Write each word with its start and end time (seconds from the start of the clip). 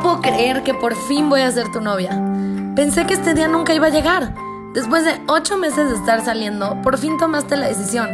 No 0.00 0.04
puedo 0.04 0.22
creer 0.22 0.62
que 0.62 0.72
por 0.72 0.96
fin 0.96 1.28
voy 1.28 1.42
a 1.42 1.52
ser 1.52 1.70
tu 1.72 1.82
novia. 1.82 2.18
Pensé 2.74 3.04
que 3.04 3.12
este 3.12 3.34
día 3.34 3.48
nunca 3.48 3.74
iba 3.74 3.88
a 3.88 3.90
llegar. 3.90 4.32
Después 4.72 5.04
de 5.04 5.20
ocho 5.26 5.58
meses 5.58 5.90
de 5.90 5.94
estar 5.94 6.24
saliendo, 6.24 6.80
por 6.80 6.96
fin 6.96 7.18
tomaste 7.18 7.54
la 7.58 7.68
decisión. 7.68 8.08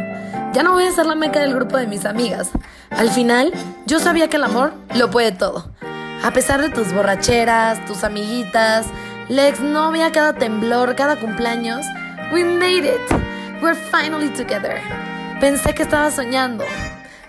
Ya 0.51 0.63
no 0.63 0.73
voy 0.73 0.83
a 0.83 0.91
ser 0.91 1.05
la 1.05 1.15
meca 1.15 1.39
del 1.39 1.55
grupo 1.55 1.77
de 1.77 1.87
mis 1.87 2.03
amigas. 2.03 2.49
Al 2.89 3.09
final, 3.09 3.53
yo 3.85 4.01
sabía 4.01 4.29
que 4.29 4.35
el 4.35 4.43
amor 4.43 4.73
lo 4.95 5.09
puede 5.09 5.31
todo. 5.31 5.71
A 6.25 6.31
pesar 6.31 6.61
de 6.61 6.67
tus 6.67 6.91
borracheras, 6.91 7.85
tus 7.85 8.03
amiguitas, 8.03 8.87
la 9.29 9.47
exnovia, 9.47 10.11
cada 10.11 10.33
temblor, 10.33 10.93
cada 10.97 11.15
cumpleaños, 11.15 11.85
we 12.33 12.43
made 12.43 12.85
it. 12.85 13.61
We're 13.61 13.79
finally 13.89 14.27
together. 14.27 14.81
Pensé 15.39 15.73
que 15.73 15.83
estaba 15.83 16.11
soñando. 16.11 16.65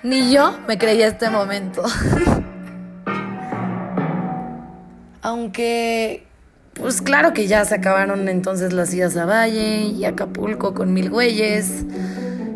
Ni 0.03 0.33
yo 0.33 0.59
me 0.67 0.77
creía 0.79 1.07
este 1.07 1.31
momento. 1.31 1.85
Aunque, 5.23 6.25
pues 6.75 7.03
claro 7.03 7.33
que 7.33 7.47
ya 7.47 7.65
se 7.65 7.75
acabaron 7.75 8.29
entonces 8.29 8.73
las 8.73 8.93
idas 8.95 9.17
a 9.17 9.27
Valle 9.27 9.81
y 9.87 10.05
Acapulco 10.05 10.75
con 10.75 10.93
mil 10.93 11.11
güeyes, 11.11 11.85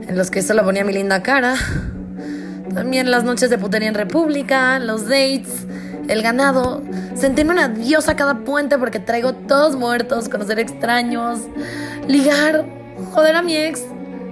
en 0.09 0.17
los 0.17 0.31
que 0.31 0.43
solo 0.43 0.65
ponía 0.65 0.85
mi 0.85 0.93
linda 0.93 1.23
cara. 1.23 1.57
También 2.75 3.11
las 3.11 3.25
noches 3.25 3.51
de 3.51 3.59
putería 3.59 3.89
en 3.89 3.95
República, 3.95 4.79
los 4.79 5.05
dates, 5.05 5.67
el 6.09 6.23
ganado, 6.23 6.83
sentirme 7.15 7.53
una 7.53 7.69
diosa 7.69 8.17
cada 8.17 8.39
puente 8.45 8.79
porque 8.79 8.99
traigo 8.99 9.35
todos 9.35 9.77
muertos, 9.77 10.29
conocer 10.29 10.59
extraños, 10.59 11.41
ligar, 12.09 12.65
joder 13.13 13.37
a 13.37 13.43
mi 13.43 13.57
ex, 13.57 13.83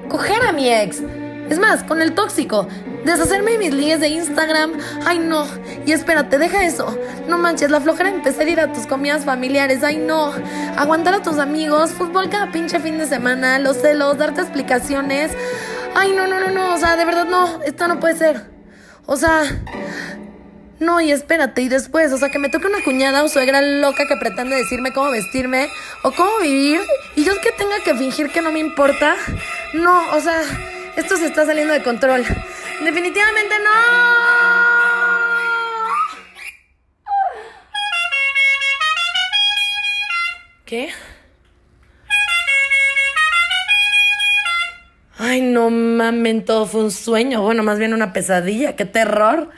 coger 0.09 0.43
a 0.43 0.53
mi 0.53 0.69
ex. 0.69 1.03
Es 1.51 1.59
más, 1.59 1.83
con 1.83 2.01
el 2.01 2.15
tóxico, 2.15 2.69
deshacerme 3.05 3.53
de 3.53 3.59
mis 3.59 3.75
ligues 3.75 3.99
de 3.99 4.09
Instagram. 4.09 4.73
Ay, 5.05 5.19
no. 5.19 5.47
Y 5.85 5.93
espérate, 5.93 6.39
deja 6.39 6.65
eso. 6.65 6.97
No 7.29 7.39
manches, 7.39 7.71
la 7.71 7.81
flojera 7.81 8.09
empezar 8.09 8.47
a 8.47 8.51
ir 8.51 8.61
a 8.61 8.73
tus 8.73 8.87
comidas 8.87 9.25
familiares. 9.25 9.83
Ay, 9.83 9.97
no. 9.97 10.33
Aguantar 10.77 11.15
a 11.15 11.23
tus 11.23 11.39
amigos, 11.39 11.91
fútbol 11.91 12.31
cada 12.31 12.53
pinche 12.53 12.79
fin 12.79 12.99
de 12.99 13.07
semana, 13.07 13.59
los 13.59 13.79
celos, 13.79 14.17
darte 14.17 14.41
explicaciones. 14.41 15.33
Ay, 15.95 16.13
no, 16.13 16.29
no, 16.29 16.39
no, 16.39 16.51
no. 16.51 16.75
O 16.75 16.79
sea, 16.79 16.97
de 16.97 17.05
verdad 17.05 17.27
no. 17.27 17.63
Esto 17.65 17.89
no 17.89 17.99
puede 17.99 18.17
ser. 18.17 18.47
O 19.07 19.17
sea, 19.17 19.43
no, 20.79 21.01
y 21.01 21.11
espérate, 21.11 21.61
y 21.61 21.69
después, 21.69 22.13
o 22.13 22.17
sea, 22.17 22.31
que 22.31 22.39
me 22.39 22.49
toque 22.49 22.67
una 22.67 22.83
cuñada 22.83 23.23
o 23.23 23.29
suegra 23.29 23.61
loca 23.61 24.07
que 24.07 24.17
pretende 24.17 24.57
decirme 24.57 24.93
cómo 24.93 25.11
vestirme 25.11 25.69
o 26.05 26.13
cómo 26.13 26.39
vivir, 26.41 26.81
y 27.17 27.25
yo 27.25 27.33
que 27.43 27.53
tenga 27.53 27.81
que 27.85 27.95
fingir 27.97 28.31
que 28.31 28.41
no 28.41 28.51
me 28.51 28.61
importa. 28.61 29.15
No, 29.75 30.11
o 30.13 30.21
sea, 30.21 30.41
esto 30.97 31.17
se 31.17 31.27
está 31.27 31.47
saliendo 31.47 31.73
de 31.73 31.83
control. 31.83 32.25
Definitivamente 32.83 33.55
no. 33.59 33.71
¿Qué? 40.65 40.91
Ay, 45.19 45.43
no 45.43 45.69
mamen, 45.69 46.45
todo 46.45 46.67
fue 46.67 46.83
un 46.85 46.91
sueño. 46.91 47.43
Bueno, 47.43 47.63
más 47.63 47.79
bien 47.79 47.93
una 47.93 48.13
pesadilla. 48.13 48.77
¡Qué 48.77 48.85
terror! 48.85 49.51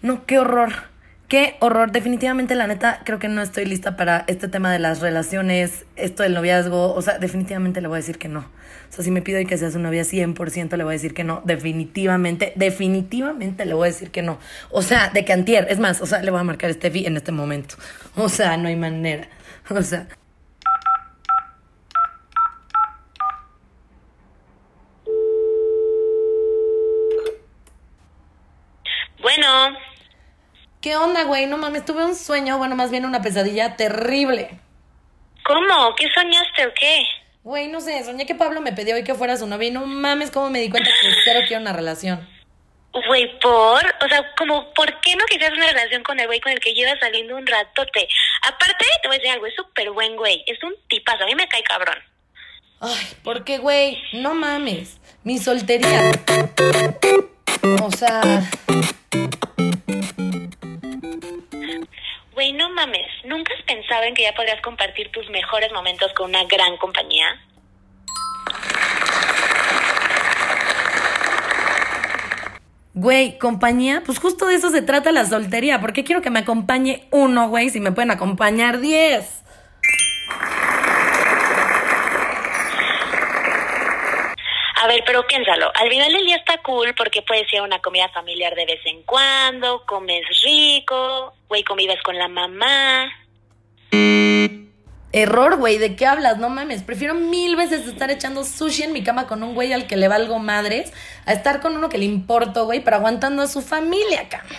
No, 0.00 0.24
qué 0.24 0.38
horror. 0.38 0.91
Qué 1.32 1.56
horror. 1.60 1.92
Definitivamente, 1.92 2.54
la 2.54 2.66
neta, 2.66 3.00
creo 3.06 3.18
que 3.18 3.26
no 3.26 3.40
estoy 3.40 3.64
lista 3.64 3.96
para 3.96 4.22
este 4.26 4.48
tema 4.48 4.70
de 4.70 4.78
las 4.78 5.00
relaciones, 5.00 5.86
esto 5.96 6.24
del 6.24 6.34
noviazgo. 6.34 6.92
O 6.92 7.00
sea, 7.00 7.18
definitivamente 7.18 7.80
le 7.80 7.88
voy 7.88 7.94
a 7.94 8.00
decir 8.00 8.18
que 8.18 8.28
no. 8.28 8.40
O 8.40 8.92
sea, 8.92 9.02
si 9.02 9.10
me 9.10 9.22
pido 9.22 9.42
que 9.46 9.56
seas 9.56 9.74
una 9.74 9.84
novia 9.84 10.02
100%, 10.02 10.76
le 10.76 10.84
voy 10.84 10.90
a 10.90 10.92
decir 10.92 11.14
que 11.14 11.24
no. 11.24 11.40
Definitivamente, 11.46 12.52
definitivamente 12.56 13.64
le 13.64 13.72
voy 13.72 13.88
a 13.88 13.92
decir 13.92 14.10
que 14.10 14.20
no. 14.20 14.38
O 14.68 14.82
sea, 14.82 15.08
de 15.08 15.24
que 15.24 15.32
antier. 15.32 15.68
Es 15.70 15.78
más, 15.78 16.02
o 16.02 16.06
sea, 16.06 16.20
le 16.20 16.30
voy 16.30 16.40
a 16.40 16.44
marcar 16.44 16.68
este 16.68 16.90
vi 16.90 17.06
en 17.06 17.16
este 17.16 17.32
momento. 17.32 17.76
O 18.14 18.28
sea, 18.28 18.58
no 18.58 18.68
hay 18.68 18.76
manera. 18.76 19.26
O 19.70 19.80
sea. 19.80 20.06
Bueno, 29.22 29.78
¿Qué 30.82 30.96
onda, 30.96 31.22
güey? 31.22 31.46
No 31.46 31.56
mames, 31.56 31.84
tuve 31.84 32.04
un 32.04 32.16
sueño, 32.16 32.58
bueno, 32.58 32.76
más 32.76 32.90
bien 32.90 33.06
una 33.06 33.22
pesadilla 33.22 33.76
terrible. 33.76 34.58
¿cómo? 35.44 35.94
¿Qué 35.96 36.08
soñaste 36.14 36.66
o 36.66 36.74
qué? 36.74 37.04
Güey, 37.44 37.68
no 37.68 37.80
sé, 37.80 38.04
soñé 38.04 38.26
que 38.26 38.34
Pablo 38.34 38.60
me 38.60 38.72
pidió 38.72 38.94
hoy 38.94 39.04
que 39.04 39.14
fuera 39.14 39.36
su 39.36 39.46
novia 39.46 39.68
y 39.68 39.70
no 39.72 39.86
mames 39.86 40.30
cómo 40.30 40.50
me 40.50 40.60
di 40.60 40.70
cuenta 40.70 40.90
que 40.90 41.08
cero 41.24 41.40
quiero 41.46 41.62
una 41.62 41.72
relación. 41.72 42.28
Güey, 43.06 43.38
¿por? 43.40 43.82
O 44.04 44.08
sea, 44.08 44.34
como, 44.36 44.72
¿por 44.74 45.00
qué 45.00 45.16
no 45.16 45.24
quisieras 45.26 45.56
una 45.56 45.68
relación 45.68 46.02
con 46.02 46.20
el 46.20 46.26
güey 46.26 46.40
con 46.40 46.52
el 46.52 46.60
que 46.60 46.74
llevas 46.74 46.98
saliendo 47.00 47.36
un 47.36 47.46
ratote? 47.46 48.06
Aparte, 48.42 48.84
te 49.02 49.08
voy 49.08 49.16
a 49.16 49.18
decir 49.18 49.32
algo, 49.32 49.46
es 49.46 49.54
súper 49.54 49.90
buen 49.90 50.16
güey, 50.16 50.44
es 50.46 50.62
un 50.62 50.74
tipazo, 50.88 51.24
a 51.24 51.26
mí 51.26 51.34
me 51.34 51.48
cae 51.48 51.62
cabrón. 51.62 51.98
Ay, 52.80 53.06
¿por 53.22 53.44
qué, 53.44 53.58
güey? 53.58 54.02
No 54.12 54.34
mames. 54.34 55.00
Mi 55.22 55.38
soltería. 55.38 56.10
O 57.80 57.90
sea, 57.92 58.42
Güey, 62.42 62.54
no 62.54 62.70
mames, 62.70 63.06
¿nunca 63.24 63.54
has 63.54 63.62
pensado 63.62 64.02
en 64.02 64.14
que 64.14 64.24
ya 64.24 64.34
podrías 64.34 64.60
compartir 64.62 65.12
tus 65.12 65.30
mejores 65.30 65.70
momentos 65.70 66.12
con 66.14 66.30
una 66.30 66.42
gran 66.46 66.76
compañía? 66.76 67.40
güey, 72.94 73.38
compañía, 73.38 74.02
pues 74.04 74.18
justo 74.18 74.46
de 74.46 74.56
eso 74.56 74.70
se 74.70 74.82
trata 74.82 75.12
la 75.12 75.24
soltería. 75.24 75.80
¿Por 75.80 75.92
qué 75.92 76.02
quiero 76.02 76.20
que 76.20 76.30
me 76.30 76.40
acompañe 76.40 77.06
uno, 77.12 77.48
güey, 77.48 77.70
si 77.70 77.78
me 77.78 77.92
pueden 77.92 78.10
acompañar 78.10 78.80
diez? 78.80 79.42
A 84.82 84.88
ver, 84.88 85.04
pero 85.06 85.24
piénsalo, 85.28 85.70
al 85.76 85.88
final 85.88 86.12
del 86.12 86.26
día 86.26 86.34
está 86.34 86.58
cool 86.58 86.92
porque 86.96 87.22
puedes 87.22 87.50
ir 87.52 87.60
a 87.60 87.62
una 87.62 87.78
comida 87.78 88.08
familiar 88.08 88.52
de 88.56 88.66
vez 88.66 88.80
en 88.84 89.04
cuando, 89.04 89.86
comes 89.86 90.24
rico, 90.42 91.32
güey, 91.48 91.62
convives 91.62 92.02
con 92.02 92.18
la 92.18 92.26
mamá. 92.26 93.08
Error, 95.12 95.56
güey, 95.58 95.78
¿de 95.78 95.94
qué 95.94 96.04
hablas? 96.04 96.38
No 96.38 96.48
mames. 96.48 96.82
Prefiero 96.82 97.14
mil 97.14 97.54
veces 97.54 97.86
estar 97.86 98.10
echando 98.10 98.42
sushi 98.42 98.82
en 98.82 98.92
mi 98.92 99.04
cama 99.04 99.28
con 99.28 99.44
un 99.44 99.54
güey 99.54 99.72
al 99.72 99.86
que 99.86 99.96
le 99.96 100.08
valgo 100.08 100.40
madres 100.40 100.92
a 101.26 101.32
estar 101.32 101.60
con 101.60 101.76
uno 101.76 101.88
que 101.88 101.98
le 101.98 102.06
importo, 102.06 102.64
güey, 102.64 102.80
pero 102.80 102.96
aguantando 102.96 103.42
a 103.42 103.46
su 103.46 103.62
familia, 103.62 104.28
cabrón. 104.28 104.58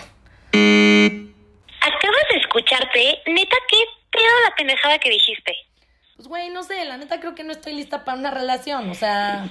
Acabas 1.82 2.24
de 2.30 2.38
escucharte, 2.40 3.20
neta, 3.26 3.56
qué 3.68 3.76
pedo 4.10 4.40
la 4.48 4.54
pendejada 4.56 4.98
que 4.98 5.10
dijiste. 5.10 5.54
Pues, 6.16 6.28
güey, 6.28 6.48
no 6.48 6.62
sé, 6.62 6.82
la 6.86 6.96
neta 6.96 7.20
creo 7.20 7.34
que 7.34 7.44
no 7.44 7.52
estoy 7.52 7.74
lista 7.74 8.06
para 8.06 8.16
una 8.16 8.30
relación, 8.30 8.88
o 8.88 8.94
sea... 8.94 9.46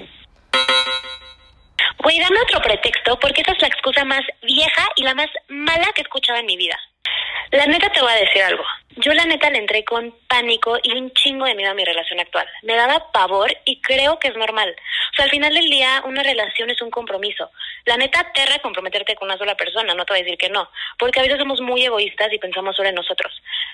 Güey, 2.03 2.19
dame 2.19 2.41
otro 2.41 2.61
pretexto 2.61 3.17
porque 3.19 3.41
esa 3.41 3.53
es 3.53 3.61
la 3.61 3.67
excusa 3.67 4.03
más 4.03 4.21
vieja 4.41 4.87
y 4.95 5.03
la 5.03 5.15
más 5.15 5.27
mala 5.47 5.91
que 5.93 6.01
he 6.01 6.03
escuchado 6.03 6.39
en 6.39 6.45
mi 6.45 6.57
vida. 6.57 6.77
La 7.53 7.67
neta 7.67 7.87
te 7.91 8.01
voy 8.01 8.11
a 8.11 8.15
decir 8.15 8.41
algo. 8.41 8.63
Yo 8.95 9.13
la 9.13 9.25
neta 9.25 9.49
le 9.51 9.59
entré 9.59 9.85
con 9.85 10.11
pánico 10.27 10.79
y 10.81 10.91
un 10.93 11.11
chingo 11.13 11.45
de 11.45 11.53
miedo 11.53 11.69
a 11.69 11.75
mi 11.75 11.85
relación 11.85 12.19
actual. 12.19 12.47
Me 12.63 12.75
daba 12.75 13.11
pavor 13.11 13.55
y 13.63 13.79
creo 13.79 14.17
que 14.17 14.29
es 14.29 14.35
normal. 14.35 14.75
O 15.11 15.15
sea, 15.15 15.25
al 15.25 15.31
final 15.31 15.53
del 15.53 15.69
día 15.69 16.01
una 16.03 16.23
relación 16.23 16.71
es 16.71 16.81
un 16.81 16.89
compromiso. 16.89 17.51
La 17.85 17.95
neta 17.97 18.21
aterra 18.21 18.57
comprometerte 18.57 19.13
con 19.15 19.27
una 19.27 19.37
sola 19.37 19.55
persona, 19.55 19.93
no 19.93 20.03
te 20.03 20.13
voy 20.13 20.21
a 20.21 20.23
decir 20.23 20.37
que 20.39 20.49
no, 20.49 20.67
porque 20.97 21.19
a 21.19 21.23
veces 21.23 21.37
somos 21.37 21.61
muy 21.61 21.85
egoístas 21.85 22.33
y 22.33 22.39
pensamos 22.39 22.75
solo 22.75 22.89
en 22.89 22.95
nosotros. 22.95 23.31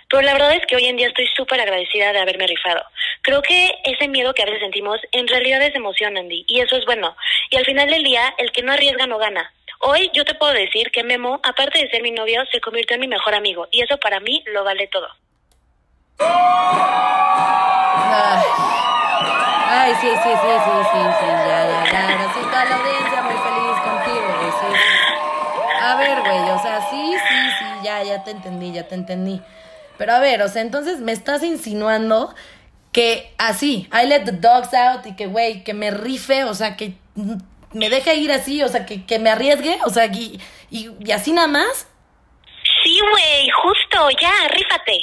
Pero 0.10 0.24
la 0.24 0.34
verdad 0.34 0.56
es 0.56 0.66
que 0.66 0.76
hoy 0.76 0.86
en 0.86 0.98
día 0.98 1.08
estoy 1.08 1.28
súper 1.36 1.62
agradecida 1.62 2.12
de 2.12 2.20
haberme 2.20 2.48
rifado. 2.48 2.84
Creo 3.22 3.42
que 3.42 3.76
ese 3.86 4.10
miedo 4.10 4.34
que 4.34 4.42
a 4.42 4.46
veces 4.46 4.60
sentimos 4.60 5.00
en 5.14 5.28
realidad 5.28 5.62
es 5.62 5.74
emoción, 5.74 6.18
Andy, 6.18 6.44
y 6.48 6.60
eso 6.60 6.76
es 6.76 6.86
bueno. 6.86 7.16
Y 7.50 7.56
al 7.56 7.66
final 7.66 7.90
del 7.90 8.04
día, 8.04 8.34
el 8.38 8.52
que 8.52 8.62
no 8.62 8.74
arriesga 8.74 9.08
no 9.08 9.18
gana. 9.18 9.54
Hoy 9.82 10.12
yo 10.14 10.26
te 10.26 10.36
puedo 10.36 10.52
decir 10.52 10.92
que 10.92 11.04
Memo, 11.04 11.40
aparte 11.42 11.80
de 11.80 11.90
ser 11.90 12.02
mi 12.02 12.12
novio, 12.12 12.42
se 12.52 12.60
convirtió 12.60 12.96
en 12.96 13.02
mi 13.02 13.08
mejor 13.08 13.34
amigo, 13.34 13.68
y 13.72 13.82
eso 13.82 13.98
para 13.98 14.20
mí 14.20 14.44
lo 14.54 14.66
vale 14.66 14.88
todo. 14.88 15.08
Ay, 19.72 19.94
sí, 20.02 20.08
sí, 20.08 20.16
sí, 20.22 20.30
sí, 20.34 20.72
sí, 20.92 21.00
sí, 21.20 21.26
ya, 21.26 21.64
ya, 21.64 21.92
ya. 21.92 22.12
Ahora 22.12 22.34
sí, 22.34 22.40
toda 22.42 22.66
la 22.66 22.76
audiencia 22.76 23.22
muy 23.22 23.36
feliz 23.36 23.80
contigo, 23.86 24.28
güey, 24.40 24.52
sí. 24.52 24.68
A 25.82 25.96
ver, 25.96 26.20
güey, 26.20 26.50
o 26.50 26.62
sea, 26.62 26.82
sí, 26.90 27.16
sí, 27.30 27.52
sí, 27.58 27.66
ya, 27.84 28.04
ya 28.04 28.24
te 28.26 28.32
entendí, 28.32 28.74
ya 28.74 28.86
te 28.86 28.96
entendí. 28.96 29.42
Pero 29.98 30.14
a 30.14 30.20
ver, 30.20 30.42
o 30.42 30.50
sea, 30.50 30.62
entonces 30.62 31.00
me 31.00 31.14
estás 31.14 31.42
insinuando 31.42 32.36
que 32.92 33.34
así, 33.38 33.88
I 33.94 34.08
let 34.08 34.26
the 34.26 34.34
dogs 34.34 34.74
out 34.74 35.06
y 35.06 35.16
que, 35.16 35.28
güey, 35.28 35.64
que 35.64 35.74
me 35.74 35.92
rife, 35.92 36.44
o 36.44 36.54
sea, 36.54 36.76
que 36.76 36.96
me 37.74 37.90
deje 37.90 38.16
ir 38.16 38.32
así, 38.32 38.64
o 38.64 38.68
sea, 38.68 38.86
que, 38.86 39.06
que 39.06 39.20
me 39.20 39.30
arriesgue, 39.30 39.80
o 39.86 39.90
sea, 39.90 40.06
y, 40.06 40.40
y, 40.70 40.90
y 41.00 41.12
así 41.12 41.32
nada 41.32 41.48
más. 41.48 41.88
Sí, 42.84 43.00
güey, 43.00 43.50
justo, 43.64 44.10
ya, 44.22 44.32
rífate. 44.50 45.00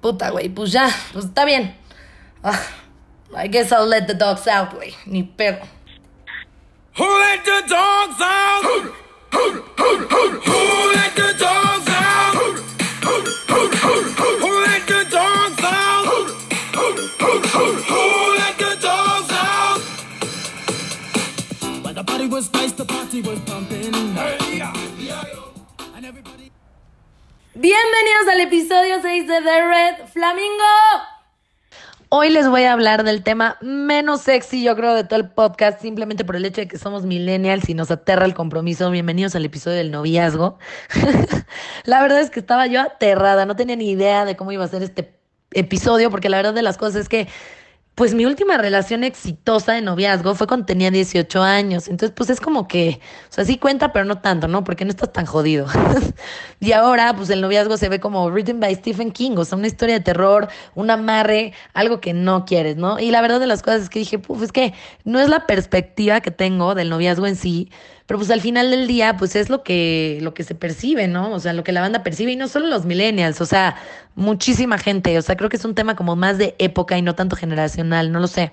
Puta, 0.00 0.30
güey, 0.30 0.48
pues 0.48 0.72
ya, 0.72 0.88
pues 1.12 1.26
está 1.26 1.44
bien. 1.44 1.76
Ah, 2.42 2.60
I 3.36 3.48
guess 3.48 3.70
I'll 3.70 3.88
let 3.88 4.06
the 4.06 4.14
dogs 4.14 4.46
out, 4.48 4.72
güey, 4.72 4.94
ni 5.06 5.22
pedo. 5.22 5.58
Who 6.96 7.04
let 7.04 7.44
the 7.44 7.62
dogs 7.68 8.20
out? 8.20 8.64
Who, 8.64 8.92
who, 9.32 9.62
who, 9.76 9.96
who, 10.08 10.40
who 10.40 10.92
let 10.92 11.14
the 11.14 11.19
Bienvenidos 27.62 28.26
al 28.32 28.40
episodio 28.40 29.02
6 29.02 29.28
de 29.28 29.42
The 29.42 29.66
Red 29.66 30.06
Flamingo. 30.10 30.64
Hoy 32.08 32.30
les 32.30 32.48
voy 32.48 32.62
a 32.62 32.72
hablar 32.72 33.04
del 33.04 33.22
tema 33.22 33.58
menos 33.60 34.22
sexy, 34.22 34.62
yo 34.62 34.74
creo, 34.76 34.94
de 34.94 35.04
todo 35.04 35.20
el 35.20 35.28
podcast, 35.28 35.78
simplemente 35.78 36.24
por 36.24 36.36
el 36.36 36.46
hecho 36.46 36.62
de 36.62 36.68
que 36.68 36.78
somos 36.78 37.04
millennials 37.04 37.68
y 37.68 37.74
nos 37.74 37.90
aterra 37.90 38.24
el 38.24 38.32
compromiso. 38.32 38.90
Bienvenidos 38.90 39.34
al 39.34 39.44
episodio 39.44 39.76
del 39.76 39.90
noviazgo. 39.90 40.58
la 41.84 42.00
verdad 42.00 42.20
es 42.20 42.30
que 42.30 42.40
estaba 42.40 42.66
yo 42.66 42.80
aterrada, 42.80 43.44
no 43.44 43.56
tenía 43.56 43.76
ni 43.76 43.90
idea 43.90 44.24
de 44.24 44.36
cómo 44.36 44.52
iba 44.52 44.64
a 44.64 44.68
ser 44.68 44.82
este 44.82 45.12
episodio, 45.50 46.10
porque 46.10 46.30
la 46.30 46.38
verdad 46.38 46.54
de 46.54 46.62
las 46.62 46.78
cosas 46.78 47.02
es 47.02 47.08
que 47.10 47.28
pues 48.00 48.14
mi 48.14 48.24
última 48.24 48.56
relación 48.56 49.04
exitosa 49.04 49.74
de 49.74 49.82
noviazgo 49.82 50.34
fue 50.34 50.46
cuando 50.46 50.64
tenía 50.64 50.90
18 50.90 51.42
años. 51.42 51.86
Entonces, 51.86 52.14
pues 52.16 52.30
es 52.30 52.40
como 52.40 52.66
que, 52.66 52.98
o 53.28 53.32
sea, 53.34 53.44
sí 53.44 53.58
cuenta, 53.58 53.92
pero 53.92 54.06
no 54.06 54.22
tanto, 54.22 54.48
¿no? 54.48 54.64
Porque 54.64 54.86
no 54.86 54.90
estás 54.90 55.12
tan 55.12 55.26
jodido. 55.26 55.66
y 56.60 56.72
ahora, 56.72 57.14
pues 57.14 57.28
el 57.28 57.42
noviazgo 57.42 57.76
se 57.76 57.90
ve 57.90 58.00
como 58.00 58.30
written 58.30 58.58
by 58.58 58.74
Stephen 58.76 59.10
King, 59.12 59.32
o 59.36 59.44
sea, 59.44 59.58
una 59.58 59.66
historia 59.66 59.96
de 59.96 60.00
terror, 60.00 60.48
un 60.74 60.90
amarre, 60.90 61.52
algo 61.74 62.00
que 62.00 62.14
no 62.14 62.46
quieres, 62.46 62.78
¿no? 62.78 62.98
Y 62.98 63.10
la 63.10 63.20
verdad 63.20 63.38
de 63.38 63.46
las 63.46 63.60
cosas 63.60 63.82
es 63.82 63.90
que 63.90 63.98
dije, 63.98 64.18
pues 64.18 64.40
es 64.40 64.50
que 64.50 64.72
no 65.04 65.20
es 65.20 65.28
la 65.28 65.46
perspectiva 65.46 66.22
que 66.22 66.30
tengo 66.30 66.74
del 66.74 66.88
noviazgo 66.88 67.26
en 67.26 67.36
sí, 67.36 67.70
pero 68.10 68.18
pues 68.18 68.32
al 68.32 68.40
final 68.40 68.72
del 68.72 68.88
día, 68.88 69.16
pues 69.16 69.36
es 69.36 69.50
lo 69.50 69.62
que, 69.62 70.18
lo 70.20 70.34
que 70.34 70.42
se 70.42 70.56
percibe, 70.56 71.06
¿no? 71.06 71.30
O 71.30 71.38
sea, 71.38 71.52
lo 71.52 71.62
que 71.62 71.70
la 71.70 71.80
banda 71.80 72.02
percibe 72.02 72.32
y 72.32 72.36
no 72.36 72.48
solo 72.48 72.66
los 72.66 72.84
millennials, 72.84 73.40
o 73.40 73.46
sea, 73.46 73.76
muchísima 74.16 74.78
gente. 74.78 75.16
O 75.16 75.22
sea, 75.22 75.36
creo 75.36 75.48
que 75.48 75.56
es 75.56 75.64
un 75.64 75.76
tema 75.76 75.94
como 75.94 76.16
más 76.16 76.36
de 76.36 76.56
época 76.58 76.98
y 76.98 77.02
no 77.02 77.14
tanto 77.14 77.36
generacional, 77.36 78.10
no 78.10 78.18
lo 78.18 78.26
sé. 78.26 78.50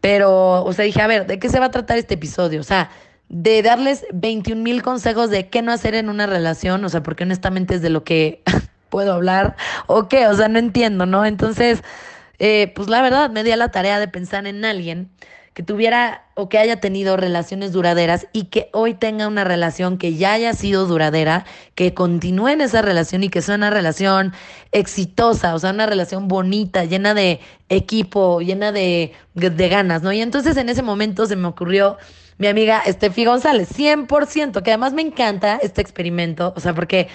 Pero, 0.00 0.62
o 0.62 0.72
sea, 0.72 0.84
dije, 0.84 1.02
a 1.02 1.08
ver, 1.08 1.26
¿de 1.26 1.40
qué 1.40 1.48
se 1.48 1.58
va 1.58 1.66
a 1.66 1.70
tratar 1.72 1.98
este 1.98 2.14
episodio? 2.14 2.60
O 2.60 2.62
sea, 2.62 2.88
de 3.28 3.60
darles 3.62 4.06
21 4.12 4.62
mil 4.62 4.80
consejos 4.80 5.28
de 5.28 5.48
qué 5.48 5.60
no 5.60 5.72
hacer 5.72 5.96
en 5.96 6.08
una 6.08 6.28
relación, 6.28 6.84
o 6.84 6.88
sea, 6.88 7.02
porque 7.02 7.24
honestamente 7.24 7.74
es 7.74 7.82
de 7.82 7.90
lo 7.90 8.04
que 8.04 8.44
puedo 8.90 9.12
hablar, 9.14 9.56
o 9.88 10.06
qué, 10.06 10.28
o 10.28 10.34
sea, 10.36 10.46
no 10.46 10.60
entiendo, 10.60 11.04
¿no? 11.04 11.26
Entonces, 11.26 11.82
eh, 12.38 12.72
pues 12.76 12.88
la 12.88 13.02
verdad, 13.02 13.28
me 13.30 13.42
di 13.42 13.50
a 13.50 13.56
la 13.56 13.72
tarea 13.72 13.98
de 13.98 14.06
pensar 14.06 14.46
en 14.46 14.64
alguien 14.64 15.10
que 15.60 15.66
tuviera 15.66 16.24
o 16.36 16.48
que 16.48 16.56
haya 16.56 16.80
tenido 16.80 17.18
relaciones 17.18 17.72
duraderas 17.72 18.26
y 18.32 18.44
que 18.44 18.70
hoy 18.72 18.94
tenga 18.94 19.28
una 19.28 19.44
relación 19.44 19.98
que 19.98 20.14
ya 20.14 20.32
haya 20.32 20.54
sido 20.54 20.86
duradera, 20.86 21.44
que 21.74 21.92
continúe 21.92 22.48
en 22.48 22.62
esa 22.62 22.80
relación 22.80 23.24
y 23.24 23.28
que 23.28 23.42
sea 23.42 23.56
una 23.56 23.68
relación 23.68 24.32
exitosa, 24.72 25.54
o 25.54 25.58
sea, 25.58 25.72
una 25.72 25.84
relación 25.84 26.28
bonita, 26.28 26.86
llena 26.86 27.12
de 27.12 27.40
equipo, 27.68 28.40
llena 28.40 28.72
de, 28.72 29.12
de 29.34 29.68
ganas, 29.68 30.02
¿no? 30.02 30.14
Y 30.14 30.22
entonces 30.22 30.56
en 30.56 30.70
ese 30.70 30.80
momento 30.80 31.26
se 31.26 31.36
me 31.36 31.48
ocurrió 31.48 31.98
mi 32.38 32.46
amiga 32.46 32.80
Estefi 32.86 33.26
González, 33.26 33.68
100%, 33.76 34.62
que 34.62 34.70
además 34.70 34.94
me 34.94 35.02
encanta 35.02 35.60
este 35.62 35.82
experimento, 35.82 36.54
o 36.56 36.60
sea, 36.60 36.72
porque... 36.72 37.08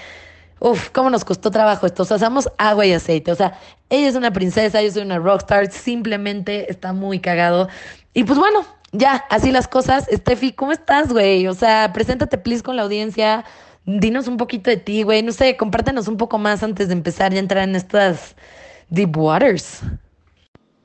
Uf, 0.57 0.89
cómo 0.89 1.09
nos 1.09 1.25
costó 1.25 1.51
trabajo 1.51 1.86
esto. 1.86 2.03
O 2.03 2.06
sea, 2.06 2.15
usamos 2.15 2.50
agua 2.57 2.86
y 2.86 2.94
aceite. 2.94 3.30
O 3.30 3.36
sea, 3.36 3.59
ella 3.89 4.07
es 4.07 4.15
una 4.15 4.31
princesa, 4.31 4.81
yo 4.81 4.89
soy 4.89 5.01
una 5.01 5.19
rockstar. 5.19 5.69
Simplemente 5.69 6.71
está 6.71 6.94
muy 6.94 7.19
cagado. 7.19 7.68
Y 8.15 8.23
pues 8.23 8.39
bueno, 8.39 8.65
ya, 8.94 9.25
así 9.29 9.51
las 9.51 9.67
cosas. 9.67 10.07
Steffi, 10.09 10.53
¿cómo 10.53 10.71
estás, 10.71 11.12
güey? 11.12 11.47
O 11.47 11.53
sea, 11.53 11.91
preséntate, 11.94 12.38
please, 12.38 12.63
con 12.63 12.77
la 12.77 12.83
audiencia. 12.83 13.44
Dinos 13.85 14.29
un 14.29 14.38
poquito 14.38 14.69
de 14.69 14.77
ti, 14.77 15.03
güey. 15.03 15.21
No 15.21 15.33
sé, 15.33 15.57
compártenos 15.57 16.07
un 16.07 16.15
poco 16.15 16.38
más 16.38 16.63
antes 16.63 16.88
de 16.88 16.94
empezar 16.94 17.33
y 17.33 17.38
entrar 17.38 17.67
en 17.67 17.75
estas 17.75 18.38
deep 18.89 19.17
waters. 19.17 19.81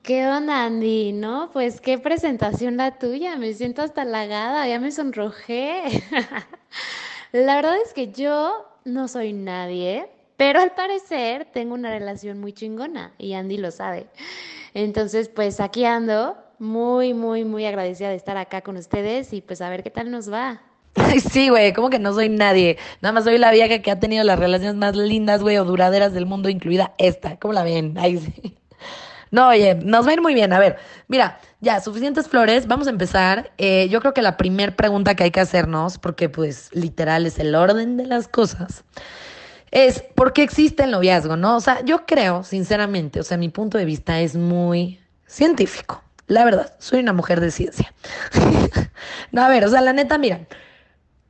¿Qué 0.03 0.27
onda, 0.27 0.65
Andy? 0.65 1.13
No, 1.13 1.51
pues 1.53 1.81
qué 1.81 1.99
presentación 1.99 2.77
la 2.77 2.99
tuya. 2.99 3.37
Me 3.37 3.55
siento 3.55 3.83
hasta 3.83 4.03
halagada, 4.03 4.67
ya 4.67 4.81
me 4.81 4.91
sonrojé. 4.91 6.03
la 7.33 7.55
verdad 7.55 7.77
es 7.87 7.93
que 7.93 8.11
yo 8.11 8.67
no 8.85 9.07
soy 9.07 9.33
nadie, 9.33 10.11
pero 10.37 10.59
al 10.61 10.73
parecer 10.73 11.47
tengo 11.53 11.75
una 11.75 11.91
relación 11.91 12.41
muy 12.41 12.53
chingona 12.55 13.13
y 13.19 13.35
Andy 13.35 13.57
lo 13.57 13.71
sabe. 13.71 14.09
Entonces, 14.75 15.29
pues 15.29 15.61
aquí 15.61 15.85
ando 15.85 16.50
muy, 16.61 17.15
muy, 17.15 17.45
muy 17.45 17.65
agradecida 17.65 18.11
de 18.11 18.17
estar 18.17 18.37
acá 18.37 18.61
con 18.61 18.77
ustedes 18.77 19.33
y 19.33 19.41
pues 19.41 19.61
a 19.61 19.71
ver 19.71 19.83
qué 19.83 19.91
tal 19.91 20.11
nos 20.11 20.33
va. 20.33 20.61
Sí, 21.31 21.49
güey, 21.49 21.73
como 21.73 21.91
que 21.91 21.99
no 21.99 22.13
soy 22.13 22.29
nadie. 22.29 22.79
Nada 23.01 23.13
más 23.13 23.25
soy 23.25 23.39
la 23.39 23.51
vieja 23.51 23.81
que 23.81 23.91
ha 23.91 24.01
tenido 24.01 24.25
las 24.25 24.39
relaciones 24.39 24.77
más 24.77 24.97
lindas, 24.97 25.43
güey, 25.43 25.57
o 25.57 25.65
duraderas 25.65 26.13
del 26.13 26.27
mundo, 26.27 26.49
incluida 26.49 26.95
esta. 26.99 27.39
¿Cómo 27.39 27.55
la 27.55 27.63
ven? 27.65 27.97
Ay, 27.99 28.19
sí. 28.19 28.57
No, 29.33 29.47
oye, 29.51 29.77
nos 29.77 30.05
va 30.05 30.11
a 30.11 30.15
ir 30.15 30.21
muy 30.21 30.35
bien. 30.35 30.53
A 30.53 30.59
ver, 30.59 30.79
mira, 31.07 31.39
ya, 31.61 31.81
suficientes 31.81 32.27
flores. 32.27 32.67
Vamos 32.67 32.89
a 32.89 32.91
empezar. 32.91 33.53
Eh, 33.59 33.89
yo 33.89 34.01
creo 34.01 34.13
que 34.13 34.23
la 34.23 34.37
primera 34.37 34.75
pregunta 34.75 35.15
que 35.15 35.23
hay 35.23 35.31
que 35.31 35.39
hacernos, 35.39 35.99
porque 35.99 36.29
pues 36.29 36.69
literal 36.73 37.25
es 37.27 37.39
el 37.39 37.55
orden 37.55 37.97
de 37.97 38.07
las 38.07 38.27
cosas, 38.27 38.83
es 39.71 40.03
¿por 40.17 40.33
qué 40.33 40.43
existe 40.43 40.83
el 40.83 40.91
noviazgo, 40.91 41.37
no? 41.37 41.57
O 41.57 41.61
sea, 41.61 41.85
yo 41.85 42.07
creo, 42.07 42.43
sinceramente, 42.43 43.21
o 43.21 43.23
sea, 43.23 43.37
mi 43.37 43.51
punto 43.51 43.79
de 43.79 43.85
vista 43.85 44.21
es 44.21 44.35
muy 44.35 44.99
científico. 45.29 46.03
La 46.31 46.45
verdad, 46.45 46.73
soy 46.79 47.01
una 47.01 47.13
mujer 47.13 47.41
de 47.41 47.51
ciencia. 47.51 47.93
no, 49.33 49.43
a 49.43 49.49
ver, 49.49 49.65
o 49.65 49.69
sea, 49.69 49.81
la 49.81 49.93
neta, 49.93 50.17
miren, 50.17 50.47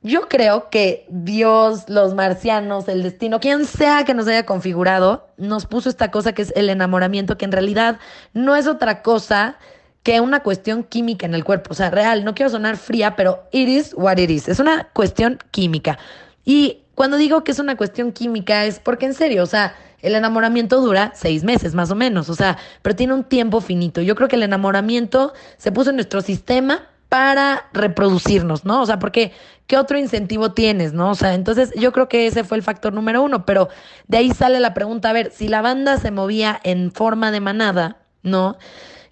yo 0.02 0.29
creo 0.29 0.69
que 0.69 1.06
Dios, 1.08 1.88
los 1.88 2.12
marcianos, 2.14 2.87
el 2.87 3.02
destino, 3.02 3.41
quien 3.41 3.64
sea 3.64 4.05
que 4.05 4.12
nos 4.12 4.29
haya 4.29 4.44
configurado, 4.44 5.26
nos 5.38 5.64
puso 5.64 5.88
esta 5.88 6.11
cosa 6.11 6.35
que 6.35 6.43
es 6.43 6.52
el 6.55 6.69
enamoramiento, 6.69 7.38
que 7.38 7.47
en 7.47 7.52
realidad 7.52 7.99
no 8.35 8.56
es 8.56 8.67
otra 8.67 9.00
cosa 9.00 9.56
que 10.02 10.20
una 10.20 10.43
cuestión 10.43 10.85
química 10.85 11.25
en 11.25 11.35
el 11.35 11.44
cuerpo. 11.44 11.70
O 11.70 11.75
sea, 11.75 11.88
real, 11.88 12.23
no 12.23 12.35
quiero 12.35 12.50
sonar 12.50 12.76
fría, 12.76 13.17
pero 13.17 13.44
it 13.52 13.69
is 13.70 13.94
what 13.97 14.19
it 14.19 14.29
is. 14.29 14.50
Es 14.50 14.61
una 14.61 14.91
cuestión 14.93 15.38
química. 15.50 15.99
Y 16.44 16.82
cuando 16.94 17.17
digo 17.17 17.43
que 17.43 17.52
es 17.52 17.58
una 17.58 17.79
cuestión 17.79 18.12
química 18.12 18.67
es 18.67 18.81
porque 18.81 19.06
en 19.06 19.14
serio, 19.14 19.44
o 19.44 19.47
sea, 19.47 19.75
el 20.02 20.14
enamoramiento 20.14 20.81
dura 20.81 21.12
seis 21.14 21.44
meses 21.44 21.75
más 21.75 21.91
o 21.91 21.94
menos, 21.94 22.29
o 22.29 22.35
sea, 22.35 22.58
pero 22.82 22.97
tiene 22.97 23.14
un 23.14 23.25
tiempo 23.25 23.61
finito. 23.61 24.00
Yo 24.00 24.14
creo 24.14 24.29
que 24.29 24.37
el 24.37 24.43
enamoramiento 24.43 25.32
se 25.58 25.73
puso 25.73 25.91
en 25.91 25.97
nuestro 25.97 26.20
sistema 26.20 26.88
para 27.08 27.69
reproducirnos, 27.73 28.64
¿no? 28.64 28.82
O 28.82 28.87
sea, 28.87 28.99
porque 28.99 29.32
¿qué 29.67 29.76
otro 29.76 29.99
incentivo 29.99 30.52
tienes, 30.52 30.92
no? 30.92 31.11
O 31.11 31.14
sea, 31.14 31.35
entonces 31.35 31.73
yo 31.76 31.92
creo 31.92 32.09
que 32.09 32.26
ese 32.26 32.45
fue 32.45 32.57
el 32.57 32.62
factor 32.62 32.92
número 32.92 33.23
uno, 33.23 33.45
pero 33.45 33.69
de 34.07 34.19
ahí 34.19 34.30
sale 34.30 34.61
la 34.61 34.75
pregunta, 34.75 35.11
a 35.11 35.12
ver, 35.12 35.33
si 35.33 35.49
la 35.49 35.61
banda 35.61 35.99
se 35.99 36.11
movía 36.11 36.61
en 36.62 36.92
forma 36.92 37.33
de 37.33 37.40
manada, 37.40 37.99
¿no? 38.23 38.57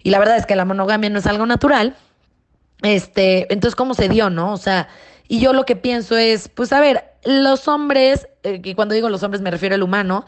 Y 0.01 0.11
la 0.11 0.19
verdad 0.19 0.37
es 0.37 0.45
que 0.45 0.55
la 0.55 0.65
monogamia 0.65 1.09
no 1.09 1.19
es 1.19 1.27
algo 1.27 1.45
natural, 1.45 1.95
este, 2.81 3.51
entonces, 3.53 3.75
¿cómo 3.75 3.93
se 3.93 4.07
dio, 4.07 4.29
no? 4.29 4.53
O 4.53 4.57
sea, 4.57 4.87
y 5.27 5.39
yo 5.39 5.53
lo 5.53 5.65
que 5.65 5.75
pienso 5.75 6.17
es, 6.17 6.49
pues 6.49 6.71
a 6.71 6.79
ver, 6.79 7.03
los 7.25 7.67
hombres, 7.67 8.27
eh, 8.43 8.61
y 8.63 8.75
cuando 8.75 8.95
digo 8.95 9.09
los 9.09 9.23
hombres 9.23 9.41
me 9.41 9.51
refiero 9.51 9.75
al 9.75 9.83
humano, 9.83 10.25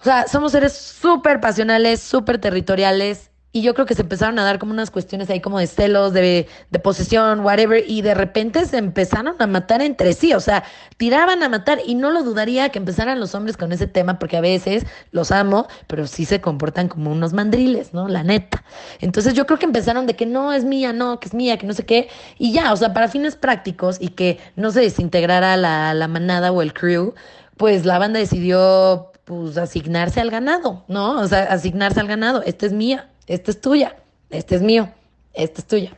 o 0.00 0.04
sea, 0.04 0.26
somos 0.28 0.52
seres 0.52 0.74
súper 0.74 1.40
pasionales, 1.40 2.00
súper 2.00 2.38
territoriales. 2.38 3.30
Y 3.52 3.62
yo 3.62 3.72
creo 3.72 3.86
que 3.86 3.94
se 3.94 4.02
empezaron 4.02 4.38
a 4.38 4.44
dar 4.44 4.58
como 4.58 4.72
unas 4.72 4.90
cuestiones 4.90 5.30
ahí 5.30 5.40
como 5.40 5.58
de 5.58 5.66
celos, 5.66 6.12
de, 6.12 6.46
de 6.70 6.78
posesión, 6.78 7.40
whatever. 7.40 7.82
Y 7.88 8.02
de 8.02 8.12
repente 8.12 8.66
se 8.66 8.76
empezaron 8.76 9.34
a 9.38 9.46
matar 9.46 9.80
entre 9.80 10.12
sí. 10.12 10.34
O 10.34 10.40
sea, 10.40 10.62
tiraban 10.98 11.42
a 11.42 11.48
matar. 11.48 11.78
Y 11.86 11.94
no 11.94 12.10
lo 12.10 12.22
dudaría 12.22 12.68
que 12.68 12.78
empezaran 12.78 13.18
los 13.18 13.34
hombres 13.34 13.56
con 13.56 13.72
ese 13.72 13.86
tema, 13.86 14.18
porque 14.18 14.36
a 14.36 14.42
veces 14.42 14.84
los 15.10 15.32
amo, 15.32 15.68
pero 15.86 16.06
sí 16.06 16.26
se 16.26 16.42
comportan 16.42 16.88
como 16.88 17.10
unos 17.10 17.32
mandriles, 17.32 17.94
¿no? 17.94 18.08
La 18.08 18.22
neta. 18.22 18.62
Entonces 19.00 19.32
yo 19.32 19.46
creo 19.46 19.58
que 19.58 19.64
empezaron 19.64 20.06
de 20.06 20.16
que 20.16 20.26
no 20.26 20.52
es 20.52 20.64
mía, 20.64 20.92
no, 20.92 21.18
que 21.18 21.28
es 21.28 21.34
mía, 21.34 21.56
que 21.56 21.66
no 21.66 21.72
sé 21.72 21.86
qué. 21.86 22.10
Y 22.36 22.52
ya, 22.52 22.74
o 22.74 22.76
sea, 22.76 22.92
para 22.92 23.08
fines 23.08 23.36
prácticos 23.36 23.96
y 23.98 24.08
que 24.08 24.38
no 24.56 24.70
se 24.70 24.80
desintegrara 24.80 25.56
la, 25.56 25.94
la 25.94 26.08
manada 26.08 26.52
o 26.52 26.60
el 26.60 26.74
crew, 26.74 27.14
pues 27.56 27.86
la 27.86 27.98
banda 27.98 28.18
decidió 28.18 29.12
pues 29.26 29.58
asignarse 29.58 30.20
al 30.20 30.30
ganado, 30.30 30.84
¿no? 30.86 31.20
O 31.20 31.26
sea, 31.26 31.42
asignarse 31.42 31.98
al 31.98 32.06
ganado. 32.06 32.42
Esta 32.44 32.64
es 32.64 32.72
mía, 32.72 33.10
esta 33.26 33.50
es 33.50 33.60
tuya, 33.60 33.96
este 34.30 34.54
es 34.54 34.62
mío, 34.62 34.88
esta 35.34 35.60
es 35.60 35.66
tuya. 35.66 35.92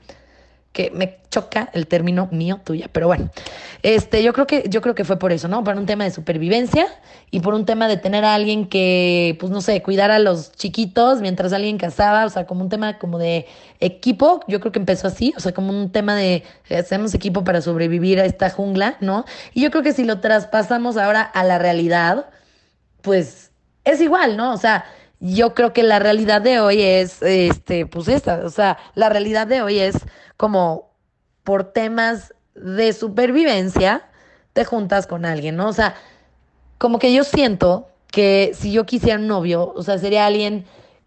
Que 0.73 0.91
me 0.91 1.19
choca 1.29 1.69
el 1.75 1.87
término 1.87 2.29
mío, 2.33 2.61
tuya, 2.65 2.89
pero 2.91 3.07
bueno. 3.07 3.31
Este, 3.83 4.23
yo 4.23 4.33
creo 4.33 4.47
que, 4.47 4.65
yo 4.71 4.81
creo 4.81 4.95
que 4.95 5.05
fue 5.05 5.19
por 5.19 5.31
eso, 5.31 5.47
¿no? 5.47 5.63
Por 5.63 5.77
un 5.77 5.85
tema 5.85 6.05
de 6.05 6.11
supervivencia 6.11 6.87
y 7.31 7.41
por 7.41 7.53
un 7.53 7.67
tema 7.67 7.87
de 7.87 7.99
tener 7.99 8.25
a 8.25 8.35
alguien 8.35 8.67
que, 8.67 9.37
pues 9.39 9.53
no 9.53 9.61
sé, 9.61 9.83
cuidar 9.83 10.11
a 10.11 10.19
los 10.19 10.53
chiquitos 10.53 11.21
mientras 11.21 11.53
alguien 11.53 11.77
cazaba, 11.77 12.25
o 12.25 12.31
sea, 12.31 12.47
como 12.47 12.63
un 12.63 12.71
tema 12.71 12.99
como 12.99 13.19
de 13.19 13.47
equipo, 13.79 14.41
yo 14.49 14.59
creo 14.61 14.73
que 14.73 14.79
empezó 14.79 15.07
así, 15.07 15.35
o 15.37 15.41
sea, 15.41 15.53
como 15.53 15.71
un 15.71 15.93
tema 15.93 16.17
de 16.17 16.45
hacemos 16.71 17.13
equipo 17.13 17.45
para 17.45 17.61
sobrevivir 17.61 18.21
a 18.21 18.25
esta 18.25 18.49
jungla, 18.49 18.97
¿no? 19.01 19.27
Y 19.53 19.61
yo 19.61 19.71
creo 19.71 19.83
que 19.83 19.93
si 19.93 20.05
lo 20.05 20.21
traspasamos 20.21 20.97
ahora 20.97 21.21
a 21.21 21.45
la 21.45 21.59
realidad, 21.59 22.31
pues 23.03 23.53
es 23.85 24.01
igual, 24.01 24.37
¿no? 24.37 24.53
O 24.53 24.57
sea, 24.57 24.85
yo 25.21 25.55
creo 25.55 25.73
que 25.73 25.83
la 25.83 25.99
realidad 25.99 26.41
de 26.41 26.61
hoy 26.61 26.81
es, 26.83 27.23
este, 27.23 27.87
pues 27.87 28.09
esta, 28.09 28.43
o 28.45 28.51
sea, 28.51 28.79
la 28.95 29.09
realidad 29.09 29.47
de 29.47 29.63
hoy 29.63 29.79
es 29.79 29.97
como 30.37 30.91
por 31.43 31.65
temas 31.73 32.35
de 32.55 32.93
supervivencia, 32.93 34.07
te 34.53 34.65
juntas 34.65 35.07
con 35.07 35.25
alguien, 35.25 35.57
¿no? 35.57 35.69
O 35.69 35.73
sea, 35.73 35.95
como 36.79 36.99
que 36.99 37.13
yo 37.13 37.25
siento 37.25 37.89
que 38.11 38.53
si 38.55 38.73
yo 38.73 38.87
quisiera 38.87 39.19
un 39.19 39.27
novio, 39.27 39.73
o 39.75 39.83
sea, 39.83 39.99
sería 39.99 40.27
alguien 40.27 40.65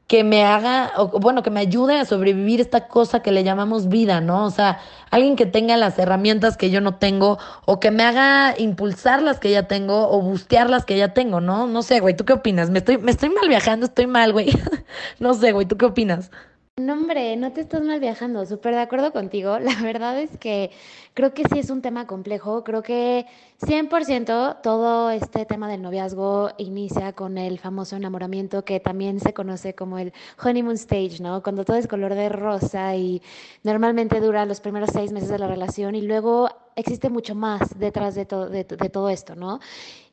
que 0.08 0.24
me 0.25 0.43
haga, 0.43 0.91
o 0.98 1.08
bueno, 1.20 1.41
que 1.41 1.50
me 1.50 1.62
ayude 1.62 1.98
a 1.98 2.05
sobrevivir 2.05 2.60
esta 2.60 2.88
cosa 2.88 3.22
que 3.22 3.31
le 3.31 3.43
llamamos 3.46 3.88
vida, 3.88 4.20
¿no? 4.20 4.46
O 4.46 4.51
sea, 4.51 4.79
alguien 5.10 5.38
que 5.38 5.46
tenga 5.46 5.77
las 5.77 5.98
herramientas 6.00 6.58
que 6.58 6.70
yo 6.70 6.81
no 6.81 6.96
tengo, 6.96 7.39
o 7.65 7.79
que 7.79 7.91
me 7.91 8.03
haga 8.03 8.53
impulsar 8.58 9.22
las 9.22 9.39
que 9.39 9.51
ya 9.51 9.67
tengo, 9.67 10.10
o 10.10 10.22
bustear 10.22 10.70
las 10.70 10.86
que 10.86 10.98
ya 10.98 11.13
tengo, 11.13 11.39
¿no? 11.39 11.65
No 11.65 11.81
sé, 11.81 12.01
güey, 12.01 12.15
¿tú 12.15 12.25
qué 12.25 12.34
opinas? 12.34 12.70
Me 12.70 12.79
estoy, 12.79 12.98
me 12.98 13.12
estoy 13.12 13.29
mal 13.29 13.48
viajando, 13.48 13.86
estoy 13.86 14.08
mal, 14.08 14.34
güey. 14.34 14.50
no 15.20 15.34
sé, 15.34 15.53
güey, 15.53 15.65
¿tú 15.65 15.77
qué 15.77 15.86
opinas? 15.86 16.29
No, 16.77 16.93
hombre, 16.93 17.36
no 17.36 17.51
te 17.51 17.62
estás 17.62 17.84
mal 17.84 18.00
viajando, 18.00 18.46
súper 18.46 18.74
de 18.74 18.81
acuerdo 18.81 19.12
contigo. 19.12 19.60
La 19.60 19.75
verdad 19.81 20.20
es 20.20 20.38
que 20.38 20.72
creo 21.13 21.33
que 21.33 21.43
sí 21.51 21.59
es 21.59 21.69
un 21.69 21.81
tema 21.81 22.07
complejo. 22.07 22.63
Creo 22.63 22.81
que 22.81 23.25
100% 23.61 24.61
todo 24.61 25.11
este 25.11 25.45
tema 25.45 25.69
del 25.69 25.81
noviazgo 25.81 26.51
inicia 26.57 27.13
con 27.13 27.37
el 27.37 27.59
famoso 27.59 27.95
enamoramiento 27.95 28.63
que 28.63 28.79
también 28.79 29.19
se 29.19 29.33
conoce 29.33 29.75
como 29.75 29.97
el 29.99 30.13
honeymoon 30.43 30.75
stage, 30.75 31.21
¿no? 31.21 31.43
Cuando 31.43 31.65
todo 31.65 31.77
es 31.77 31.87
color 31.87 32.15
de 32.15 32.29
rosa 32.29 32.95
y 32.95 33.21
normalmente 33.63 34.19
dura 34.19 34.45
los 34.45 34.61
primeros 34.61 34.89
seis 34.91 35.11
meses 35.11 35.29
de 35.29 35.39
la 35.39 35.47
relación 35.47 35.95
y 35.95 36.01
luego 36.01 36.49
existe 36.75 37.09
mucho 37.09 37.35
más 37.35 37.77
detrás 37.77 38.15
de, 38.15 38.25
todo 38.25 39.09
esto, 39.09 39.35
¿no? 39.35 39.59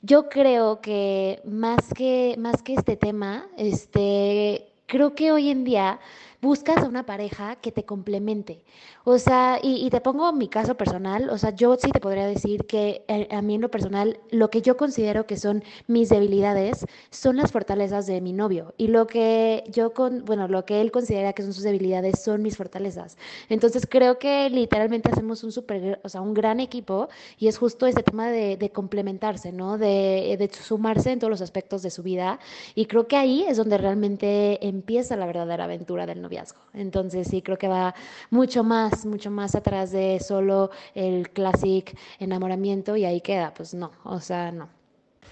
Yo 0.03 0.29
creo 0.29 0.81
que 0.81 1.41
más 1.45 1.93
que, 1.95 2.35
más 2.39 2.63
que 2.63 2.75
este 2.75 2.97
tema, 2.97 3.47
este, 3.57 4.69
creo 4.87 5.15
que 5.15 5.33
hoy 5.33 5.51
en 5.51 5.65
día 5.65 6.01
buscas 6.41 6.79
a 6.79 6.89
una 6.89 7.05
pareja 7.05 7.57
que 7.57 7.73
te 7.73 7.85
complemente. 7.85 8.63
O 9.05 9.19
sea, 9.19 9.59
y, 9.63 9.85
y, 9.87 9.91
te 9.91 10.01
pongo 10.01 10.33
mi 10.33 10.49
caso 10.49 10.77
personal, 10.77 11.31
o 11.31 11.39
sea, 11.39 11.51
yo 11.55 11.77
sí 11.77 11.91
te 11.91 12.01
podría 12.01 12.27
decir 12.27 12.67
que 12.67 13.05
a, 13.09 13.17
eh, 13.19 13.29
a, 13.31 13.43
mí 13.43 13.55
en 13.55 13.63
lo 13.63 13.71
personal, 13.71 14.21
lo 14.31 14.51
que 14.51 14.63
yo 14.63 14.77
considero 14.77 15.27
que 15.27 15.37
son 15.37 15.65
mis 15.87 16.11
debilidades 16.11 16.87
son 17.11 17.37
las 17.37 17.51
fortalezas 17.53 18.07
de 18.07 18.21
mi 18.21 18.33
novio. 18.33 18.75
Y 18.77 18.89
lo 18.89 19.07
que 19.07 19.65
yo, 19.69 19.93
con, 19.95 20.25
bueno, 20.25 20.47
lo 20.49 20.65
que 20.65 20.81
él 20.81 20.91
considera 20.91 21.33
que 21.33 21.43
son 21.43 21.53
sus 21.53 21.65
debilidades 21.65 22.21
son 22.23 22.43
mis 22.43 22.57
fortalezas. 22.57 23.17
Entonces 23.49 23.87
creo 23.89 24.19
que 24.19 24.51
literalmente 24.51 25.11
hacemos 25.11 25.43
un 25.43 25.53
super, 25.53 26.01
o 26.05 26.09
sea, 26.09 26.21
un 26.21 26.35
gran 26.35 26.61
equipo 26.61 27.09
y 27.39 27.49
es 27.49 27.59
justo 27.59 27.87
ese 27.87 28.03
tema 28.03 28.29
de, 28.31 28.57
de 28.57 28.71
complementarse, 28.71 29.53
¿no? 29.53 29.79
De, 29.79 30.37
de 30.39 30.51
sumarse 30.53 31.13
en 31.13 31.19
todos 31.19 31.31
los 31.31 31.41
aspectos 31.41 31.83
de 31.83 31.91
su 31.91 32.03
vida. 32.03 32.39
Y 32.75 32.87
creo 32.87 33.09
que 33.09 33.17
ahí 33.17 33.45
es 33.49 33.57
donde 33.57 33.79
realmente 33.79 34.67
empieza 34.67 35.17
la 35.17 35.27
verdadera 35.27 35.65
aventura 35.65 36.07
del 36.07 36.21
noviazgo. 36.29 36.61
Entonces 36.75 37.27
sí, 37.29 37.41
creo 37.41 37.57
que 37.57 37.69
va 37.69 37.95
mucho 38.31 38.63
más 38.63 39.07
mucho 39.07 39.31
más 39.31 39.55
atrás 39.55 39.91
de 39.91 40.21
solo 40.21 40.71
el 40.95 41.31
classic 41.31 41.97
enamoramiento 42.19 42.97
y 42.97 43.05
ahí 43.07 43.21
queda, 43.21 43.55
pues 43.55 43.73
no, 43.75 43.91
o 44.05 44.21
sea, 44.21 44.53
no. 44.53 44.69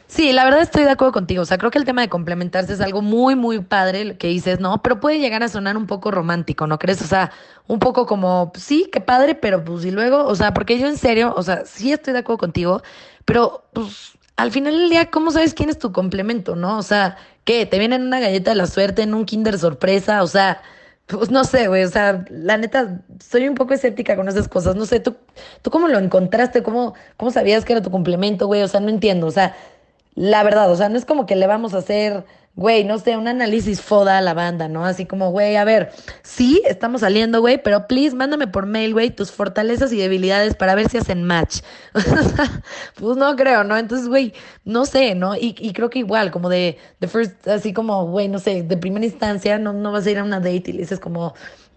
Sí, 0.09 0.33
la 0.33 0.45
verdad 0.45 0.63
estoy 0.63 0.85
de 0.85 0.91
acuerdo 0.91 1.13
contigo. 1.13 1.43
O 1.43 1.45
sea, 1.45 1.59
creo 1.59 1.73
que 1.73 1.79
el 1.79 1.85
tema 1.85 2.01
de 2.01 2.09
complementarse 2.09 2.73
es 2.73 2.81
algo 2.81 3.03
muy, 3.03 3.35
muy 3.35 3.61
padre 3.61 4.17
que 4.17 4.29
dices, 4.29 4.61
¿no? 4.61 4.81
Pero 4.81 5.01
puede 5.01 5.19
llegar 5.19 5.43
a 5.43 5.49
sonar 5.49 5.77
un 5.77 5.87
poco 5.89 6.13
romántico, 6.13 6.69
¿no 6.69 6.79
crees? 6.79 7.03
O 7.03 7.07
sea, 7.07 7.33
un 7.67 7.81
poco 7.81 8.07
como, 8.07 8.53
sí, 8.55 8.89
qué 8.93 9.01
padre, 9.01 9.35
pero 9.35 9.65
pues 9.65 9.85
y 9.85 9.91
luego, 9.91 10.25
o 10.25 10.35
sea, 10.37 10.55
porque 10.55 10.79
yo 10.79 10.87
en 10.87 10.97
serio, 10.97 11.35
o 11.37 11.43
sea, 11.43 11.65
sí 11.65 11.93
estoy 11.93 12.13
de 12.13 12.21
acuerdo 12.21 12.39
contigo, 12.39 12.83
pero 13.25 13.65
pues 13.73 14.17
al 14.37 14.53
final 14.53 14.79
del 14.79 14.91
día, 14.91 15.11
¿cómo 15.11 15.33
sabes 15.33 15.55
quién 15.55 15.71
es 15.71 15.79
tu 15.79 15.93
complemento, 15.93 16.55
no? 16.55 16.79
O 16.79 16.83
sea, 16.83 17.17
¿qué? 17.45 17.67
¿Te 17.67 17.79
viene 17.79 17.97
en 17.97 18.03
una 18.03 18.21
galleta 18.21 18.51
de 18.53 18.57
la 18.57 18.67
suerte, 18.67 19.03
en 19.03 19.15
un 19.15 19.25
kinder 19.25 19.59
sorpresa? 19.59 20.23
O 20.23 20.27
sea, 20.27 20.63
pues 21.07 21.31
no 21.31 21.45
sé, 21.45 21.69
güey, 21.69 21.85
o 21.85 21.89
sea, 21.89 22.25
la 22.31 22.57
neta, 22.57 23.01
soy 23.21 23.49
un 23.49 23.55
poco 23.55 23.75
escéptica 23.75 24.17
con 24.17 24.29
esas 24.29 24.49
cosas. 24.49 24.75
No 24.75 24.87
sé, 24.87 25.01
¿tú, 25.01 25.17
tú 25.63 25.71
cómo 25.71 25.89
lo 25.89 25.99
encontraste? 25.99 26.63
¿Cómo, 26.63 26.95
¿Cómo 27.17 27.31
sabías 27.31 27.65
que 27.65 27.73
era 27.75 27.83
tu 27.83 27.91
complemento, 27.91 28.47
güey? 28.49 28.63
O 28.63 28.69
sea, 28.69 28.81
no 28.81 28.89
entiendo. 28.89 29.27
O 29.27 29.31
sea, 29.31 29.55
la 30.17 30.43
verdad, 30.43 30.71
o 30.71 30.77
sea, 30.77 30.89
no 30.89 30.97
es 30.99 31.05
como 31.05 31.27
que 31.27 31.37
le 31.37 31.47
vamos 31.47 31.75
a 31.75 31.79
hacer 31.79 32.25
güey, 32.57 32.85
no 32.85 32.99
sé, 32.99 33.17
un 33.19 33.29
análisis 33.29 33.83
foda 33.83 34.17
a 34.17 34.23
la 34.23 34.33
banda, 34.33 34.67
¿no? 34.67 34.87
Así 34.87 35.05
como, 35.05 35.31
güey, 35.31 35.57
a 35.57 35.65
ver, 35.65 35.93
sí, 36.23 36.63
estamos 36.67 37.03
saliendo, 37.03 37.41
güey, 37.43 37.63
pero 37.63 37.87
please, 37.87 38.17
mándame 38.17 38.47
por 38.47 38.65
mail, 38.65 38.95
güey, 38.95 39.11
tus 39.11 39.31
fortalezas 39.31 39.93
y 39.93 39.99
debilidades 39.99 40.55
para 40.55 40.75
ver 40.75 40.89
si 40.89 40.97
hacen 40.97 41.23
match. 41.23 41.61
pues 42.95 43.17
no 43.19 43.37
creo, 43.37 43.63
¿no? 43.63 43.77
Entonces, 43.77 44.09
güey, 44.09 44.33
no 44.65 44.87
sé, 44.87 45.15
¿no? 45.15 45.37
Y, 45.37 45.55
y 45.59 45.75
creo 45.75 45.91
que 45.91 45.99
igual, 45.99 46.31
como 46.31 46.49
de, 46.49 46.79
de 46.99 47.09
first, 47.09 47.47
así 47.47 47.75
como, 47.75 48.07
güey, 48.07 48.29
no 48.29 48.39
sé, 48.39 48.63
de 48.63 48.77
primera 48.79 49.05
instancia, 49.05 49.59
no, 49.59 49.75
no 49.75 49.93
vas 49.93 50.07
a 50.07 50.11
ir 50.11 50.19
a 50.19 50.25
una 50.25 50.41
date 50.41 50.65
y 50.67 50.73
le 50.73 50.79
dices 50.81 50.99
como, 50.99 51.35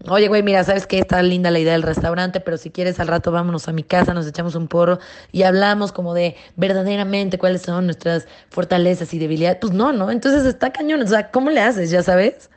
Oye, 0.08 0.28
güey, 0.28 0.42
mira, 0.42 0.64
sabes 0.64 0.86
que 0.86 0.98
está 0.98 1.22
linda 1.22 1.50
la 1.50 1.58
idea 1.58 1.74
del 1.74 1.82
restaurante, 1.82 2.40
pero 2.40 2.56
si 2.56 2.70
quieres 2.70 2.98
al 3.00 3.08
rato 3.08 3.32
vámonos 3.32 3.68
a 3.68 3.72
mi 3.72 3.82
casa, 3.82 4.14
nos 4.14 4.26
echamos 4.26 4.54
un 4.54 4.66
porro 4.66 4.98
y 5.30 5.42
hablamos 5.42 5.92
como 5.92 6.14
de 6.14 6.36
verdaderamente 6.56 7.36
cuáles 7.36 7.60
son 7.60 7.84
nuestras 7.84 8.26
fortalezas 8.48 9.12
y 9.12 9.18
debilidades. 9.18 9.58
Pues 9.60 9.74
no, 9.74 9.92
¿no? 9.92 10.10
Entonces 10.10 10.46
está 10.46 10.69
cañón. 10.72 11.02
O 11.02 11.06
sea, 11.06 11.30
¿cómo 11.30 11.50
le 11.50 11.60
haces? 11.60 11.90
¿Ya 11.90 12.02
sabes? 12.02 12.50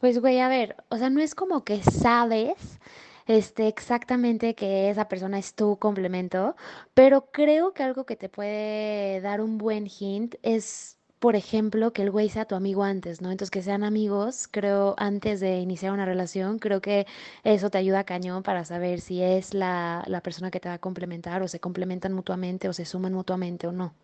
Pues, 0.00 0.18
güey, 0.18 0.40
a 0.40 0.48
ver, 0.48 0.76
o 0.88 0.96
sea, 0.96 1.10
no 1.10 1.20
es 1.20 1.34
como 1.34 1.64
que 1.64 1.82
sabes 1.82 2.78
este, 3.26 3.68
exactamente 3.68 4.54
que 4.54 4.90
esa 4.90 5.08
persona 5.08 5.38
es 5.38 5.54
tu 5.54 5.76
complemento, 5.78 6.56
pero 6.94 7.30
creo 7.30 7.72
que 7.74 7.82
algo 7.82 8.04
que 8.04 8.16
te 8.16 8.28
puede 8.28 9.20
dar 9.20 9.40
un 9.40 9.58
buen 9.58 9.86
hint 9.86 10.34
es 10.42 10.96
por 11.20 11.36
ejemplo, 11.36 11.92
que 11.92 12.02
el 12.02 12.10
güey 12.10 12.30
sea 12.30 12.46
tu 12.46 12.54
amigo 12.54 12.82
antes, 12.82 13.20
¿no? 13.20 13.30
Entonces, 13.30 13.50
que 13.50 13.62
sean 13.62 13.84
amigos, 13.84 14.48
creo, 14.50 14.94
antes 14.98 15.40
de 15.40 15.58
iniciar 15.60 15.92
una 15.92 16.06
relación, 16.06 16.58
creo 16.58 16.80
que 16.80 17.06
eso 17.44 17.70
te 17.70 17.76
ayuda 17.78 18.04
cañón 18.04 18.42
para 18.42 18.64
saber 18.64 19.00
si 19.02 19.22
es 19.22 19.52
la, 19.54 20.02
la 20.06 20.22
persona 20.22 20.50
que 20.50 20.60
te 20.60 20.70
va 20.70 20.76
a 20.76 20.78
complementar 20.78 21.42
o 21.42 21.48
se 21.48 21.60
complementan 21.60 22.14
mutuamente 22.14 22.68
o 22.70 22.72
se 22.72 22.86
suman 22.86 23.12
mutuamente 23.12 23.66
o 23.66 23.72
no. 23.72 23.94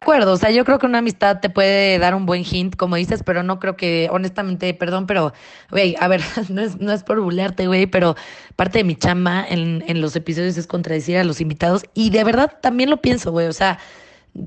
Acuerdo, 0.00 0.32
o 0.32 0.36
sea, 0.36 0.50
yo 0.52 0.64
creo 0.64 0.78
que 0.78 0.86
una 0.86 0.98
amistad 0.98 1.40
te 1.40 1.50
puede 1.50 1.98
dar 1.98 2.14
un 2.14 2.24
buen 2.24 2.44
hint, 2.44 2.76
como 2.76 2.94
dices, 2.94 3.22
pero 3.24 3.42
no 3.42 3.58
creo 3.58 3.76
que, 3.76 4.08
honestamente, 4.12 4.72
perdón, 4.72 5.06
pero, 5.06 5.32
güey, 5.70 5.96
a 5.98 6.06
ver, 6.06 6.22
no 6.50 6.62
es, 6.62 6.78
no 6.80 6.92
es 6.92 7.02
por 7.02 7.20
burlarte, 7.20 7.66
güey, 7.66 7.86
pero 7.86 8.14
parte 8.54 8.78
de 8.78 8.84
mi 8.84 8.94
chamba 8.94 9.44
en, 9.46 9.84
en 9.88 10.00
los 10.00 10.14
episodios 10.14 10.56
es 10.56 10.68
contradecir 10.68 11.16
a 11.18 11.24
los 11.24 11.40
invitados 11.40 11.82
y 11.94 12.10
de 12.10 12.22
verdad 12.22 12.58
también 12.62 12.90
lo 12.90 13.00
pienso, 13.00 13.32
güey, 13.32 13.48
o 13.48 13.52
sea, 13.52 13.78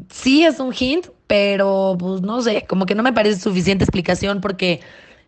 sí 0.10 0.46
es 0.46 0.60
un 0.60 0.74
hint, 0.74 1.08
pero 1.27 1.98
pues 2.00 2.22
no 2.22 2.41
sé, 2.41 2.65
como 2.67 2.86
que 2.86 2.96
no 2.96 3.03
me 3.03 3.13
parece 3.13 3.41
suficiente 3.41 3.84
explicación 3.84 4.41
porque, 4.41 4.79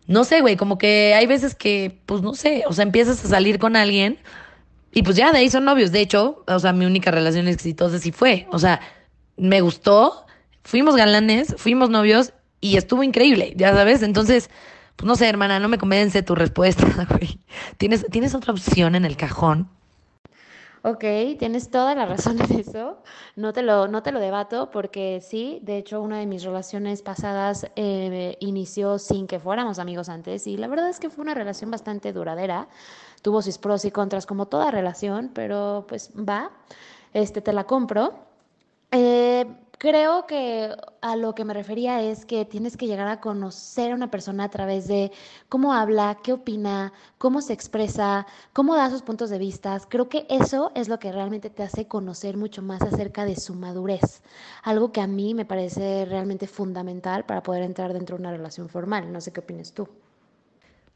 no 0.06 0.24
sé, 0.24 0.40
güey, 0.40 0.56
como 0.56 0.78
que 0.78 1.14
hay 1.14 1.26
veces 1.26 1.54
que, 1.54 2.00
pues 2.06 2.22
no 2.22 2.34
sé, 2.34 2.64
o 2.66 2.72
sea, 2.72 2.84
empiezas 2.84 3.24
a 3.24 3.28
salir 3.28 3.58
con 3.58 3.76
alguien 3.76 4.18
y 4.92 5.02
pues 5.02 5.16
ya 5.16 5.32
de 5.32 5.38
ahí 5.38 5.50
son 5.50 5.64
novios. 5.64 5.92
De 5.92 6.00
hecho, 6.00 6.44
o 6.46 6.58
sea, 6.58 6.72
mi 6.72 6.86
única 6.86 7.10
relación 7.10 7.48
exitosa 7.48 7.98
sí 7.98 8.12
fue, 8.12 8.46
o 8.52 8.58
sea, 8.58 8.80
me 9.36 9.60
gustó, 9.60 10.26
fuimos 10.62 10.96
galanes, 10.96 11.54
fuimos 11.58 11.90
novios 11.90 12.32
y 12.60 12.76
estuvo 12.76 13.02
increíble, 13.02 13.52
ya 13.56 13.72
sabes, 13.72 14.02
entonces... 14.02 14.50
Pues 14.96 15.08
no 15.08 15.16
sé, 15.16 15.28
hermana, 15.28 15.58
no 15.58 15.68
me 15.68 15.76
convence 15.76 16.22
tu 16.22 16.36
respuesta, 16.36 16.86
güey. 17.10 17.40
¿Tienes, 17.78 18.06
¿Tienes 18.12 18.32
otra 18.32 18.52
opción 18.52 18.94
en 18.94 19.04
el 19.04 19.16
cajón? 19.16 19.68
Ok, 20.86 21.02
tienes 21.38 21.70
toda 21.70 21.94
la 21.94 22.04
razón 22.04 22.38
en 22.42 22.60
eso. 22.60 22.98
No 23.36 23.54
te 23.54 23.62
lo, 23.62 23.88
no 23.88 24.02
te 24.02 24.12
lo 24.12 24.20
debato 24.20 24.70
porque 24.70 25.22
sí, 25.22 25.58
de 25.62 25.78
hecho 25.78 26.02
una 26.02 26.18
de 26.18 26.26
mis 26.26 26.44
relaciones 26.44 27.00
pasadas 27.00 27.66
eh, 27.74 28.36
inició 28.40 28.98
sin 28.98 29.26
que 29.26 29.40
fuéramos 29.40 29.78
amigos 29.78 30.10
antes 30.10 30.46
y 30.46 30.58
la 30.58 30.68
verdad 30.68 30.90
es 30.90 31.00
que 31.00 31.08
fue 31.08 31.22
una 31.22 31.32
relación 31.32 31.70
bastante 31.70 32.12
duradera. 32.12 32.68
Tuvo 33.22 33.40
sus 33.40 33.56
pros 33.56 33.86
y 33.86 33.92
contras 33.92 34.26
como 34.26 34.44
toda 34.44 34.70
relación, 34.70 35.30
pero 35.32 35.86
pues 35.88 36.12
va, 36.16 36.50
este 37.14 37.40
te 37.40 37.54
la 37.54 37.64
compro. 37.64 38.33
Eh, 38.92 39.46
creo 39.78 40.26
que 40.26 40.70
a 41.02 41.16
lo 41.16 41.34
que 41.34 41.44
me 41.44 41.52
refería 41.54 42.00
es 42.00 42.24
que 42.24 42.44
tienes 42.44 42.76
que 42.76 42.86
llegar 42.86 43.08
a 43.08 43.20
conocer 43.20 43.92
a 43.92 43.94
una 43.94 44.10
persona 44.10 44.44
a 44.44 44.50
través 44.50 44.86
de 44.86 45.10
cómo 45.48 45.72
habla, 45.74 46.18
qué 46.22 46.32
opina, 46.32 46.92
cómo 47.18 47.40
se 47.42 47.52
expresa, 47.52 48.26
cómo 48.52 48.76
da 48.76 48.90
sus 48.90 49.02
puntos 49.02 49.30
de 49.30 49.38
vista. 49.38 49.78
Creo 49.88 50.08
que 50.08 50.26
eso 50.30 50.70
es 50.74 50.88
lo 50.88 50.98
que 50.98 51.12
realmente 51.12 51.50
te 51.50 51.62
hace 51.64 51.88
conocer 51.88 52.36
mucho 52.36 52.62
más 52.62 52.82
acerca 52.82 53.24
de 53.24 53.36
su 53.36 53.54
madurez. 53.54 54.22
Algo 54.62 54.92
que 54.92 55.00
a 55.00 55.06
mí 55.06 55.34
me 55.34 55.44
parece 55.44 56.04
realmente 56.06 56.46
fundamental 56.46 57.24
para 57.26 57.42
poder 57.42 57.62
entrar 57.62 57.92
dentro 57.92 58.16
de 58.16 58.22
una 58.22 58.32
relación 58.32 58.68
formal. 58.68 59.12
No 59.12 59.20
sé 59.20 59.32
qué 59.32 59.40
opinas 59.40 59.72
tú. 59.74 59.88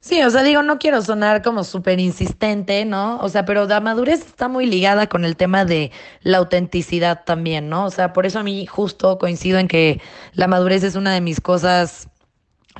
Sí, 0.00 0.22
o 0.22 0.30
sea, 0.30 0.44
digo, 0.44 0.62
no 0.62 0.78
quiero 0.78 1.02
sonar 1.02 1.42
como 1.42 1.64
súper 1.64 1.98
insistente, 1.98 2.84
¿no? 2.84 3.18
O 3.18 3.28
sea, 3.28 3.44
pero 3.44 3.66
la 3.66 3.80
madurez 3.80 4.20
está 4.20 4.48
muy 4.48 4.64
ligada 4.66 5.08
con 5.08 5.24
el 5.24 5.36
tema 5.36 5.64
de 5.64 5.90
la 6.22 6.38
autenticidad 6.38 7.24
también, 7.24 7.68
¿no? 7.68 7.84
O 7.86 7.90
sea, 7.90 8.12
por 8.12 8.24
eso 8.24 8.38
a 8.38 8.42
mí 8.44 8.64
justo 8.66 9.18
coincido 9.18 9.58
en 9.58 9.66
que 9.66 10.00
la 10.34 10.46
madurez 10.46 10.84
es 10.84 10.94
una 10.94 11.12
de 11.12 11.20
mis 11.20 11.40
cosas 11.40 12.08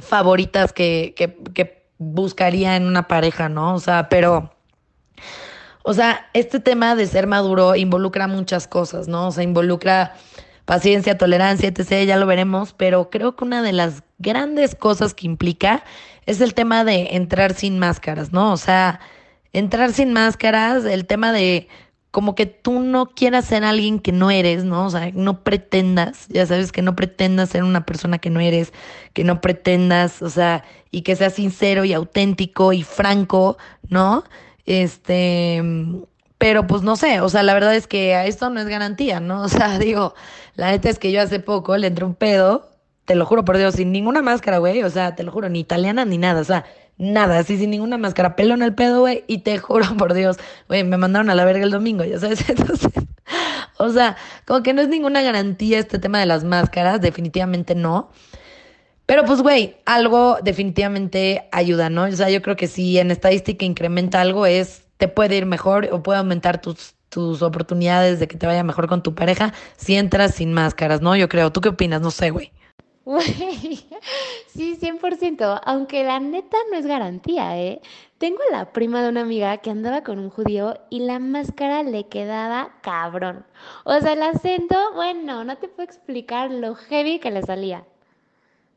favoritas 0.00 0.72
que, 0.72 1.14
que, 1.16 1.36
que 1.54 1.88
buscaría 1.98 2.76
en 2.76 2.86
una 2.86 3.08
pareja, 3.08 3.48
¿no? 3.48 3.74
O 3.74 3.80
sea, 3.80 4.08
pero... 4.08 4.52
O 5.82 5.94
sea, 5.94 6.28
este 6.34 6.60
tema 6.60 6.94
de 6.94 7.06
ser 7.06 7.26
maduro 7.26 7.74
involucra 7.74 8.28
muchas 8.28 8.68
cosas, 8.68 9.08
¿no? 9.08 9.28
O 9.28 9.32
sea, 9.32 9.42
involucra 9.42 10.14
paciencia, 10.66 11.16
tolerancia, 11.16 11.68
etc., 11.68 12.06
ya 12.06 12.18
lo 12.18 12.26
veremos, 12.26 12.74
pero 12.74 13.08
creo 13.08 13.34
que 13.36 13.44
una 13.44 13.62
de 13.62 13.72
las 13.72 14.02
grandes 14.18 14.74
cosas 14.74 15.14
que 15.14 15.26
implica 15.26 15.82
es 16.28 16.42
el 16.42 16.52
tema 16.52 16.84
de 16.84 17.16
entrar 17.16 17.54
sin 17.54 17.78
máscaras, 17.78 18.32
¿no? 18.34 18.52
O 18.52 18.58
sea, 18.58 19.00
entrar 19.54 19.94
sin 19.94 20.12
máscaras, 20.12 20.84
el 20.84 21.06
tema 21.06 21.32
de 21.32 21.68
como 22.10 22.34
que 22.34 22.44
tú 22.44 22.80
no 22.80 23.06
quieras 23.06 23.46
ser 23.46 23.64
alguien 23.64 23.98
que 23.98 24.12
no 24.12 24.30
eres, 24.30 24.62
¿no? 24.64 24.86
O 24.86 24.90
sea, 24.90 25.10
no 25.14 25.42
pretendas, 25.42 26.26
ya 26.28 26.44
sabes, 26.44 26.70
que 26.70 26.82
no 26.82 26.94
pretendas 26.94 27.48
ser 27.48 27.64
una 27.64 27.86
persona 27.86 28.18
que 28.18 28.28
no 28.28 28.40
eres, 28.40 28.74
que 29.14 29.24
no 29.24 29.40
pretendas, 29.40 30.20
o 30.20 30.28
sea, 30.28 30.64
y 30.90 31.00
que 31.00 31.16
seas 31.16 31.32
sincero 31.32 31.86
y 31.86 31.94
auténtico 31.94 32.74
y 32.74 32.82
franco, 32.82 33.56
¿no? 33.88 34.24
Este, 34.66 35.62
pero 36.36 36.66
pues 36.66 36.82
no 36.82 36.96
sé, 36.96 37.20
o 37.22 37.28
sea, 37.30 37.42
la 37.42 37.54
verdad 37.54 37.74
es 37.74 37.86
que 37.86 38.26
esto 38.26 38.50
no 38.50 38.60
es 38.60 38.66
garantía, 38.68 39.20
¿no? 39.20 39.42
O 39.44 39.48
sea, 39.48 39.78
digo, 39.78 40.14
la 40.56 40.72
neta 40.72 40.90
es 40.90 40.98
que 40.98 41.10
yo 41.10 41.22
hace 41.22 41.40
poco 41.40 41.76
le 41.78 41.86
entré 41.86 42.04
un 42.04 42.14
pedo, 42.14 42.67
te 43.08 43.14
lo 43.14 43.24
juro 43.24 43.42
por 43.42 43.56
Dios, 43.56 43.74
sin 43.74 43.90
ninguna 43.90 44.20
máscara, 44.20 44.58
güey, 44.58 44.82
o 44.82 44.90
sea, 44.90 45.16
te 45.16 45.22
lo 45.22 45.32
juro, 45.32 45.48
ni 45.48 45.60
italiana 45.60 46.04
ni 46.04 46.18
nada, 46.18 46.42
o 46.42 46.44
sea, 46.44 46.66
nada, 46.98 47.38
así 47.38 47.56
sin 47.56 47.70
ninguna 47.70 47.96
máscara, 47.96 48.36
pelo 48.36 48.52
en 48.52 48.60
el 48.60 48.74
pedo, 48.74 49.00
güey, 49.00 49.24
y 49.26 49.38
te 49.38 49.56
juro 49.58 49.96
por 49.96 50.12
Dios, 50.12 50.36
güey, 50.68 50.84
me 50.84 50.98
mandaron 50.98 51.30
a 51.30 51.34
la 51.34 51.46
verga 51.46 51.64
el 51.64 51.70
domingo, 51.70 52.04
ya 52.04 52.20
sabes, 52.20 52.46
entonces, 52.50 52.92
o 53.78 53.88
sea, 53.88 54.18
como 54.44 54.62
que 54.62 54.74
no 54.74 54.82
es 54.82 54.88
ninguna 54.88 55.22
garantía 55.22 55.78
este 55.78 55.98
tema 55.98 56.20
de 56.20 56.26
las 56.26 56.44
máscaras, 56.44 57.00
definitivamente 57.00 57.74
no. 57.74 58.10
Pero 59.06 59.24
pues, 59.24 59.40
güey, 59.40 59.76
algo 59.86 60.36
definitivamente 60.42 61.48
ayuda, 61.50 61.88
¿no? 61.88 62.02
O 62.04 62.12
sea, 62.12 62.28
yo 62.28 62.42
creo 62.42 62.56
que 62.56 62.66
si 62.66 62.98
en 62.98 63.10
estadística 63.10 63.64
incrementa 63.64 64.20
algo 64.20 64.44
es, 64.44 64.82
te 64.98 65.08
puede 65.08 65.36
ir 65.36 65.46
mejor 65.46 65.88
o 65.92 66.02
puede 66.02 66.18
aumentar 66.18 66.60
tus, 66.60 66.94
tus 67.08 67.40
oportunidades 67.40 68.20
de 68.20 68.28
que 68.28 68.36
te 68.36 68.46
vaya 68.46 68.62
mejor 68.64 68.86
con 68.86 69.02
tu 69.02 69.14
pareja 69.14 69.54
si 69.78 69.94
entras 69.94 70.34
sin 70.34 70.52
máscaras, 70.52 71.00
¿no? 71.00 71.16
Yo 71.16 71.30
creo. 71.30 71.50
¿Tú 71.52 71.62
qué 71.62 71.70
opinas? 71.70 72.02
No 72.02 72.10
sé, 72.10 72.28
güey. 72.28 72.52
Güey, 73.08 73.24
sí, 74.48 74.78
100%, 74.78 75.62
aunque 75.64 76.04
la 76.04 76.20
neta 76.20 76.58
no 76.70 76.76
es 76.76 76.84
garantía, 76.84 77.58
¿eh? 77.58 77.80
Tengo 78.18 78.40
la 78.52 78.70
prima 78.74 79.02
de 79.02 79.08
una 79.08 79.22
amiga 79.22 79.56
que 79.56 79.70
andaba 79.70 80.02
con 80.02 80.18
un 80.18 80.28
judío 80.28 80.78
y 80.90 81.00
la 81.00 81.18
máscara 81.18 81.82
le 81.84 82.06
quedaba 82.06 82.68
cabrón. 82.82 83.46
O 83.84 83.98
sea, 83.98 84.12
el 84.12 84.22
acento, 84.22 84.76
bueno, 84.94 85.42
no 85.42 85.56
te 85.56 85.68
puedo 85.68 85.88
explicar 85.88 86.50
lo 86.50 86.74
heavy 86.74 87.18
que 87.18 87.30
le 87.30 87.40
salía. 87.40 87.82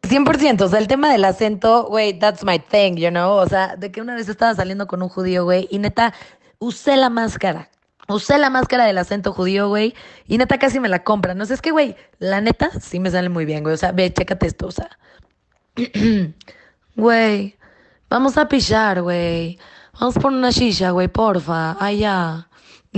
100%, 0.04 0.62
o 0.62 0.68
sea, 0.70 0.80
el 0.80 0.88
tema 0.88 1.12
del 1.12 1.26
acento, 1.26 1.88
güey, 1.90 2.18
that's 2.18 2.46
my 2.46 2.58
thing, 2.58 2.96
you 2.96 3.10
know, 3.10 3.34
o 3.34 3.48
sea, 3.48 3.76
de 3.76 3.92
que 3.92 4.00
una 4.00 4.16
vez 4.16 4.30
estaba 4.30 4.56
saliendo 4.56 4.88
con 4.88 5.02
un 5.02 5.10
judío, 5.10 5.44
güey, 5.44 5.68
y 5.70 5.78
neta, 5.78 6.14
usé 6.58 6.96
la 6.96 7.10
máscara, 7.10 7.70
usé 8.15 8.38
la 8.38 8.50
máscara 8.50 8.86
del 8.86 8.98
acento 8.98 9.34
judío, 9.34 9.68
güey, 9.68 9.94
y 10.27 10.38
neta 10.38 10.58
casi 10.58 10.80
me 10.80 10.89
la 10.89 11.03
compran, 11.03 11.38
no 11.38 11.46
sé, 11.46 11.53
es 11.53 11.62
que, 11.62 11.72
güey, 11.72 11.96
la 12.20 12.41
neta 12.41 12.72
sí 12.80 13.00
me 13.00 13.12
sale 13.12 13.30
muy 13.30 13.46
bien, 13.46 13.63
güey, 13.63 13.75
o 13.75 13.77
sea, 13.77 13.91
ve, 13.91 14.12
chécate 14.12 14.48
esto, 14.48 14.68
o 14.68 14.72
sea, 14.72 14.98
güey, 16.96 17.58
vamos 18.10 18.38
a 18.38 18.48
pillar, 18.48 19.01
güey, 19.01 19.60
vamos 20.00 20.15
por 20.15 20.32
una 20.32 20.51
shisha, 20.51 20.91
güey, 20.91 21.08
porfa, 21.08 21.77
allá. 21.84 22.48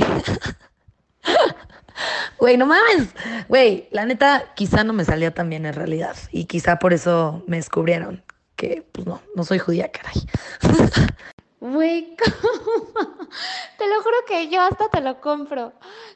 Güey, 2.40 2.58
no 2.58 2.66
mames. 2.66 3.10
Güey, 3.48 3.88
la 3.92 4.06
neta, 4.06 4.54
quizá 4.56 4.84
no 4.84 4.94
me 4.94 5.06
salía 5.06 5.34
tan 5.34 5.50
bien 5.50 5.66
en 5.66 5.74
realidad. 5.74 6.16
Y 6.32 6.46
quizá 6.46 6.78
por 6.78 6.92
eso 6.92 7.44
me 7.48 7.58
descubrieron 7.58 8.24
que, 8.56 8.86
pues 8.92 9.08
no, 9.08 9.22
no 9.36 9.44
soy 9.44 9.60
judía, 9.60 9.92
caray. 9.92 10.28
Güey. 11.64 12.18
Te 13.78 13.88
lo 13.88 14.04
juro 14.04 14.18
que 14.28 14.50
yo 14.50 14.62
hasta 14.62 14.90
te 14.90 15.00
lo 15.00 15.22
compro. 15.22 15.72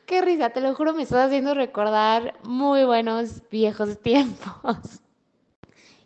Qué 0.05 0.21
risa, 0.21 0.49
te 0.49 0.59
lo 0.59 0.75
juro, 0.75 0.93
me 0.93 1.03
estás 1.03 1.27
haciendo 1.27 1.53
recordar 1.53 2.33
muy 2.43 2.83
buenos 2.83 3.41
viejos 3.49 3.97
tiempos. 4.01 4.99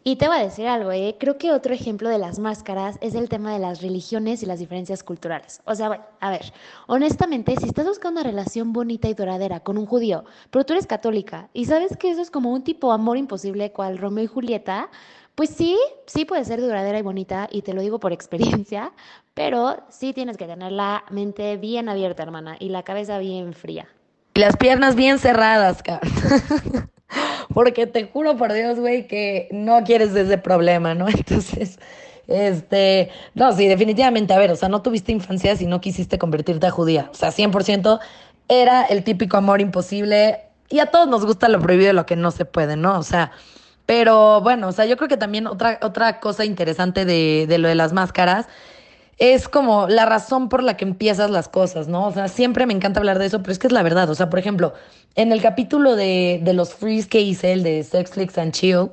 Y 0.03 0.15
te 0.15 0.27
voy 0.27 0.38
a 0.38 0.43
decir 0.43 0.65
algo, 0.65 0.91
¿eh? 0.91 1.15
creo 1.19 1.38
que 1.38 1.51
otro 1.51 1.75
ejemplo 1.75 2.10
de 2.10 2.17
las 2.17 2.39
máscaras 2.39 2.98
es 3.01 3.13
el 3.13 3.29
tema 3.29 3.53
de 3.53 3.60
las 3.60 3.83
religiones 3.83 4.41
y 4.41 4.48
las 4.48 4.57
diferencias 4.57 5.03
culturales. 5.03 5.62
O 5.63 5.75
sea, 5.75 5.89
bueno, 5.89 6.03
a 6.19 6.31
ver, 6.31 6.51
honestamente, 6.88 7.55
si 7.60 7.67
estás 7.67 7.86
buscando 7.86 8.19
una 8.19 8.27
relación 8.27 8.74
bonita 8.74 9.10
y 9.10 9.13
duradera 9.13 9.60
con 9.60 9.77
un 9.77 9.86
judío, 9.86 10.24
pero 10.50 10.65
tú 10.65 10.74
eres 10.74 10.88
católica 10.88 11.50
y 11.53 11.66
sabes 11.66 11.98
que 11.98 12.09
eso 12.09 12.20
es 12.20 12.31
como 12.31 12.51
un 12.51 12.63
tipo 12.63 12.92
amor 12.92 13.18
imposible 13.18 13.72
cual 13.74 14.00
Romeo 14.00 14.24
y 14.24 14.27
Julieta, 14.27 14.89
pues 15.35 15.50
sí, 15.50 15.77
sí 16.05 16.25
puede 16.25 16.46
ser 16.46 16.61
duradera 16.61 17.00
y 17.00 17.01
bonita 17.01 17.48
y 17.51 17.61
te 17.61 17.74
lo 17.74 17.81
digo 17.81 18.00
por 18.00 18.13
experiencia, 18.13 18.91
pero 19.33 19.77
sí 19.89 20.13
tienes 20.13 20.37
que 20.37 20.46
tener 20.46 20.72
la 20.72 21.03
mente 21.09 21.57
bien 21.57 21.89
abierta, 21.89 22.24
hermana, 22.24 22.57
y 22.59 22.70
la 22.70 22.83
cabeza 22.83 23.17
bien 23.17 23.53
fría. 23.53 23.87
Y 24.33 24.39
las 24.39 24.55
piernas 24.57 24.96
bien 24.96 25.20
cerradas, 25.20 25.83
cara. 25.83 26.01
Porque 27.53 27.85
te 27.85 28.05
juro 28.05 28.37
por 28.37 28.53
Dios, 28.53 28.79
güey, 28.79 29.07
que 29.07 29.50
no 29.51 29.83
quieres 29.83 30.15
ese 30.15 30.37
problema, 30.37 30.96
¿no? 30.96 31.07
Entonces, 31.09 31.79
este, 32.27 33.09
no, 33.33 33.51
sí, 33.51 33.67
definitivamente, 33.67 34.33
a 34.33 34.37
ver, 34.37 34.51
o 34.51 34.55
sea, 34.55 34.70
no 34.70 34.81
tuviste 34.81 35.11
infancia 35.11 35.55
si 35.55 35.65
no 35.65 35.81
quisiste 35.81 36.17
convertirte 36.17 36.67
a 36.67 36.72
judía. 36.72 37.09
O 37.11 37.15
sea, 37.15 37.31
100% 37.31 38.00
era 38.48 38.83
el 38.83 39.03
típico 39.03 39.37
amor 39.37 39.59
imposible 39.59 40.39
y 40.70 40.79
a 40.79 40.85
todos 40.85 41.07
nos 41.07 41.25
gusta 41.25 41.50
lo 41.50 41.59
prohibido 41.59 41.91
y 41.91 41.96
lo 41.96 42.05
que 42.05 42.15
no 42.15 42.31
se 42.31 42.46
puede, 42.46 42.77
¿no? 42.77 42.98
O 42.98 43.03
sea, 43.03 43.31
pero 43.92 44.40
bueno, 44.40 44.70
o 44.70 44.72
sea, 44.72 44.86
yo 44.86 44.96
creo 44.96 45.10
que 45.10 45.18
también 45.18 45.48
otra, 45.48 45.77
otra 45.82 46.22
cosa 46.22 46.46
interesante 46.46 47.04
de, 47.04 47.46
de 47.46 47.58
lo 47.58 47.68
de 47.68 47.75
las 47.75 47.92
máscaras 47.92 48.48
es 49.18 49.50
como 49.50 49.90
la 49.90 50.06
razón 50.06 50.48
por 50.48 50.64
la 50.64 50.77
que 50.77 50.86
empiezas 50.86 51.30
las 51.30 51.50
cosas, 51.50 51.90
¿no? 51.90 52.08
O 52.08 52.14
sea, 52.14 52.30
siempre 52.30 52.66
me 52.66 52.74
encanta 52.74 53.01
hablar 53.01 53.20
de 53.20 53.25
eso, 53.25 53.42
pero 53.42 53.51
es 53.51 53.60
que 53.60 53.68
es 53.68 53.74
la 53.74 53.84
verdad. 53.84 54.10
O 54.10 54.16
sea, 54.16 54.30
por 54.30 54.40
ejemplo, 54.40 54.74
en 55.16 55.34
el 55.34 55.42
capítulo 55.42 55.98
de, 55.98 56.40
de 56.42 56.54
los 56.54 56.74
frees 56.74 57.06
que 57.06 57.20
hice, 57.20 57.51
el 57.51 57.64
de 57.64 57.84
Sex, 57.84 58.12
Flicks 58.12 58.38
and 58.38 58.54
Chill, 58.54 58.77
o 58.77 58.92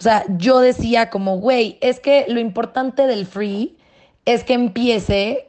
sea, 0.00 0.24
yo 0.36 0.58
decía 0.58 1.10
como, 1.10 1.38
güey, 1.38 1.78
es 1.80 2.00
que 2.00 2.26
lo 2.26 2.40
importante 2.40 3.06
del 3.06 3.26
free 3.26 3.78
es 4.24 4.42
que 4.42 4.54
empiece, 4.54 5.48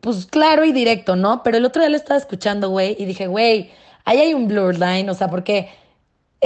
pues 0.00 0.26
claro 0.26 0.64
y 0.64 0.70
directo, 0.70 1.16
¿no? 1.16 1.42
Pero 1.42 1.56
el 1.56 1.64
otro 1.64 1.82
día 1.82 1.88
lo 1.88 1.96
estaba 1.96 2.20
escuchando, 2.20 2.68
güey, 2.68 2.94
y 2.96 3.06
dije, 3.06 3.26
güey, 3.26 3.72
ahí 4.04 4.18
hay 4.20 4.34
un 4.34 4.46
blur 4.46 4.78
line, 4.78 5.10
o 5.10 5.14
sea, 5.14 5.26
porque 5.26 5.68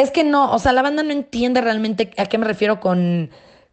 es 0.03 0.11
que 0.11 0.25
no, 0.25 0.53
o 0.53 0.59
sea, 0.59 0.73
la 0.73 0.83
banda 0.83 1.03
no 1.03 1.13
entiende 1.13 1.61
realmente 1.61 2.11
a 2.17 2.27
qué 2.27 2.39
me 2.39 2.47
refiero 2.47 2.81
con 2.81 3.31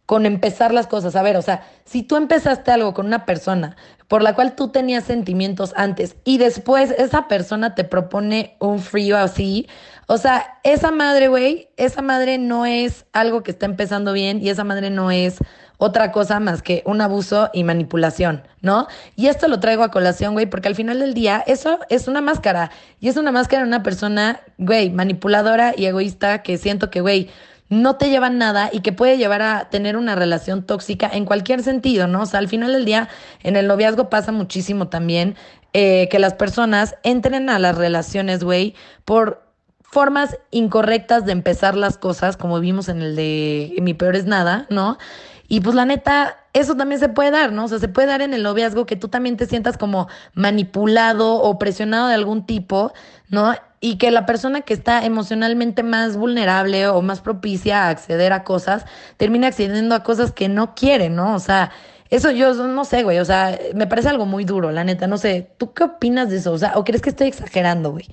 con 0.08 0.24
empezar 0.24 0.72
las 0.72 0.86
cosas. 0.86 1.16
A 1.16 1.22
ver, 1.22 1.36
o 1.36 1.42
sea, 1.42 1.64
si 1.84 2.02
tú 2.02 2.16
empezaste 2.16 2.70
algo 2.70 2.94
con 2.94 3.04
una 3.04 3.26
persona 3.26 3.76
por 4.08 4.22
la 4.22 4.34
cual 4.34 4.56
tú 4.56 4.68
tenías 4.68 5.04
sentimientos 5.04 5.74
antes 5.76 6.16
y 6.24 6.38
después 6.38 6.92
esa 6.92 7.28
persona 7.28 7.74
te 7.74 7.84
propone 7.84 8.56
un 8.58 8.78
frío 8.78 9.18
así, 9.18 9.68
o 10.06 10.16
sea, 10.16 10.60
esa 10.64 10.90
madre, 10.92 11.28
güey, 11.28 11.68
esa 11.76 12.00
madre 12.00 12.38
no 12.38 12.64
es 12.64 13.04
algo 13.12 13.42
que 13.42 13.50
está 13.50 13.66
empezando 13.66 14.14
bien 14.14 14.42
y 14.42 14.48
esa 14.48 14.64
madre 14.64 14.88
no 14.88 15.10
es 15.10 15.40
otra 15.78 16.12
cosa 16.12 16.40
más 16.40 16.60
que 16.60 16.82
un 16.84 17.00
abuso 17.00 17.50
y 17.52 17.64
manipulación, 17.64 18.42
¿no? 18.60 18.88
Y 19.16 19.28
esto 19.28 19.48
lo 19.48 19.60
traigo 19.60 19.84
a 19.84 19.90
colación, 19.90 20.34
güey, 20.34 20.46
porque 20.46 20.68
al 20.68 20.74
final 20.74 20.98
del 20.98 21.14
día 21.14 21.42
eso 21.46 21.78
es 21.88 22.08
una 22.08 22.20
máscara 22.20 22.70
y 23.00 23.08
es 23.08 23.16
una 23.16 23.32
máscara 23.32 23.62
de 23.62 23.68
una 23.68 23.82
persona, 23.82 24.40
güey, 24.58 24.90
manipuladora 24.90 25.74
y 25.76 25.86
egoísta 25.86 26.42
que 26.42 26.58
siento 26.58 26.90
que, 26.90 27.00
güey, 27.00 27.30
no 27.68 27.96
te 27.96 28.10
lleva 28.10 28.30
nada 28.30 28.70
y 28.72 28.80
que 28.80 28.92
puede 28.92 29.18
llevar 29.18 29.42
a 29.42 29.68
tener 29.70 29.96
una 29.96 30.14
relación 30.14 30.64
tóxica 30.64 31.08
en 31.12 31.24
cualquier 31.24 31.62
sentido, 31.62 32.06
¿no? 32.06 32.22
O 32.22 32.26
sea, 32.26 32.40
al 32.40 32.48
final 32.48 32.72
del 32.72 32.84
día, 32.84 33.08
en 33.42 33.56
el 33.56 33.66
noviazgo 33.66 34.08
pasa 34.10 34.32
muchísimo 34.32 34.88
también 34.88 35.36
eh, 35.74 36.08
que 36.10 36.18
las 36.18 36.34
personas 36.34 36.96
entren 37.02 37.50
a 37.50 37.58
las 37.58 37.76
relaciones, 37.76 38.42
güey, 38.42 38.74
por 39.04 39.46
formas 39.82 40.38
incorrectas 40.50 41.24
de 41.24 41.32
empezar 41.32 41.76
las 41.76 41.98
cosas, 41.98 42.36
como 42.36 42.60
vimos 42.60 42.88
en 42.88 43.00
el 43.02 43.16
de 43.16 43.74
Mi 43.80 43.94
peor 43.94 44.16
es 44.16 44.26
nada, 44.26 44.66
¿no? 44.70 44.98
Y 45.48 45.60
pues 45.60 45.74
la 45.74 45.86
neta, 45.86 46.36
eso 46.52 46.76
también 46.76 47.00
se 47.00 47.08
puede 47.08 47.30
dar, 47.30 47.52
¿no? 47.52 47.64
O 47.64 47.68
sea, 47.68 47.78
se 47.78 47.88
puede 47.88 48.06
dar 48.06 48.20
en 48.20 48.34
el 48.34 48.42
noviazgo 48.42 48.84
que 48.84 48.96
tú 48.96 49.08
también 49.08 49.38
te 49.38 49.46
sientas 49.46 49.78
como 49.78 50.08
manipulado 50.34 51.36
o 51.36 51.58
presionado 51.58 52.08
de 52.08 52.14
algún 52.14 52.44
tipo, 52.44 52.92
¿no? 53.30 53.54
Y 53.80 53.96
que 53.96 54.10
la 54.10 54.26
persona 54.26 54.60
que 54.60 54.74
está 54.74 55.04
emocionalmente 55.06 55.82
más 55.82 56.18
vulnerable 56.18 56.86
o 56.88 57.00
más 57.00 57.22
propicia 57.22 57.84
a 57.84 57.88
acceder 57.88 58.32
a 58.34 58.44
cosas, 58.44 58.84
termine 59.16 59.46
accediendo 59.46 59.94
a 59.94 60.02
cosas 60.02 60.32
que 60.32 60.48
no 60.48 60.74
quiere, 60.74 61.08
¿no? 61.08 61.34
O 61.34 61.38
sea, 61.38 61.72
eso 62.10 62.30
yo 62.30 62.52
no 62.52 62.84
sé, 62.84 63.02
güey, 63.02 63.18
o 63.18 63.24
sea, 63.24 63.58
me 63.74 63.86
parece 63.86 64.08
algo 64.10 64.26
muy 64.26 64.44
duro, 64.44 64.70
la 64.70 64.84
neta, 64.84 65.06
no 65.06 65.16
sé. 65.16 65.50
¿Tú 65.58 65.72
qué 65.72 65.84
opinas 65.84 66.28
de 66.28 66.36
eso? 66.38 66.52
O 66.52 66.58
sea, 66.58 66.72
¿o 66.76 66.84
crees 66.84 67.00
que 67.02 67.10
estoy 67.10 67.28
exagerando, 67.28 67.92
güey? 67.92 68.06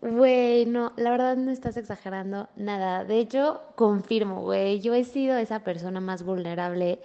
Güey, 0.00 0.64
no, 0.66 0.92
la 0.96 1.10
verdad 1.10 1.36
no 1.36 1.50
estás 1.50 1.76
exagerando 1.76 2.48
nada. 2.56 3.04
De 3.04 3.18
hecho, 3.18 3.62
confirmo, 3.74 4.42
güey, 4.42 4.80
yo 4.80 4.94
he 4.94 5.04
sido 5.04 5.36
esa 5.36 5.60
persona 5.64 6.00
más 6.00 6.22
vulnerable. 6.22 7.00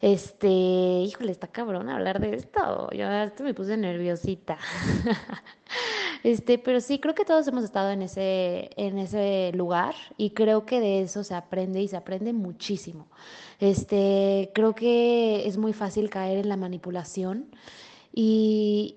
Este, 0.00 0.48
híjole, 0.48 1.32
está 1.32 1.48
cabrón 1.48 1.88
hablar 1.88 2.20
de 2.20 2.34
esto. 2.36 2.90
Yo 2.92 3.08
hasta 3.08 3.42
me 3.42 3.54
puse 3.54 3.76
nerviosita. 3.76 4.58
Este, 6.22 6.58
pero 6.58 6.80
sí, 6.80 7.00
creo 7.00 7.14
que 7.14 7.26
todos 7.26 7.46
hemos 7.48 7.64
estado 7.64 7.90
en 7.90 8.00
ese, 8.00 8.70
en 8.76 8.96
ese 8.98 9.52
lugar 9.54 9.94
y 10.16 10.30
creo 10.30 10.64
que 10.64 10.80
de 10.80 11.02
eso 11.02 11.22
se 11.22 11.34
aprende 11.34 11.82
y 11.82 11.88
se 11.88 11.98
aprende 11.98 12.32
muchísimo. 12.32 13.08
Este, 13.60 14.50
creo 14.54 14.74
que 14.74 15.46
es 15.46 15.58
muy 15.58 15.74
fácil 15.74 16.08
caer 16.08 16.38
en 16.38 16.48
la 16.48 16.56
manipulación. 16.56 17.50
Y, 18.16 18.96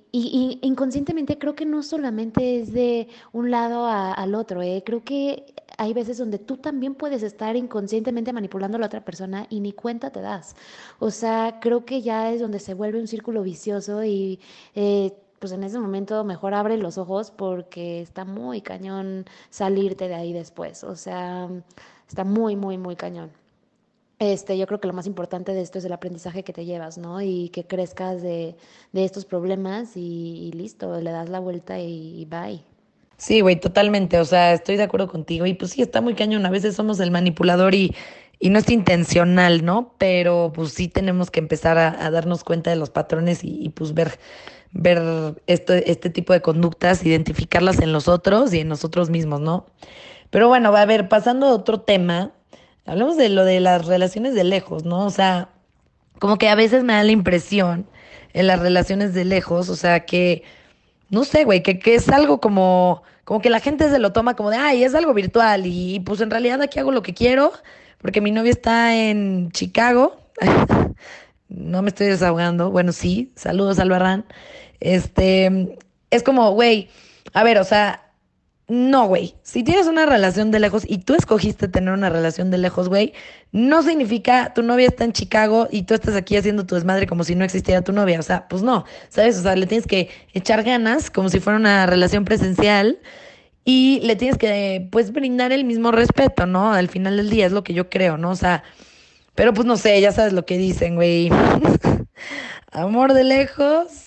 inconscientemente 0.61 1.39
creo 1.39 1.55
que 1.55 1.65
no 1.65 1.81
solamente 1.81 2.59
es 2.59 2.71
de 2.71 3.07
un 3.33 3.49
lado 3.49 3.85
a, 3.87 4.13
al 4.13 4.35
otro, 4.35 4.61
¿eh? 4.61 4.83
creo 4.85 5.03
que 5.03 5.55
hay 5.77 5.93
veces 5.93 6.17
donde 6.17 6.39
tú 6.39 6.57
también 6.57 6.95
puedes 6.95 7.23
estar 7.23 7.55
inconscientemente 7.55 8.33
manipulando 8.33 8.77
a 8.77 8.79
la 8.79 8.87
otra 8.87 9.03
persona 9.05 9.47
y 9.49 9.59
ni 9.59 9.73
cuenta 9.73 10.11
te 10.11 10.21
das. 10.21 10.55
O 10.99 11.11
sea, 11.11 11.59
creo 11.61 11.85
que 11.85 12.01
ya 12.01 12.31
es 12.31 12.41
donde 12.41 12.59
se 12.59 12.73
vuelve 12.75 12.99
un 12.99 13.07
círculo 13.07 13.43
vicioso 13.43 14.03
y 14.03 14.39
eh, 14.75 15.13
pues 15.39 15.51
en 15.51 15.63
ese 15.63 15.79
momento 15.79 16.23
mejor 16.23 16.53
abre 16.53 16.77
los 16.77 16.97
ojos 16.97 17.31
porque 17.31 18.01
está 18.01 18.25
muy 18.25 18.61
cañón 18.61 19.25
salirte 19.49 20.07
de 20.07 20.15
ahí 20.15 20.33
después. 20.33 20.83
O 20.83 20.95
sea, 20.95 21.49
está 22.07 22.23
muy, 22.23 22.55
muy, 22.55 22.77
muy 22.77 22.95
cañón. 22.95 23.31
Este, 24.19 24.57
yo 24.57 24.65
creo 24.65 24.79
que 24.79 24.87
lo 24.87 24.93
más 24.93 25.05
importante 25.05 25.53
de 25.53 25.61
esto 25.61 25.77
es 25.77 25.85
el 25.85 25.93
aprendizaje 25.93 26.43
que 26.43 26.51
te 26.51 26.65
llevas, 26.65 26.97
¿no? 26.97 27.21
Y 27.21 27.49
que 27.49 27.65
crezcas 27.65 28.21
de, 28.23 28.55
de 28.91 29.05
estos 29.05 29.25
problemas 29.25 29.91
y, 29.95 30.51
listo, 30.55 30.99
le 30.99 31.11
das 31.11 31.29
la 31.29 31.39
vuelta 31.39 31.79
y, 31.79 32.21
y 32.21 32.25
bye. 32.25 32.63
Sí, 33.17 33.41
güey, 33.41 33.59
totalmente. 33.59 34.19
O 34.19 34.25
sea, 34.25 34.53
estoy 34.53 34.75
de 34.77 34.83
acuerdo 34.83 35.07
contigo. 35.07 35.45
Y 35.45 35.53
pues 35.53 35.71
sí, 35.71 35.81
está 35.81 36.01
muy 36.01 36.15
cañón. 36.15 36.45
A 36.45 36.49
veces 36.49 36.75
somos 36.75 36.99
el 36.99 37.11
manipulador 37.11 37.75
y, 37.75 37.95
y 38.39 38.49
no 38.49 38.59
es 38.59 38.69
intencional, 38.69 39.65
¿no? 39.65 39.93
Pero 39.97 40.51
pues 40.53 40.71
sí 40.73 40.87
tenemos 40.87 41.29
que 41.29 41.39
empezar 41.39 41.77
a, 41.77 42.09
darnos 42.11 42.43
cuenta 42.43 42.69
de 42.69 42.75
los 42.75 42.89
patrones 42.89 43.43
y, 43.43 43.59
y 43.61 43.69
pues 43.69 43.93
ver, 43.93 44.19
ver 44.71 45.41
esto, 45.47 45.73
este 45.73 46.09
tipo 46.09 46.33
de 46.33 46.41
conductas, 46.41 47.05
identificarlas 47.05 47.79
en 47.81 47.91
los 47.91 48.07
otros 48.07 48.53
y 48.53 48.59
en 48.59 48.67
nosotros 48.67 49.09
mismos, 49.09 49.41
¿no? 49.41 49.65
Pero 50.29 50.47
bueno, 50.47 50.75
a 50.75 50.85
ver, 50.85 51.07
pasando 51.09 51.47
a 51.47 51.53
otro 51.53 51.81
tema, 51.81 52.33
hablamos 52.87 53.17
de 53.17 53.29
lo 53.29 53.45
de 53.45 53.59
las 53.59 53.85
relaciones 53.85 54.33
de 54.33 54.43
lejos, 54.43 54.85
¿no? 54.85 55.05
O 55.05 55.09
sea, 55.11 55.49
como 56.19 56.37
que 56.37 56.49
a 56.49 56.55
veces 56.55 56.83
me 56.83 56.93
da 56.93 57.03
la 57.03 57.11
impresión 57.11 57.87
en 58.33 58.47
las 58.47 58.59
relaciones 58.59 59.13
de 59.13 59.25
lejos, 59.25 59.69
o 59.69 59.75
sea, 59.75 60.05
que 60.05 60.43
no 61.09 61.23
sé, 61.23 61.43
güey, 61.45 61.63
que, 61.63 61.79
que 61.79 61.95
es 61.95 62.09
algo 62.09 62.39
como, 62.41 63.03
como 63.23 63.41
que 63.41 63.49
la 63.49 63.59
gente 63.59 63.89
se 63.89 63.99
lo 63.99 64.13
toma 64.13 64.35
como 64.35 64.49
de, 64.49 64.57
ay, 64.57 64.83
es 64.83 64.95
algo 64.95 65.13
virtual 65.13 65.65
y 65.65 65.99
pues 66.01 66.21
en 66.21 66.31
realidad 66.31 66.61
aquí 66.61 66.79
hago 66.79 66.91
lo 66.91 67.03
que 67.03 67.13
quiero 67.13 67.53
porque 67.99 68.21
mi 68.21 68.31
novia 68.31 68.51
está 68.51 68.95
en 68.95 69.51
Chicago. 69.51 70.17
no 71.49 71.81
me 71.81 71.89
estoy 71.89 72.07
desahogando. 72.07 72.71
Bueno, 72.71 72.91
sí, 72.91 73.31
saludos 73.35 73.79
Albarrán. 73.79 74.25
Este, 74.79 75.77
es 76.11 76.23
como, 76.23 76.51
güey, 76.51 76.89
a 77.33 77.43
ver, 77.43 77.57
o 77.57 77.63
sea, 77.63 78.06
no, 78.69 79.07
güey. 79.07 79.35
Si 79.43 79.63
tienes 79.63 79.87
una 79.87 80.05
relación 80.05 80.51
de 80.51 80.59
lejos 80.59 80.83
y 80.85 80.97
tú 80.97 81.15
escogiste 81.15 81.69
tener 81.69 81.93
una 81.93 82.09
relación 82.09 82.51
de 82.51 82.57
lejos, 82.57 82.89
güey, 82.89 83.13
no 83.53 83.81
significa 83.81 84.53
tu 84.53 84.61
novia 84.61 84.87
está 84.87 85.05
en 85.05 85.13
Chicago 85.13 85.69
y 85.71 85.83
tú 85.83 85.93
estás 85.93 86.15
aquí 86.15 86.35
haciendo 86.35 86.65
tu 86.65 86.75
desmadre 86.75 87.07
como 87.07 87.23
si 87.23 87.33
no 87.35 87.45
existiera 87.45 87.81
tu 87.81 87.93
novia. 87.93 88.19
O 88.19 88.23
sea, 88.23 88.47
pues 88.49 88.63
no, 88.63 88.83
¿sabes? 89.07 89.37
O 89.37 89.41
sea, 89.41 89.55
le 89.55 89.67
tienes 89.67 89.87
que 89.87 90.09
echar 90.33 90.63
ganas 90.63 91.09
como 91.09 91.29
si 91.29 91.39
fuera 91.39 91.57
una 91.57 91.85
relación 91.85 92.25
presencial 92.25 92.99
y 93.63 94.01
le 94.03 94.17
tienes 94.17 94.37
que, 94.37 94.87
pues, 94.91 95.13
brindar 95.13 95.51
el 95.53 95.63
mismo 95.63 95.91
respeto, 95.91 96.45
¿no? 96.45 96.73
Al 96.73 96.89
final 96.89 97.17
del 97.17 97.29
día 97.29 97.45
es 97.45 97.53
lo 97.53 97.63
que 97.63 97.73
yo 97.73 97.89
creo, 97.89 98.17
¿no? 98.17 98.31
O 98.31 98.35
sea, 98.35 98.63
pero 99.35 99.53
pues 99.53 99.65
no 99.65 99.77
sé, 99.77 100.01
ya 100.01 100.11
sabes 100.11 100.33
lo 100.33 100.45
que 100.45 100.57
dicen, 100.57 100.95
güey. 100.95 101.29
Amor 102.71 103.13
de 103.13 103.23
lejos 103.23 104.06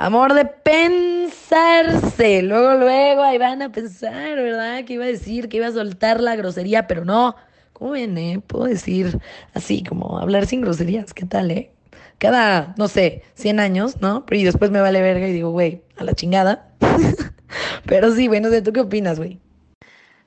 Amor 0.00 0.32
de 0.32 0.44
pensarse. 0.44 2.42
Luego, 2.42 2.74
luego, 2.74 3.24
ahí 3.24 3.36
van 3.36 3.62
a 3.62 3.72
pensar, 3.72 4.36
¿verdad? 4.36 4.84
Que 4.84 4.92
iba 4.92 5.04
a 5.04 5.08
decir, 5.08 5.48
que 5.48 5.56
iba 5.56 5.66
a 5.66 5.72
soltar 5.72 6.20
la 6.20 6.36
grosería, 6.36 6.86
pero 6.86 7.04
no. 7.04 7.34
¿Cómo 7.72 7.90
viene? 7.90 8.40
Puedo 8.46 8.66
decir 8.66 9.18
así, 9.54 9.82
como 9.82 10.20
hablar 10.20 10.46
sin 10.46 10.60
groserías. 10.60 11.12
¿Qué 11.12 11.26
tal, 11.26 11.50
eh? 11.50 11.72
Cada, 12.18 12.76
no 12.78 12.86
sé, 12.86 13.24
100 13.34 13.58
años, 13.58 14.00
¿no? 14.00 14.24
Y 14.30 14.44
después 14.44 14.70
me 14.70 14.80
vale 14.80 15.02
verga 15.02 15.26
y 15.26 15.32
digo, 15.32 15.50
güey, 15.50 15.82
a 15.96 16.04
la 16.04 16.14
chingada. 16.14 16.68
pero 17.84 18.14
sí, 18.14 18.28
güey, 18.28 18.40
no 18.40 18.50
sé, 18.50 18.62
¿tú 18.62 18.72
qué 18.72 18.82
opinas, 18.82 19.18
güey? 19.18 19.40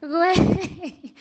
Güey, 0.02 0.36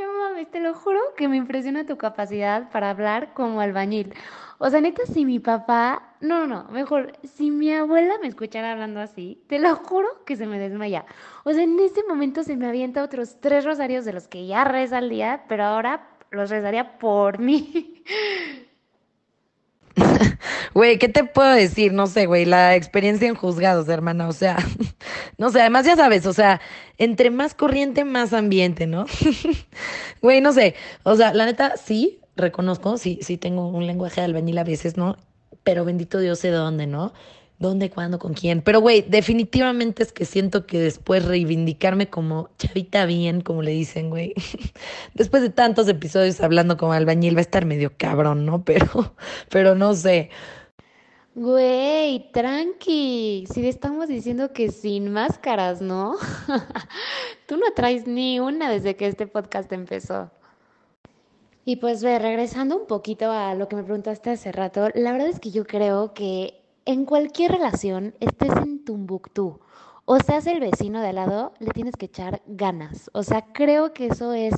no 0.00 0.12
mames, 0.18 0.50
te 0.50 0.60
lo 0.60 0.72
juro 0.74 0.98
que 1.16 1.28
me 1.28 1.36
impresiona 1.36 1.84
tu 1.84 1.98
capacidad 1.98 2.70
para 2.70 2.88
hablar 2.90 3.34
como 3.34 3.60
albañil. 3.60 4.14
O 4.58 4.70
sea, 4.70 4.80
neta, 4.80 5.04
si 5.06 5.24
mi 5.26 5.38
papá, 5.38 6.14
no, 6.20 6.46
no, 6.46 6.64
mejor, 6.68 7.12
si 7.24 7.50
mi 7.50 7.72
abuela 7.72 8.14
me 8.22 8.28
escuchara 8.28 8.72
hablando 8.72 9.00
así, 9.00 9.42
te 9.48 9.58
lo 9.58 9.76
juro 9.76 10.08
que 10.24 10.36
se 10.36 10.46
me 10.46 10.58
desmaya. 10.58 11.04
O 11.44 11.52
sea, 11.52 11.62
en 11.62 11.78
ese 11.80 12.02
momento 12.08 12.42
se 12.42 12.56
me 12.56 12.66
avienta 12.68 13.02
otros 13.04 13.38
tres 13.40 13.64
rosarios 13.66 14.04
de 14.06 14.14
los 14.14 14.28
que 14.28 14.46
ya 14.46 14.64
reza 14.64 14.98
al 14.98 15.10
día, 15.10 15.44
pero 15.48 15.64
ahora 15.64 16.08
los 16.30 16.48
rezaría 16.48 16.98
por 16.98 17.38
mí. 17.38 18.02
Güey, 20.74 20.98
¿qué 20.98 21.08
te 21.08 21.24
puedo 21.24 21.52
decir? 21.52 21.92
No 21.92 22.06
sé, 22.06 22.26
güey, 22.26 22.44
la 22.44 22.76
experiencia 22.76 23.28
en 23.28 23.34
juzgados, 23.34 23.88
hermana, 23.88 24.28
o 24.28 24.32
sea, 24.32 24.56
no 25.38 25.50
sé, 25.50 25.60
además 25.60 25.86
ya 25.86 25.96
sabes, 25.96 26.26
o 26.26 26.32
sea, 26.32 26.60
entre 26.98 27.30
más 27.30 27.54
corriente, 27.54 28.04
más 28.04 28.32
ambiente, 28.32 28.86
¿no? 28.86 29.06
Güey, 30.22 30.40
no 30.40 30.52
sé, 30.52 30.74
o 31.02 31.16
sea, 31.16 31.34
la 31.34 31.46
neta, 31.46 31.76
sí, 31.76 32.20
reconozco, 32.36 32.96
sí, 32.96 33.18
sí 33.22 33.36
tengo 33.36 33.68
un 33.68 33.86
lenguaje 33.86 34.20
de 34.20 34.26
albañil 34.26 34.58
a 34.58 34.64
veces, 34.64 34.96
¿no? 34.96 35.16
Pero 35.64 35.84
bendito 35.84 36.18
Dios 36.18 36.38
sé 36.38 36.50
dónde, 36.50 36.86
¿no? 36.86 37.12
¿Dónde, 37.62 37.90
cuándo, 37.90 38.18
con 38.18 38.34
quién? 38.34 38.60
Pero, 38.60 38.80
güey, 38.80 39.02
definitivamente 39.02 40.02
es 40.02 40.12
que 40.12 40.24
siento 40.24 40.66
que 40.66 40.80
después 40.80 41.24
reivindicarme 41.24 42.10
como 42.10 42.50
chavita 42.58 43.06
bien, 43.06 43.40
como 43.40 43.62
le 43.62 43.70
dicen, 43.70 44.10
güey. 44.10 44.34
Después 45.14 45.44
de 45.44 45.50
tantos 45.50 45.86
episodios 45.86 46.40
hablando 46.40 46.76
como 46.76 46.92
albañil 46.92 47.36
va 47.36 47.38
a 47.38 47.42
estar 47.42 47.64
medio 47.64 47.92
cabrón, 47.96 48.44
¿no? 48.44 48.64
Pero, 48.64 49.14
pero 49.48 49.76
no 49.76 49.94
sé. 49.94 50.30
Güey, 51.36 52.32
tranqui. 52.32 53.44
Si 53.48 53.62
le 53.62 53.68
estamos 53.68 54.08
diciendo 54.08 54.52
que 54.52 54.72
sin 54.72 55.12
máscaras, 55.12 55.80
¿no? 55.80 56.16
Tú 57.46 57.58
no 57.58 57.72
traes 57.76 58.08
ni 58.08 58.40
una 58.40 58.70
desde 58.70 58.96
que 58.96 59.06
este 59.06 59.28
podcast 59.28 59.70
empezó. 59.72 60.32
Y 61.64 61.76
pues 61.76 62.02
ve, 62.02 62.18
regresando 62.18 62.76
un 62.76 62.88
poquito 62.88 63.30
a 63.30 63.54
lo 63.54 63.68
que 63.68 63.76
me 63.76 63.84
preguntaste 63.84 64.30
hace 64.30 64.50
rato, 64.50 64.88
la 64.94 65.12
verdad 65.12 65.28
es 65.28 65.38
que 65.38 65.52
yo 65.52 65.64
creo 65.64 66.12
que 66.12 66.61
en 66.84 67.04
cualquier 67.04 67.52
relación, 67.52 68.14
estés 68.20 68.52
en 68.56 68.84
Tumbuctú 68.84 69.60
o 70.04 70.18
seas 70.18 70.46
el 70.46 70.60
vecino 70.60 71.00
de 71.00 71.08
al 71.08 71.14
lado, 71.14 71.54
le 71.60 71.70
tienes 71.70 71.94
que 71.96 72.06
echar 72.06 72.42
ganas. 72.46 73.10
O 73.14 73.22
sea, 73.22 73.42
creo 73.52 73.92
que 73.92 74.06
eso 74.06 74.32
es 74.32 74.54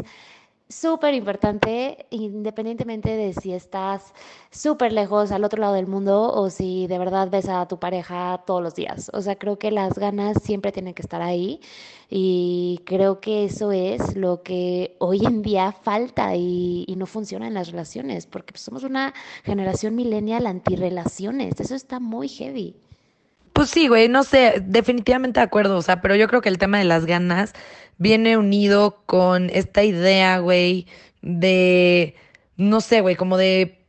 súper 0.75 1.15
importante, 1.15 2.07
independientemente 2.11 3.11
de 3.17 3.33
si 3.33 3.53
estás 3.53 4.13
súper 4.51 4.93
lejos 4.93 5.31
al 5.31 5.45
otro 5.45 5.61
lado 5.61 5.75
del 5.75 5.87
mundo 5.87 6.33
o 6.33 6.51
si 6.51 6.87
de 6.89 6.99
verdad 6.99 7.29
ves 7.31 7.49
a 7.49 7.67
tu 7.69 7.79
pareja 7.79 8.43
todos 8.47 8.63
los 8.63 8.75
días. 8.75 9.11
O 9.15 9.23
sea, 9.23 9.37
creo 9.37 9.59
que 9.59 9.71
las 9.71 9.99
ganas 9.99 10.43
siempre 10.43 10.73
tienen 10.73 10.95
que 10.95 11.03
estar 11.03 11.23
ahí 11.23 11.61
y 12.11 12.81
creo 12.85 13.21
que 13.21 13.45
eso 13.45 13.73
es 13.73 14.17
lo 14.17 14.43
que 14.43 14.97
hoy 14.99 15.25
en 15.25 15.43
día 15.43 15.73
falta 15.73 16.35
y, 16.37 16.87
no 16.97 17.07
funciona 17.07 17.49
en 17.49 17.55
las 17.55 17.71
relaciones, 17.73 18.27
porque 18.27 18.57
somos 18.57 18.85
una 18.85 19.15
generación 19.45 19.97
millennial 19.97 20.47
antirrelaciones. 20.47 21.59
Eso 21.61 21.75
está 21.75 21.99
muy 21.99 22.29
heavy. 22.29 22.77
Pues 23.55 23.71
sí, 23.71 23.87
güey, 23.87 24.09
no 24.09 24.25
sé, 24.25 24.63
definitivamente 24.67 25.39
de 25.39 25.45
acuerdo, 25.45 25.77
o 25.79 25.83
sea, 25.83 26.01
pero 26.01 26.17
yo 26.17 26.27
creo 26.27 26.43
que 26.43 26.49
el 26.49 26.59
tema 26.59 26.79
de 26.79 26.85
las 26.85 27.07
ganas 27.07 27.53
viene 27.99 28.37
unido 28.37 29.05
con 29.07 29.49
esta 29.51 29.85
idea, 29.85 30.39
güey, 30.39 30.89
de, 31.23 32.17
no 32.57 32.81
sé, 32.81 33.01
güey, 33.01 33.15
como 33.15 33.37
de, 33.37 33.87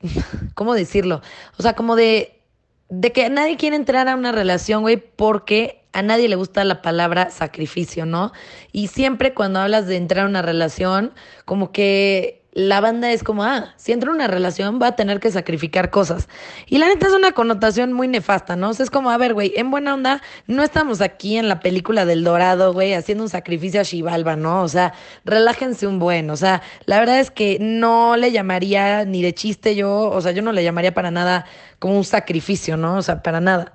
¿cómo 0.54 0.72
decirlo? 0.74 1.20
O 1.58 1.62
sea, 1.62 1.74
como 1.74 1.94
de, 1.94 2.40
de 2.88 3.12
que 3.12 3.28
nadie 3.28 3.58
quiere 3.58 3.76
entrar 3.76 4.08
a 4.08 4.16
una 4.16 4.32
relación, 4.32 4.80
güey, 4.80 4.96
porque 4.96 5.84
a 5.92 6.00
nadie 6.00 6.26
le 6.28 6.36
gusta 6.36 6.64
la 6.64 6.80
palabra 6.80 7.30
sacrificio, 7.30 8.06
¿no? 8.06 8.32
Y 8.72 8.88
siempre 8.88 9.34
cuando 9.34 9.60
hablas 9.60 9.86
de 9.86 9.96
entrar 9.96 10.24
a 10.24 10.28
una 10.28 10.40
relación, 10.40 11.12
como 11.44 11.70
que 11.70 12.41
la 12.52 12.82
banda 12.82 13.10
es 13.10 13.24
como, 13.24 13.44
ah, 13.44 13.72
si 13.76 13.92
entra 13.92 14.10
en 14.10 14.16
una 14.16 14.26
relación 14.26 14.78
va 14.80 14.88
a 14.88 14.96
tener 14.96 15.20
que 15.20 15.30
sacrificar 15.30 15.90
cosas. 15.90 16.28
Y 16.66 16.78
la 16.78 16.86
neta 16.86 17.06
es 17.06 17.14
una 17.14 17.32
connotación 17.32 17.94
muy 17.94 18.08
nefasta, 18.08 18.56
¿no? 18.56 18.70
O 18.70 18.74
sea, 18.74 18.84
es 18.84 18.90
como, 18.90 19.10
a 19.10 19.16
ver, 19.16 19.32
güey, 19.32 19.54
en 19.56 19.70
buena 19.70 19.94
onda, 19.94 20.20
no 20.46 20.62
estamos 20.62 21.00
aquí 21.00 21.38
en 21.38 21.48
la 21.48 21.60
película 21.60 22.04
del 22.04 22.24
Dorado, 22.24 22.74
güey, 22.74 22.92
haciendo 22.92 23.24
un 23.24 23.30
sacrificio 23.30 23.80
a 23.80 23.84
Xibalba, 23.84 24.36
¿no? 24.36 24.62
O 24.62 24.68
sea, 24.68 24.92
relájense 25.24 25.86
un 25.86 25.98
buen. 25.98 26.28
O 26.28 26.36
sea, 26.36 26.62
la 26.84 26.98
verdad 26.98 27.20
es 27.20 27.30
que 27.30 27.56
no 27.58 28.16
le 28.16 28.32
llamaría 28.32 29.06
ni 29.06 29.22
de 29.22 29.32
chiste 29.32 29.74
yo, 29.74 30.10
o 30.10 30.20
sea, 30.20 30.32
yo 30.32 30.42
no 30.42 30.52
le 30.52 30.62
llamaría 30.62 30.92
para 30.92 31.10
nada 31.10 31.46
como 31.78 31.96
un 31.96 32.04
sacrificio, 32.04 32.76
¿no? 32.76 32.96
O 32.96 33.02
sea, 33.02 33.22
para 33.22 33.40
nada. 33.40 33.72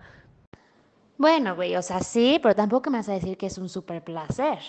Bueno, 1.18 1.56
güey, 1.56 1.76
o 1.76 1.82
sea, 1.82 2.02
sí, 2.02 2.40
pero 2.44 2.54
tampoco 2.54 2.92
me 2.92 3.00
vas 3.00 3.10
a 3.10 3.14
decir 3.14 3.38
que 3.38 3.48
es 3.48 3.58
un 3.58 3.70
súper 3.70 4.04
placer. 4.04 4.60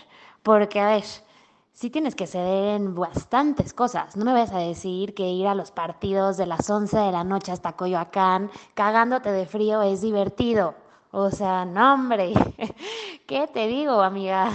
Porque, 0.42 0.80
a 0.80 0.88
ver, 0.88 1.04
sí 1.78 1.90
tienes 1.90 2.16
que 2.16 2.26
ceder 2.26 2.74
en 2.74 2.96
bastantes 2.96 3.72
cosas. 3.72 4.16
No 4.16 4.24
me 4.24 4.32
vas 4.32 4.50
a 4.50 4.58
decir 4.58 5.14
que 5.14 5.30
ir 5.30 5.46
a 5.46 5.54
los 5.54 5.70
partidos 5.70 6.36
de 6.36 6.44
las 6.44 6.68
11 6.68 6.98
de 6.98 7.12
la 7.12 7.22
noche 7.22 7.52
hasta 7.52 7.76
Coyoacán 7.76 8.50
cagándote 8.74 9.30
de 9.30 9.46
frío 9.46 9.82
es 9.82 10.00
divertido. 10.00 10.74
O 11.12 11.30
sea, 11.30 11.64
no, 11.64 11.94
hombre. 11.94 12.32
¿Qué 13.28 13.46
te 13.46 13.68
digo, 13.68 14.02
amiga? 14.02 14.50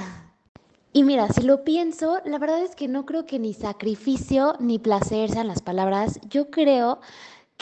Y 0.91 1.03
mira, 1.03 1.29
si 1.29 1.43
lo 1.43 1.63
pienso, 1.63 2.19
la 2.25 2.39
verdad 2.39 2.61
es 2.61 2.75
que 2.75 2.89
no 2.89 3.05
creo 3.05 3.25
que 3.25 3.39
ni 3.39 3.53
sacrificio 3.53 4.55
ni 4.59 4.77
placer 4.77 5.31
sean 5.31 5.47
las 5.47 5.61
palabras. 5.61 6.19
Yo 6.29 6.51
creo 6.51 6.99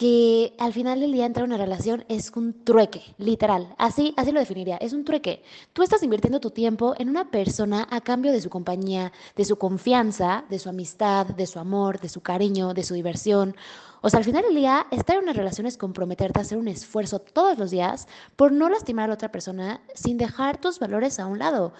que 0.01 0.55
al 0.57 0.73
final 0.73 0.99
del 0.99 1.11
día 1.11 1.27
entrar 1.27 1.43
a 1.43 1.45
una 1.45 1.57
relación 1.57 2.05
es 2.09 2.31
un 2.35 2.63
trueque, 2.63 3.03
literal. 3.19 3.75
Así, 3.77 4.15
así 4.17 4.31
lo 4.31 4.39
definiría, 4.39 4.77
es 4.77 4.93
un 4.93 5.05
trueque. 5.05 5.43
Tú 5.73 5.83
estás 5.83 6.01
invirtiendo 6.01 6.39
tu 6.39 6.49
tiempo 6.49 6.95
en 6.97 7.07
una 7.07 7.29
persona 7.29 7.87
a 7.87 8.01
cambio 8.01 8.31
de 8.31 8.41
su 8.41 8.49
compañía, 8.49 9.11
de 9.35 9.45
su 9.45 9.57
confianza, 9.57 10.43
de 10.49 10.57
su 10.57 10.69
amistad, 10.69 11.27
de 11.27 11.45
su 11.45 11.59
amor, 11.59 11.99
de 11.99 12.09
su 12.09 12.21
cariño, 12.21 12.73
de 12.73 12.81
su 12.81 12.95
diversión. 12.95 13.55
O 14.01 14.09
sea, 14.09 14.17
al 14.17 14.23
final 14.23 14.41
del 14.41 14.55
día, 14.55 14.87
estar 14.89 15.17
en 15.17 15.21
una 15.21 15.33
relación 15.33 15.67
es 15.67 15.77
comprometerte 15.77 16.39
a 16.39 16.41
hacer 16.41 16.57
un 16.57 16.67
esfuerzo 16.67 17.19
todos 17.19 17.59
los 17.59 17.69
días 17.69 18.07
por 18.35 18.51
no 18.51 18.69
lastimar 18.69 19.03
a 19.03 19.09
la 19.09 19.13
otra 19.13 19.31
persona 19.31 19.81
sin 19.93 20.17
dejar 20.17 20.59
tus 20.59 20.79
valores 20.79 21.19
a 21.19 21.27
un 21.27 21.37
lado. 21.37 21.73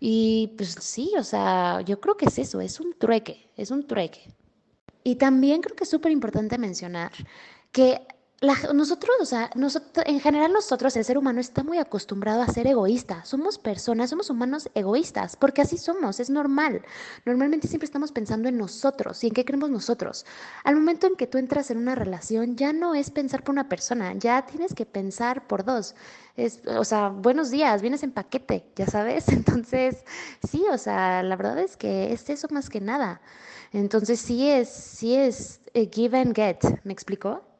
Y 0.00 0.54
pues 0.56 0.76
sí, 0.80 1.12
o 1.18 1.22
sea, 1.22 1.82
yo 1.82 2.00
creo 2.00 2.16
que 2.16 2.24
es 2.24 2.38
eso, 2.38 2.62
es 2.62 2.80
un 2.80 2.94
trueque, 2.98 3.50
es 3.54 3.70
un 3.70 3.86
trueque. 3.86 4.34
Y 5.04 5.16
también 5.16 5.60
creo 5.60 5.76
que 5.76 5.84
es 5.84 5.90
súper 5.90 6.10
importante 6.10 6.58
mencionar 6.58 7.12
que 7.72 8.06
nosotros, 8.74 9.16
o 9.20 9.24
sea, 9.24 9.50
nosotros, 9.54 10.04
en 10.06 10.20
general 10.20 10.52
nosotros, 10.52 10.94
el 10.96 11.04
ser 11.04 11.16
humano, 11.16 11.40
está 11.40 11.64
muy 11.64 11.78
acostumbrado 11.78 12.42
a 12.42 12.46
ser 12.48 12.66
egoísta. 12.66 13.24
Somos 13.24 13.58
personas, 13.58 14.10
somos 14.10 14.28
humanos 14.28 14.68
egoístas, 14.74 15.36
porque 15.36 15.62
así 15.62 15.78
somos, 15.78 16.20
es 16.20 16.28
normal. 16.28 16.82
Normalmente 17.24 17.66
siempre 17.66 17.86
estamos 17.86 18.12
pensando 18.12 18.48
en 18.48 18.58
nosotros 18.58 19.24
y 19.24 19.28
en 19.28 19.32
qué 19.32 19.44
creemos 19.44 19.70
nosotros. 19.70 20.26
Al 20.64 20.76
momento 20.76 21.06
en 21.06 21.16
que 21.16 21.26
tú 21.26 21.38
entras 21.38 21.70
en 21.70 21.78
una 21.78 21.94
relación, 21.94 22.56
ya 22.56 22.72
no 22.74 22.94
es 22.94 23.10
pensar 23.10 23.42
por 23.42 23.54
una 23.54 23.68
persona, 23.68 24.12
ya 24.14 24.44
tienes 24.44 24.74
que 24.74 24.84
pensar 24.84 25.46
por 25.46 25.64
dos. 25.64 25.94
Es, 26.36 26.60
o 26.66 26.84
sea, 26.84 27.08
buenos 27.08 27.50
días, 27.50 27.80
vienes 27.80 28.02
en 28.02 28.12
paquete, 28.12 28.66
ya 28.76 28.86
sabes. 28.86 29.28
Entonces, 29.30 30.04
sí, 30.46 30.64
o 30.70 30.78
sea, 30.78 31.22
la 31.22 31.36
verdad 31.36 31.58
es 31.58 31.76
que 31.78 32.12
es 32.12 32.28
eso 32.28 32.48
más 32.50 32.68
que 32.68 32.80
nada. 32.82 33.22
Entonces, 33.72 34.20
sí 34.20 34.48
es, 34.50 34.68
sí 34.68 35.16
es 35.16 35.60
eh, 35.72 35.88
give 35.92 36.18
and 36.18 36.34
get, 36.34 36.58
¿me 36.84 36.92
explicó? 36.92 37.55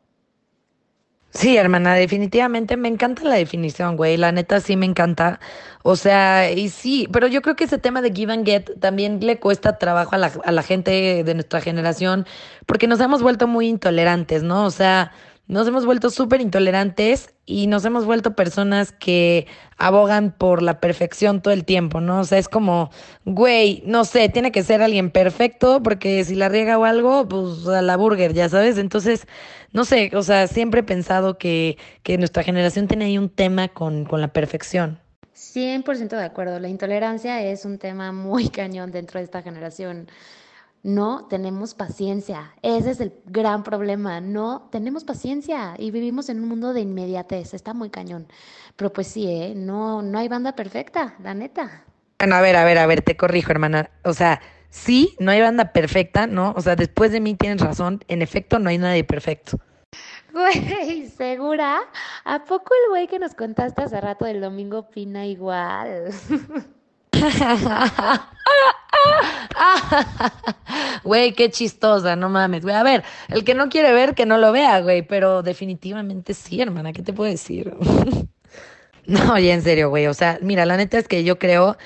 Sí, 1.32 1.56
hermana, 1.58 1.94
definitivamente 1.94 2.78
me 2.78 2.88
encanta 2.88 3.22
la 3.24 3.34
definición, 3.34 3.96
güey. 3.96 4.16
La 4.16 4.32
neta 4.32 4.58
sí 4.60 4.74
me 4.74 4.86
encanta. 4.86 5.38
O 5.82 5.94
sea, 5.94 6.50
y 6.50 6.70
sí, 6.70 7.08
pero 7.12 7.26
yo 7.26 7.42
creo 7.42 7.56
que 7.56 7.64
ese 7.64 7.78
tema 7.78 8.00
de 8.00 8.10
give 8.12 8.32
and 8.32 8.46
get 8.46 8.70
también 8.80 9.20
le 9.20 9.38
cuesta 9.38 9.76
trabajo 9.78 10.14
a 10.14 10.18
la, 10.18 10.32
a 10.44 10.52
la 10.52 10.62
gente 10.62 11.22
de 11.24 11.34
nuestra 11.34 11.60
generación 11.60 12.26
porque 12.64 12.86
nos 12.86 13.00
hemos 13.00 13.22
vuelto 13.22 13.46
muy 13.46 13.68
intolerantes, 13.68 14.42
¿no? 14.42 14.64
O 14.64 14.70
sea, 14.70 15.12
nos 15.48 15.68
hemos 15.68 15.86
vuelto 15.86 16.10
súper 16.10 16.40
intolerantes 16.40 17.34
y 17.44 17.68
nos 17.68 17.84
hemos 17.84 18.04
vuelto 18.04 18.34
personas 18.34 18.92
que 18.92 19.46
abogan 19.78 20.32
por 20.36 20.62
la 20.62 20.80
perfección 20.80 21.40
todo 21.40 21.54
el 21.54 21.64
tiempo, 21.64 22.00
¿no? 22.00 22.20
O 22.20 22.24
sea, 22.24 22.38
es 22.38 22.48
como, 22.48 22.90
güey, 23.24 23.82
no 23.86 24.04
sé, 24.04 24.28
tiene 24.28 24.50
que 24.50 24.64
ser 24.64 24.82
alguien 24.82 25.10
perfecto 25.10 25.82
porque 25.82 26.24
si 26.24 26.34
la 26.34 26.48
riega 26.48 26.78
o 26.78 26.84
algo, 26.84 27.28
pues 27.28 27.66
a 27.68 27.82
la 27.82 27.96
burger, 27.96 28.34
ya 28.34 28.48
sabes. 28.48 28.78
Entonces, 28.78 29.26
no 29.72 29.84
sé, 29.84 30.10
o 30.14 30.22
sea, 30.22 30.48
siempre 30.48 30.80
he 30.80 30.84
pensado 30.84 31.38
que, 31.38 31.78
que 32.02 32.18
nuestra 32.18 32.42
generación 32.42 32.88
tiene 32.88 33.04
ahí 33.04 33.18
un 33.18 33.28
tema 33.28 33.68
con, 33.68 34.04
con 34.04 34.20
la 34.20 34.28
perfección. 34.28 34.98
100% 35.36 36.08
de 36.16 36.24
acuerdo, 36.24 36.58
la 36.60 36.68
intolerancia 36.68 37.42
es 37.42 37.64
un 37.64 37.78
tema 37.78 38.10
muy 38.10 38.48
cañón 38.50 38.90
dentro 38.90 39.20
de 39.20 39.24
esta 39.24 39.42
generación. 39.42 40.08
No 40.86 41.26
tenemos 41.26 41.74
paciencia. 41.74 42.52
Ese 42.62 42.92
es 42.92 43.00
el 43.00 43.12
gran 43.24 43.64
problema. 43.64 44.20
No 44.20 44.68
tenemos 44.70 45.02
paciencia 45.02 45.74
y 45.78 45.90
vivimos 45.90 46.28
en 46.28 46.38
un 46.38 46.48
mundo 46.48 46.72
de 46.72 46.80
inmediatez. 46.80 47.54
Está 47.54 47.74
muy 47.74 47.90
cañón. 47.90 48.28
Pero 48.76 48.92
pues 48.92 49.08
sí, 49.08 49.26
¿eh? 49.26 49.54
no, 49.56 50.00
no 50.00 50.16
hay 50.16 50.28
banda 50.28 50.54
perfecta, 50.54 51.16
la 51.24 51.34
neta. 51.34 51.82
Bueno, 52.20 52.36
a 52.36 52.40
ver, 52.40 52.54
a 52.54 52.64
ver, 52.64 52.78
a 52.78 52.86
ver, 52.86 53.02
te 53.02 53.16
corrijo, 53.16 53.50
hermana. 53.50 53.90
O 54.04 54.12
sea, 54.12 54.40
sí, 54.70 55.16
no 55.18 55.32
hay 55.32 55.40
banda 55.40 55.72
perfecta, 55.72 56.28
¿no? 56.28 56.54
O 56.56 56.60
sea, 56.60 56.76
después 56.76 57.10
de 57.10 57.18
mí 57.18 57.34
tienes 57.34 57.62
razón. 57.62 58.04
En 58.06 58.22
efecto, 58.22 58.60
no 58.60 58.70
hay 58.70 58.78
nadie 58.78 59.02
perfecto. 59.02 59.58
Güey, 60.32 61.08
¿segura? 61.08 61.80
¿A 62.24 62.44
poco 62.44 62.72
el 62.84 62.90
güey 62.90 63.08
que 63.08 63.18
nos 63.18 63.34
contaste 63.34 63.82
hace 63.82 64.00
rato 64.00 64.24
del 64.24 64.40
domingo 64.40 64.78
opina 64.78 65.26
igual? 65.26 66.14
Güey, 71.04 71.32
qué 71.34 71.50
chistosa, 71.50 72.16
no 72.16 72.28
mames, 72.28 72.62
güey. 72.62 72.74
A 72.74 72.82
ver, 72.82 73.04
el 73.28 73.44
que 73.44 73.54
no 73.54 73.68
quiere 73.68 73.92
ver, 73.92 74.14
que 74.14 74.26
no 74.26 74.38
lo 74.38 74.52
vea, 74.52 74.80
güey. 74.80 75.02
Pero 75.02 75.42
definitivamente 75.42 76.34
sí, 76.34 76.60
hermana, 76.60 76.92
¿qué 76.92 77.02
te 77.02 77.12
puedo 77.12 77.30
decir? 77.30 77.74
no, 79.06 79.38
ya 79.38 79.54
en 79.54 79.62
serio, 79.62 79.90
güey. 79.90 80.06
O 80.06 80.14
sea, 80.14 80.38
mira, 80.42 80.66
la 80.66 80.76
neta 80.76 80.98
es 80.98 81.08
que 81.08 81.24
yo 81.24 81.38
creo 81.38 81.76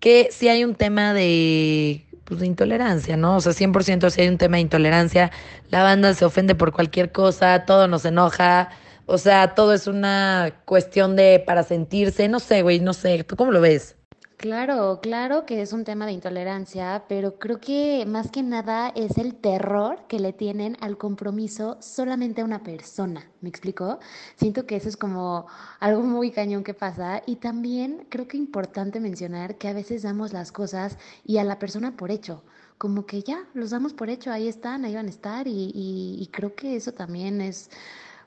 que 0.00 0.28
si 0.32 0.48
hay 0.48 0.64
un 0.64 0.74
tema 0.74 1.12
de, 1.14 2.06
pues, 2.24 2.40
de 2.40 2.46
intolerancia, 2.46 3.16
¿no? 3.16 3.36
O 3.36 3.40
sea, 3.40 3.52
100% 3.52 4.10
si 4.10 4.20
hay 4.22 4.28
un 4.28 4.38
tema 4.38 4.56
de 4.56 4.62
intolerancia. 4.62 5.30
La 5.68 5.82
banda 5.82 6.14
se 6.14 6.24
ofende 6.24 6.54
por 6.54 6.72
cualquier 6.72 7.12
cosa, 7.12 7.64
todo 7.66 7.86
nos 7.88 8.04
enoja. 8.04 8.70
O 9.06 9.18
sea, 9.18 9.54
todo 9.54 9.74
es 9.74 9.86
una 9.86 10.54
cuestión 10.64 11.16
de 11.16 11.42
para 11.44 11.64
sentirse. 11.64 12.28
No 12.28 12.40
sé, 12.40 12.62
güey, 12.62 12.80
no 12.80 12.94
sé. 12.94 13.24
¿Tú 13.24 13.36
cómo 13.36 13.52
lo 13.52 13.60
ves? 13.60 13.96
Claro, 14.40 15.00
claro 15.02 15.44
que 15.44 15.60
es 15.60 15.74
un 15.74 15.84
tema 15.84 16.06
de 16.06 16.12
intolerancia, 16.12 17.04
pero 17.08 17.38
creo 17.38 17.60
que 17.60 18.06
más 18.06 18.30
que 18.30 18.42
nada 18.42 18.88
es 18.96 19.18
el 19.18 19.34
terror 19.34 20.06
que 20.08 20.18
le 20.18 20.32
tienen 20.32 20.78
al 20.80 20.96
compromiso 20.96 21.76
solamente 21.80 22.40
a 22.40 22.46
una 22.46 22.62
persona. 22.62 23.30
¿Me 23.42 23.50
explicó? 23.50 23.98
Siento 24.36 24.64
que 24.64 24.76
eso 24.76 24.88
es 24.88 24.96
como 24.96 25.46
algo 25.78 26.02
muy 26.02 26.30
cañón 26.30 26.64
que 26.64 26.72
pasa 26.72 27.22
y 27.26 27.36
también 27.36 28.06
creo 28.08 28.26
que 28.28 28.38
es 28.38 28.42
importante 28.42 28.98
mencionar 28.98 29.58
que 29.58 29.68
a 29.68 29.74
veces 29.74 30.02
damos 30.02 30.32
las 30.32 30.52
cosas 30.52 30.96
y 31.22 31.36
a 31.36 31.44
la 31.44 31.58
persona 31.58 31.94
por 31.98 32.10
hecho. 32.10 32.42
Como 32.78 33.04
que 33.04 33.22
ya, 33.22 33.44
los 33.52 33.68
damos 33.70 33.92
por 33.92 34.08
hecho, 34.08 34.32
ahí 34.32 34.48
están, 34.48 34.86
ahí 34.86 34.94
van 34.94 35.06
a 35.06 35.10
estar 35.10 35.46
y, 35.48 35.70
y 35.74 36.26
creo 36.32 36.54
que 36.54 36.76
eso 36.76 36.92
también 36.92 37.42
es 37.42 37.68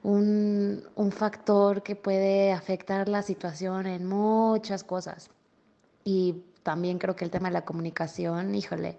un, 0.03 0.83
un 0.95 1.11
factor 1.11 1.81
que 1.83 1.95
puede 1.95 2.51
afectar 2.53 3.09
la 3.09 3.23
situación 3.23 3.87
en 3.87 4.05
muchas 4.05 4.83
cosas. 4.83 5.31
Y 6.03 6.43
también 6.63 6.97
creo 6.99 7.15
que 7.15 7.25
el 7.25 7.31
tema 7.31 7.49
de 7.49 7.53
la 7.53 7.65
comunicación, 7.65 8.55
híjole, 8.55 8.97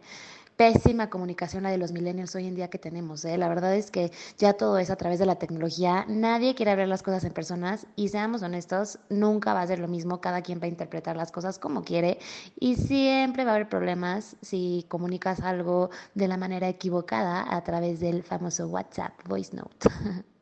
pésima 0.57 1.11
comunicación 1.11 1.65
la 1.65 1.71
de 1.71 1.79
los 1.79 1.93
millennials 1.93 2.35
hoy 2.35 2.47
en 2.47 2.55
día 2.55 2.69
que 2.69 2.79
tenemos. 2.79 3.25
¿eh? 3.25 3.39
La 3.39 3.49
verdad 3.49 3.75
es 3.75 3.91
que 3.91 4.13
ya 4.39 4.53
todo 4.55 4.79
es 4.79 4.91
a 4.91 4.97
través 4.97 5.19
de 5.19 5.27
la 5.27 5.37
tecnología. 5.37 6.05
Nadie 6.09 6.55
quiere 6.55 6.77
ver 6.77 6.89
las 6.89 7.03
cosas 7.03 7.25
en 7.25 7.33
personas 7.33 7.87
y 7.97 8.09
seamos 8.09 8.43
honestos, 8.43 8.99
nunca 9.09 9.55
va 9.55 9.63
a 9.63 9.67
ser 9.67 9.79
lo 9.79 9.89
mismo. 9.89 10.21
Cada 10.21 10.43
quien 10.43 10.61
va 10.61 10.65
a 10.65 10.69
interpretar 10.69 11.17
las 11.17 11.33
cosas 11.33 11.59
como 11.59 11.83
quiere 11.83 12.19
y 12.59 12.77
siempre 12.77 13.45
va 13.45 13.53
a 13.53 13.55
haber 13.57 13.69
problemas 13.69 14.37
si 14.43 14.87
comunicas 14.89 15.41
algo 15.41 15.91
de 16.15 16.29
la 16.29 16.37
manera 16.37 16.69
equivocada 16.69 17.55
a 17.55 17.65
través 17.65 18.01
del 18.01 18.23
famoso 18.23 18.69
WhatsApp 18.69 19.13
Voice 19.27 19.57
Note. 19.57 19.89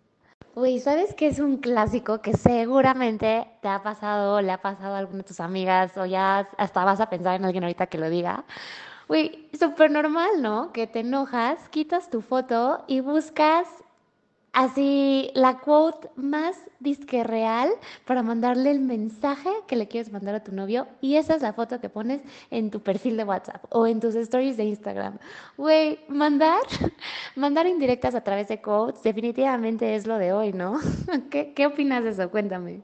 Uy, 0.55 0.81
¿sabes 0.81 1.15
qué 1.15 1.29
es 1.29 1.39
un 1.39 1.57
clásico 1.59 2.21
que 2.21 2.35
seguramente 2.35 3.49
te 3.63 3.69
ha 3.69 3.83
pasado, 3.83 4.41
le 4.43 4.53
ha 4.53 4.61
pasado 4.61 4.95
a 4.95 4.99
alguna 4.99 5.19
de 5.19 5.25
tus 5.25 5.41
amigas 5.41 5.97
o 5.97 6.05
ya 6.05 6.49
hasta 6.59 6.85
vas 6.85 7.01
a 7.01 7.09
pensar 7.09 7.37
en 7.37 7.45
alguien 7.45 7.65
ahorita 7.65 7.87
que 7.87 7.99
lo 7.99 8.11
diga? 8.11 8.45
Uy, 9.09 9.49
súper 9.59 9.91
normal, 9.91 10.43
¿no? 10.43 10.73
Que 10.73 10.87
te 10.87 11.01
enojas, 11.01 11.69
quitas 11.71 12.11
tu 12.11 12.21
foto 12.23 12.85
y 12.87 13.01
buscas 13.01 13.67
así 14.53 15.31
la 15.35 15.59
quote 15.59 16.09
más 16.17 16.57
disque 16.81 17.25
real 17.25 17.71
para 18.05 18.23
mandarle 18.23 18.71
el 18.71 18.81
mensaje 18.81 19.49
que 19.67 19.77
le 19.77 19.88
quieres 19.88 20.12
mandar 20.12 20.35
a 20.35 20.43
tu 20.43 20.53
novio 20.53 20.88
y 21.01 21.17
esa 21.17 21.35
es 21.35 21.43
la 21.43 21.53
foto 21.53 21.81
que 21.81 21.88
pones 21.88 22.21
en 22.51 22.71
tu 22.71 22.81
perfil 22.81 23.17
de 23.17 23.25
WhatsApp 23.25 23.65
o 23.71 23.87
en 23.87 24.01
tus 24.01 24.15
stories 24.15 24.57
de 24.57 24.65
Instagram. 24.65 25.19
Güey, 25.57 26.01
mandar, 26.09 26.61
mandar 27.37 27.67
indirectas 27.67 28.15
a 28.15 28.23
través 28.23 28.49
de 28.49 28.61
quotes 28.61 29.03
definitivamente 29.03 29.95
es 29.95 30.07
lo 30.07 30.19
de 30.19 30.33
hoy, 30.33 30.53
¿no? 30.53 30.79
¿Qué, 31.31 31.53
qué 31.55 31.67
opinas 31.67 32.05
de 32.05 32.11
eso? 32.11 32.31
Cuéntame. 32.31 32.83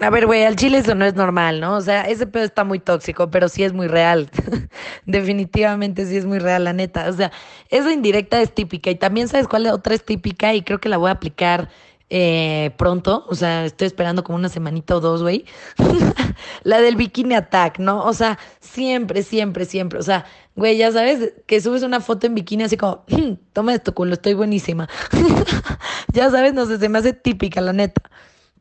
A 0.00 0.10
ver, 0.10 0.26
güey, 0.26 0.44
al 0.44 0.54
chile 0.54 0.78
eso 0.78 0.94
no 0.94 1.04
es 1.04 1.16
normal, 1.16 1.60
¿no? 1.60 1.76
O 1.76 1.80
sea, 1.80 2.02
ese 2.02 2.26
pedo 2.26 2.44
está 2.44 2.62
muy 2.62 2.78
tóxico, 2.78 3.30
pero 3.30 3.48
sí 3.48 3.64
es 3.64 3.72
muy 3.72 3.88
real. 3.88 4.30
Definitivamente 5.06 6.06
sí 6.06 6.16
es 6.16 6.24
muy 6.24 6.38
real, 6.38 6.64
la 6.64 6.72
neta. 6.72 7.08
O 7.08 7.12
sea, 7.12 7.32
esa 7.68 7.92
indirecta 7.92 8.40
es 8.40 8.54
típica. 8.54 8.90
Y 8.90 8.94
también 8.94 9.26
sabes 9.26 9.48
cuál 9.48 9.66
otra 9.66 9.94
es 9.94 10.04
típica 10.04 10.54
y 10.54 10.62
creo 10.62 10.78
que 10.78 10.88
la 10.88 10.98
voy 10.98 11.08
a 11.08 11.14
aplicar 11.14 11.68
eh, 12.10 12.70
pronto. 12.76 13.24
O 13.28 13.34
sea, 13.34 13.64
estoy 13.64 13.88
esperando 13.88 14.22
como 14.22 14.36
una 14.38 14.48
semanita 14.48 14.94
o 14.96 15.00
dos, 15.00 15.22
güey. 15.22 15.44
la 16.62 16.80
del 16.80 16.94
bikini 16.94 17.34
attack, 17.34 17.80
¿no? 17.80 18.04
O 18.04 18.12
sea, 18.12 18.38
siempre, 18.60 19.24
siempre, 19.24 19.64
siempre. 19.64 19.98
O 19.98 20.02
sea, 20.02 20.26
güey, 20.54 20.76
ya 20.76 20.92
sabes 20.92 21.32
que 21.46 21.60
subes 21.60 21.82
una 21.82 22.00
foto 22.00 22.28
en 22.28 22.36
bikini 22.36 22.62
así 22.62 22.76
como, 22.76 23.04
toma 23.52 23.74
esto 23.74 23.92
culo, 23.94 24.14
estoy 24.14 24.34
buenísima. 24.34 24.88
ya 26.12 26.30
sabes, 26.30 26.54
no 26.54 26.66
sé, 26.66 26.78
se 26.78 26.88
me 26.88 26.98
hace 26.98 27.14
típica, 27.14 27.60
la 27.60 27.72
neta. 27.72 28.02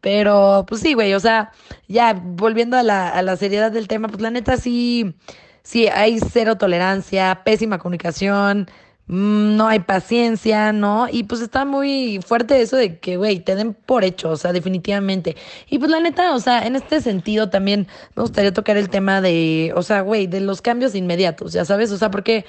Pero, 0.01 0.65
pues 0.67 0.81
sí, 0.81 0.93
güey, 0.93 1.13
o 1.13 1.19
sea, 1.19 1.51
ya 1.87 2.13
volviendo 2.13 2.77
a 2.77 2.83
la, 2.83 3.09
a 3.09 3.21
la 3.21 3.35
seriedad 3.37 3.71
del 3.71 3.87
tema, 3.87 4.07
pues 4.07 4.21
la 4.21 4.31
neta 4.31 4.57
sí, 4.57 5.15
sí, 5.63 5.87
hay 5.87 6.19
cero 6.19 6.57
tolerancia, 6.57 7.41
pésima 7.43 7.79
comunicación, 7.79 8.69
mm, 9.07 9.57
no 9.57 9.67
hay 9.67 9.79
paciencia, 9.79 10.71
¿no? 10.73 11.07
Y 11.11 11.23
pues 11.23 11.41
está 11.41 11.65
muy 11.65 12.19
fuerte 12.25 12.61
eso 12.61 12.77
de 12.77 12.99
que, 12.99 13.17
güey, 13.17 13.39
te 13.39 13.55
den 13.55 13.73
por 13.73 14.03
hecho, 14.03 14.29
o 14.31 14.37
sea, 14.37 14.53
definitivamente. 14.53 15.35
Y 15.69 15.79
pues 15.79 15.91
la 15.91 15.99
neta, 15.99 16.35
o 16.35 16.39
sea, 16.39 16.65
en 16.65 16.75
este 16.75 17.01
sentido 17.01 17.49
también 17.49 17.87
me 18.15 18.23
gustaría 18.23 18.53
tocar 18.53 18.77
el 18.77 18.89
tema 18.89 19.21
de, 19.21 19.73
o 19.75 19.83
sea, 19.83 20.01
güey, 20.01 20.27
de 20.27 20.41
los 20.41 20.61
cambios 20.61 20.95
inmediatos, 20.95 21.53
ya 21.53 21.65
sabes, 21.65 21.91
o 21.91 21.97
sea, 21.97 22.11
porque 22.11 22.45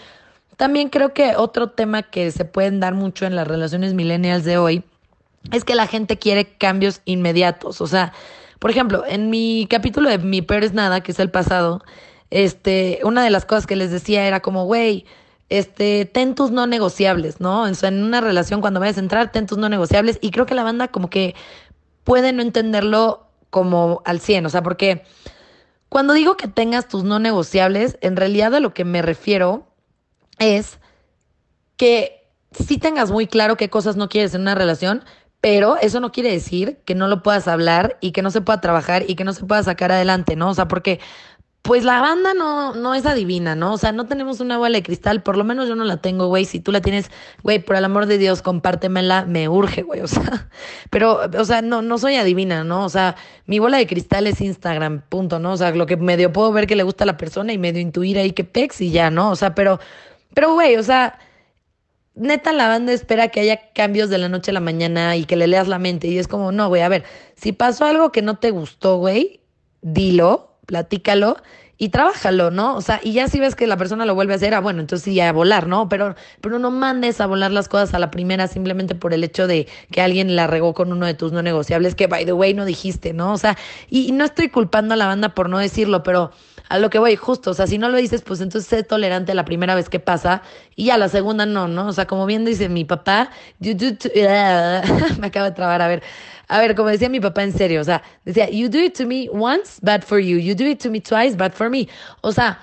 también 0.57 0.89
creo 0.91 1.15
que 1.15 1.37
otro 1.37 1.71
tema 1.71 2.03
que 2.03 2.31
se 2.33 2.45
pueden 2.45 2.81
dar 2.81 2.95
mucho 2.95 3.27
en 3.27 3.37
las 3.37 3.47
relaciones 3.49 3.95
millennials 3.95 4.45
de 4.45 4.59
hoy 4.59 4.85
es 5.53 5.65
que 5.65 5.75
la 5.75 5.87
gente 5.87 6.19
quiere 6.19 6.57
cambios 6.57 7.01
inmediatos. 7.05 7.81
O 7.81 7.87
sea, 7.87 8.13
por 8.59 8.71
ejemplo, 8.71 9.05
en 9.07 9.31
mi 9.31 9.67
capítulo 9.69 10.11
de 10.11 10.19
Mi 10.19 10.43
Peor 10.43 10.65
es 10.65 10.73
Nada, 10.73 11.03
que 11.03 11.13
es 11.13 11.19
el 11.19 11.31
pasado, 11.31 11.83
este, 12.31 13.01
una 13.05 13.23
de 13.23 13.31
las 13.31 13.47
cosas 13.47 13.67
que 13.67 13.77
les 13.77 13.91
decía 13.91 14.27
era 14.27 14.41
como, 14.41 14.65
güey, 14.65 15.07
este, 15.49 16.05
ten 16.05 16.35
tus 16.35 16.51
no 16.51 16.67
negociables, 16.67 17.41
¿no? 17.41 17.73
Sea, 17.75 17.89
en 17.89 18.03
una 18.03 18.21
relación 18.21 18.61
cuando 18.61 18.81
vayas 18.81 18.99
a 18.99 19.01
entrar, 19.01 19.33
ten 19.33 19.47
tus 19.47 19.59
no 19.59 19.69
negociables. 19.69 20.19
Y 20.21 20.31
creo 20.31 20.47
que 20.47 20.55
la 20.55 20.65
banda 20.65 20.89
como 20.89 21.09
que 21.09 21.35
puede 22.05 22.33
no 22.33 22.43
entenderlo 22.43 23.27
como 23.51 24.03
al 24.05 24.21
100, 24.21 24.47
o 24.47 24.49
sea, 24.51 24.63
porque 24.63 25.05
cuando 25.89 26.13
digo 26.13 26.37
que 26.37 26.49
tengas 26.49 26.87
tus 26.89 27.05
no 27.05 27.19
negociables, 27.19 27.97
en 28.03 28.17
realidad 28.17 28.55
a 28.55 28.61
lo 28.61 28.75
que 28.75 28.85
me 28.85 29.01
refiero 29.01 29.67
es 30.39 30.79
que 31.77 32.29
sí 32.53 32.79
tengas 32.79 33.11
muy 33.11 33.27
claro 33.27 33.57
qué 33.57 33.71
cosas 33.71 33.97
no 33.97 34.09
quieres 34.09 34.35
en 34.35 34.43
una 34.43 34.55
relación, 34.55 35.03
pero 35.41 35.77
eso 35.81 36.01
no 36.01 36.13
quiere 36.13 36.33
decir 36.33 36.79
que 36.85 36.95
no 36.95 37.09
lo 37.09 37.23
puedas 37.23 37.49
hablar 37.49 37.97
y 38.01 38.13
que 38.13 38.23
no 38.23 38.31
se 38.31 38.41
pueda 38.41 38.61
trabajar 38.61 39.05
y 39.09 39.15
que 39.15 39.25
no 39.25 39.33
se 39.33 39.45
pueda 39.45 39.63
sacar 39.63 39.93
adelante, 39.93 40.37
¿no? 40.37 40.51
O 40.51 40.55
sea, 40.55 40.69
porque 40.69 41.01
pues 41.63 41.85
la 41.85 42.01
banda 42.01 42.33
no, 42.35 42.75
no 42.75 42.95
es 42.95 43.05
adivina, 43.05 43.55
¿no? 43.55 43.75
O 43.75 43.79
sea, 43.79 43.93
no 43.93 44.07
tenemos 44.07 44.41
una 44.41 44.57
bola 44.57 44.79
de 44.79 44.83
cristal, 44.83 45.23
por 45.23 45.37
lo 45.37 45.45
menos 45.45 45.69
yo 45.69 45.77
no 45.77 45.85
la 45.85 45.99
tengo, 45.99 46.29
güey. 46.29 46.47
Si 46.47 46.61
tú 46.61 46.73
la 46.73 46.81
tienes, 46.81 47.11
güey, 47.43 47.59
por 47.59 47.77
el 47.77 47.85
amor 47.85 48.07
de 48.07 48.17
Dios, 48.17 48.41
compártemela, 48.41 49.27
me 49.27 49.49
urge, 49.49 49.83
güey. 49.83 50.01
O 50.09 50.09
sea, 50.09 50.49
pero, 50.91 51.21
o 51.39 51.45
sea, 51.45 51.61
no, 51.61 51.83
no 51.83 51.99
soy 51.99 52.17
adivina, 52.17 52.65
¿no? 52.65 52.85
O 52.85 52.89
sea, 52.89 53.17
mi 53.47 53.59
bola 53.59 53.77
de 53.77 53.87
cristal 53.87 54.27
es 54.27 54.41
Instagram, 54.41 55.03
punto, 55.11 55.39
¿no? 55.41 55.53
O 55.53 55.57
sea, 55.59 55.71
lo 55.73 55.85
que 55.85 55.99
medio 55.99 56.33
puedo 56.33 56.53
ver 56.53 56.67
que 56.67 56.77
le 56.77 56.85
gusta 56.85 57.05
a 57.05 57.07
la 57.07 57.19
persona 57.19 57.53
y 57.53 57.59
medio 57.59 57.83
intuir 57.83 58.19
ahí 58.19 58.33
que 58.33 58.45
pex 58.45 58.81
y 58.81 58.91
ya, 58.91 59.11
¿no? 59.11 59.31
O 59.31 59.37
sea, 59.37 59.55
pero, 59.55 59.79
pero, 60.33 60.55
güey, 60.55 60.77
o 60.77 60.83
sea, 60.83 61.19
neta 62.19 62.53
la 62.53 62.69
banda 62.69 62.93
espera 62.93 63.29
que 63.29 63.41
haya 63.41 63.73
cambios 63.73 64.11
de 64.11 64.19
la 64.19 64.29
noche 64.29 64.51
a 64.51 64.55
la 64.55 64.61
mañana 64.61 65.17
y 65.17 65.25
que 65.25 65.37
le 65.37 65.47
leas 65.47 65.69
la 65.69 65.79
mente. 65.79 66.09
Y 66.09 66.19
es 66.19 66.29
como, 66.29 66.53
no, 66.53 66.69
güey, 66.69 66.83
a 66.83 66.89
ver, 66.89 67.05
si 67.37 67.53
pasó 67.53 67.85
algo 67.85 68.13
que 68.13 68.23
no 68.23 68.39
te 68.39 68.51
gustó, 68.51 68.99
güey, 68.99 69.41
dilo, 69.81 70.59
platícalo 70.67 71.37
y 71.81 71.91
trabájalo, 71.91 72.51
¿no? 72.51 72.77
O 72.77 72.81
sea, 72.81 73.01
y 73.05 73.13
ya 73.13 73.29
si 73.29 73.39
ves 73.39 73.55
que 73.55 73.69
la 73.69 73.77
persona 73.77 74.05
lo 74.05 74.17
vuelve 74.17 74.33
a 74.33 74.37
hacer, 74.37 74.53
ah, 74.53 74.61
bueno, 74.61 74.81
entonces 74.81 75.05
sí, 75.05 75.21
a 75.21 75.33
volar, 75.33 75.69
¿no? 75.69 75.89
Pero, 75.89 76.17
pero 76.41 76.59
no 76.59 76.73
mandes 76.73 77.21
a 77.21 77.27
volar 77.27 77.53
las 77.53 77.69
cosas 77.69 77.95
a 77.95 78.01
la 78.01 78.11
primera 78.11 78.49
simplemente 78.49 78.97
por 78.97 79.15
el 79.15 79.23
hecho 79.23 79.47
de 79.47 79.69
que 79.93 80.03
alguien 80.03 80.35
la 80.35 80.49
regó 80.49 80.75
con 80.75 80.93
uno 80.93 81.07
de 81.07 81.15
tus 81.15 81.31
no 81.31 81.41
negociables, 81.41 81.95
que 81.95 82.09
by 82.09 82.25
the 82.25 82.33
way 82.33 82.53
no 82.53 82.65
dijiste, 82.65 83.13
¿no? 83.13 83.33
O 83.33 83.39
sea, 83.39 83.57
y, 83.89 84.09
y 84.09 84.13
no 84.13 84.25
estoy 84.25 84.49
culpando 84.49 84.95
a 84.95 84.97
la 84.97 85.07
banda 85.07 85.35
por 85.37 85.49
no 85.49 85.59
decirlo, 85.59 86.03
pero 86.03 86.33
a 86.69 86.79
lo 86.79 86.91
que 86.91 86.99
voy, 86.99 87.17
justo, 87.17 87.51
o 87.51 87.55
sea, 87.55 87.67
si 87.67 87.79
no 87.79 87.89
lo 87.89 87.97
dices, 87.97 88.23
pues 88.23 88.41
entonces 88.41 88.69
sé 88.69 88.83
tolerante 88.83 89.35
la 89.35 89.45
primera 89.45 89.75
vez 89.75 89.89
que 89.89 90.01
pasa 90.01 90.43
y 90.77 90.91
a 90.91 90.99
la 90.99 91.09
segunda 91.09 91.47
no, 91.47 91.69
¿no? 91.69 91.89
O 91.89 91.93
sea, 91.93 92.07
como 92.07 92.27
bien 92.27 92.45
dice 92.45 92.69
mi 92.69 92.85
papá, 92.85 93.31
you 93.59 93.75
do 93.75 93.87
me 95.19 95.27
acabo 95.29 95.47
de 95.47 95.53
trabar, 95.53 95.81
a 95.83 95.89
ver, 95.89 96.03
a 96.49 96.61
ver, 96.61 96.75
como 96.75 96.89
decía 96.89 97.09
mi 97.09 97.21
papá 97.21 97.43
en 97.43 97.53
serio, 97.53 97.81
o 97.81 97.85
sea, 97.85 98.03
decía, 98.25 98.49
you 98.51 98.69
do 98.69 98.79
it 98.79 98.97
to 98.97 99.07
me 99.07 99.29
once, 99.33 99.79
bad 99.83 100.03
for 100.03 100.19
you, 100.19 100.39
you 100.39 100.55
do 100.55 100.65
it 100.65 100.83
to 100.83 100.91
me 100.91 101.01
twice, 101.01 101.37
bad 101.37 101.53
for 101.53 101.71
me. 101.71 101.89
O 102.21 102.33
sea, 102.33 102.61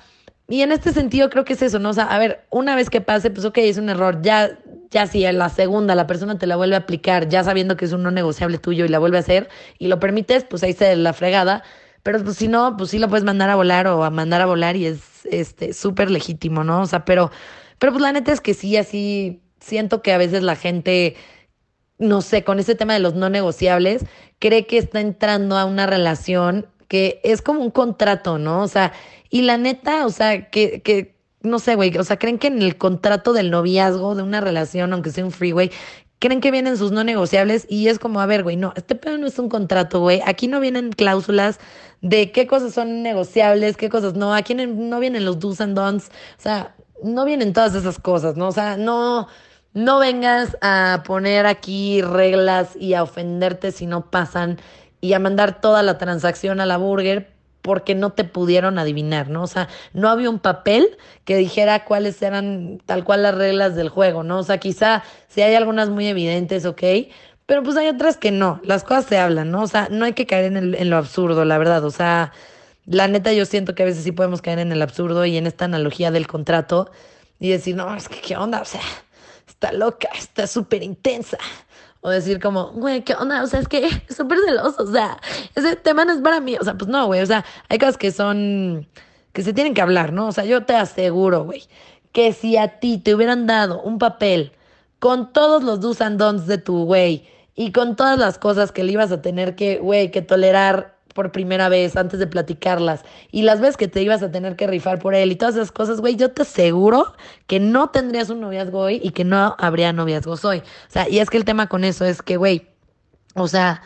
y 0.47 0.61
en 0.61 0.71
este 0.71 0.93
sentido 0.93 1.29
creo 1.29 1.43
que 1.43 1.53
es 1.53 1.61
eso, 1.61 1.79
¿no? 1.79 1.89
O 1.89 1.93
sea, 1.93 2.05
a 2.05 2.19
ver, 2.19 2.45
una 2.51 2.75
vez 2.75 2.89
que 2.89 3.01
pase, 3.01 3.31
pues 3.31 3.45
ok, 3.45 3.57
es 3.59 3.77
un 3.77 3.89
error, 3.89 4.21
ya, 4.21 4.59
ya 4.91 5.07
si 5.07 5.25
en 5.25 5.39
la 5.39 5.49
segunda 5.49 5.95
la 5.95 6.05
persona 6.05 6.37
te 6.37 6.45
la 6.45 6.55
vuelve 6.55 6.75
a 6.75 6.79
aplicar, 6.79 7.27
ya 7.29 7.43
sabiendo 7.43 7.75
que 7.77 7.85
es 7.85 7.93
un 7.93 8.03
no 8.03 8.11
negociable 8.11 8.59
tuyo 8.59 8.85
y 8.85 8.87
la 8.87 8.99
vuelve 8.99 9.17
a 9.17 9.21
hacer 9.21 9.49
y 9.79 9.87
lo 9.87 9.99
permites, 9.99 10.43
pues 10.43 10.61
ahí 10.63 10.73
se 10.73 10.95
la 10.95 11.13
fregada 11.13 11.63
pero 12.05 12.23
pues 12.23 12.37
si 12.37 12.47
no, 12.47 12.77
pues 12.77 12.91
sí 12.91 12.99
lo 12.99 13.09
puedes 13.09 13.23
mandar 13.23 13.49
a 13.49 13.55
volar 13.55 13.87
o 13.87 14.03
a 14.03 14.11
mandar 14.11 14.39
a 14.39 14.45
volar 14.45 14.75
y 14.75 14.85
es 14.85 15.25
este 15.25 15.73
súper 15.73 16.11
legítimo, 16.11 16.63
¿no? 16.63 16.81
O 16.83 16.85
sea, 16.85 17.03
pero, 17.03 17.31
pero 17.79 17.93
pues 17.93 18.01
la 18.03 18.11
neta 18.11 18.31
es 18.31 18.41
que 18.41 18.53
sí, 18.53 18.77
así 18.77 19.41
siento 19.59 20.03
que 20.03 20.13
a 20.13 20.19
veces 20.19 20.43
la 20.43 20.55
gente, 20.55 21.15
no 21.97 22.21
sé, 22.21 22.43
con 22.43 22.59
este 22.59 22.75
tema 22.75 22.93
de 22.93 22.99
los 22.99 23.15
no 23.15 23.31
negociables, 23.31 24.05
cree 24.37 24.67
que 24.67 24.77
está 24.77 25.01
entrando 25.01 25.57
a 25.57 25.65
una 25.65 25.87
relación 25.87 26.67
que 26.87 27.21
es 27.23 27.41
como 27.41 27.61
un 27.61 27.71
contrato, 27.71 28.37
¿no? 28.37 28.61
O 28.61 28.67
sea, 28.67 28.93
y 29.31 29.41
la 29.41 29.57
neta, 29.57 30.05
o 30.05 30.11
sea, 30.11 30.51
que, 30.51 30.83
que 30.83 31.15
no 31.41 31.57
sé, 31.57 31.73
güey, 31.73 31.97
o 31.97 32.03
sea, 32.03 32.19
creen 32.19 32.37
que 32.37 32.47
en 32.47 32.61
el 32.61 32.77
contrato 32.77 33.33
del 33.33 33.49
noviazgo 33.49 34.13
de 34.13 34.21
una 34.21 34.41
relación, 34.41 34.93
aunque 34.93 35.09
sea 35.09 35.25
un 35.25 35.31
freeway, 35.31 35.71
creen 36.19 36.41
que 36.41 36.51
vienen 36.51 36.77
sus 36.77 36.91
no 36.91 37.03
negociables 37.03 37.65
y 37.69 37.87
es 37.87 37.99
como, 37.99 38.21
a 38.21 38.25
ver, 38.25 38.43
güey, 38.43 38.55
no, 38.55 38.73
este 38.75 38.95
pedo 38.95 39.17
no 39.17 39.27
es 39.27 39.37
un 39.39 39.49
contrato, 39.49 39.99
güey. 39.99 40.21
Aquí 40.25 40.47
no 40.47 40.59
vienen 40.59 40.91
cláusulas 40.91 41.59
de 42.01 42.31
qué 42.31 42.47
cosas 42.47 42.73
son 42.73 43.03
negociables, 43.03 43.77
qué 43.77 43.89
cosas 43.89 44.13
no. 44.15 44.33
Aquí 44.33 44.55
no 44.55 44.99
vienen 44.99 45.25
los 45.25 45.39
do's 45.39 45.61
and 45.61 45.75
don'ts. 45.75 46.09
O 46.37 46.41
sea, 46.41 46.75
no 47.03 47.25
vienen 47.25 47.53
todas 47.53 47.75
esas 47.75 47.99
cosas, 47.99 48.37
¿no? 48.37 48.47
O 48.47 48.51
sea, 48.51 48.77
no, 48.77 49.27
no 49.73 49.99
vengas 49.99 50.57
a 50.61 51.03
poner 51.05 51.45
aquí 51.45 52.01
reglas 52.01 52.75
y 52.75 52.93
a 52.93 53.03
ofenderte 53.03 53.71
si 53.71 53.85
no 53.85 54.09
pasan 54.09 54.57
y 55.01 55.13
a 55.13 55.19
mandar 55.19 55.61
toda 55.61 55.83
la 55.83 55.97
transacción 55.97 56.59
a 56.61 56.65
la 56.65 56.77
burger 56.77 57.34
porque 57.65 57.95
no 57.95 58.11
te 58.11 58.25
pudieron 58.25 58.77
adivinar, 58.77 59.27
¿no? 59.27 59.41
O 59.41 59.47
sea, 59.47 59.67
no 59.91 60.09
había 60.09 60.29
un 60.29 60.37
papel 60.37 60.97
que 61.23 61.35
dijera 61.35 61.83
cuáles 61.83 62.21
eran 62.21 62.79
tal 62.85 63.03
cual 63.03 63.23
las 63.23 63.33
reglas 63.33 63.75
del 63.75 63.89
juego, 63.89 64.21
¿no? 64.21 64.37
O 64.37 64.43
sea, 64.43 64.59
quizá 64.59 65.03
si 65.29 65.41
hay 65.41 65.55
algunas 65.55 65.89
muy 65.89 66.05
evidentes, 66.05 66.67
ok, 66.67 66.83
pero 67.47 67.63
pues 67.63 67.75
hay 67.75 67.87
otras 67.87 68.17
que 68.17 68.29
no, 68.29 68.61
las 68.63 68.83
cosas 68.83 69.05
se 69.05 69.17
hablan, 69.17 69.49
¿no? 69.49 69.63
O 69.63 69.67
sea, 69.67 69.87
no 69.89 70.05
hay 70.05 70.13
que 70.13 70.27
caer 70.27 70.55
en, 70.55 70.89
lo 70.91 70.97
absurdo, 70.97 71.43
la 71.43 71.57
verdad, 71.57 71.83
o 71.83 71.89
sea, 71.89 72.33
la 72.85 73.07
neta 73.07 73.33
yo 73.33 73.45
siento 73.45 73.73
que 73.73 73.81
a 73.81 73.87
veces 73.87 74.03
sí 74.03 74.11
podemos 74.11 74.43
caer 74.43 74.59
en 74.59 74.71
el 74.71 74.83
absurdo 74.83 75.25
y 75.25 75.35
en 75.35 75.47
esta 75.47 75.65
analogía 75.65 76.11
del 76.11 76.27
contrato 76.27 76.91
y 77.39 77.49
decir, 77.49 77.75
no, 77.75 77.95
es 77.95 78.07
que 78.07 78.21
qué 78.21 78.37
onda, 78.37 78.61
o 78.61 78.65
sea, 78.65 78.81
está 79.47 79.71
loca, 79.73 80.09
está 80.15 80.45
súper 80.45 80.83
intensa. 80.83 81.39
O 82.05 82.09
decir 82.11 82.39
como, 82.39 82.67
güey, 82.73 83.03
¿qué 83.03 83.15
onda? 83.15 83.41
O 83.41 83.47
sea, 83.47 83.59
es 83.59 83.67
que 83.67 83.89
súper 84.15 84.37
celoso, 84.45 84.83
o 84.83 84.91
sea, 84.91 85.17
ese 85.55 85.75
tema 85.75 86.05
no 86.05 86.13
es 86.13 86.19
para 86.19 86.39
mí. 86.39 86.55
O 86.55 86.63
sea, 86.63 86.75
pues 86.75 86.87
no, 86.87 87.07
güey, 87.07 87.19
o 87.19 87.25
sea, 87.25 87.43
hay 87.67 87.79
cosas 87.79 87.97
que 87.97 88.11
son, 88.11 88.87
que 89.33 89.41
se 89.41 89.53
tienen 89.53 89.73
que 89.73 89.81
hablar, 89.81 90.13
¿no? 90.13 90.27
O 90.27 90.31
sea, 90.31 90.45
yo 90.45 90.65
te 90.65 90.75
aseguro, 90.75 91.45
güey, 91.45 91.63
que 92.11 92.31
si 92.31 92.57
a 92.57 92.79
ti 92.79 92.99
te 92.99 93.15
hubieran 93.15 93.47
dado 93.47 93.81
un 93.81 93.97
papel 93.97 94.51
con 94.99 95.33
todos 95.33 95.63
los 95.63 95.79
do's 95.81 95.99
and 95.99 96.19
don'ts 96.19 96.45
de 96.45 96.59
tu 96.59 96.85
güey 96.85 97.27
y 97.55 97.71
con 97.71 97.95
todas 97.95 98.19
las 98.19 98.37
cosas 98.37 98.71
que 98.71 98.83
le 98.83 98.91
ibas 98.91 99.11
a 99.11 99.23
tener 99.23 99.55
que, 99.55 99.79
güey, 99.79 100.11
que 100.11 100.21
tolerar 100.21 100.94
por 101.15 101.31
primera 101.31 101.69
vez 101.69 101.95
antes 101.95 102.19
de 102.19 102.27
platicarlas 102.27 103.05
y 103.31 103.43
las 103.43 103.61
veces 103.61 103.77
que 103.77 103.87
te 103.87 104.01
ibas 104.01 104.21
a 104.21 104.31
tener 104.31 104.57
que 104.57 104.67
rifar 104.67 104.99
por 104.99 105.15
él 105.15 105.31
y 105.31 105.37
todas 105.37 105.55
esas 105.55 105.71
cosas, 105.71 106.01
güey, 106.01 106.17
yo 106.17 106.31
te 106.31 106.41
aseguro 106.41 107.15
que 107.47 107.61
no 107.61 107.89
tendrías 107.89 108.29
un 108.29 108.41
noviazgo 108.41 108.79
hoy 108.79 108.99
y 109.01 109.11
que 109.11 109.23
no 109.23 109.55
habría 109.57 109.93
noviazgos 109.93 110.43
hoy. 110.43 110.57
O 110.59 110.91
sea, 110.91 111.07
y 111.07 111.19
es 111.19 111.29
que 111.29 111.37
el 111.37 111.45
tema 111.45 111.67
con 111.67 111.85
eso 111.85 112.03
es 112.03 112.21
que, 112.21 112.35
güey, 112.35 112.67
o 113.33 113.47
sea, 113.47 113.81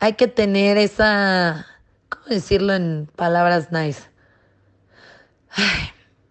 hay 0.00 0.14
que 0.14 0.26
tener 0.26 0.76
esa, 0.76 1.66
¿cómo 2.08 2.24
decirlo 2.26 2.74
en 2.74 3.08
palabras 3.14 3.70
nice? 3.70 4.02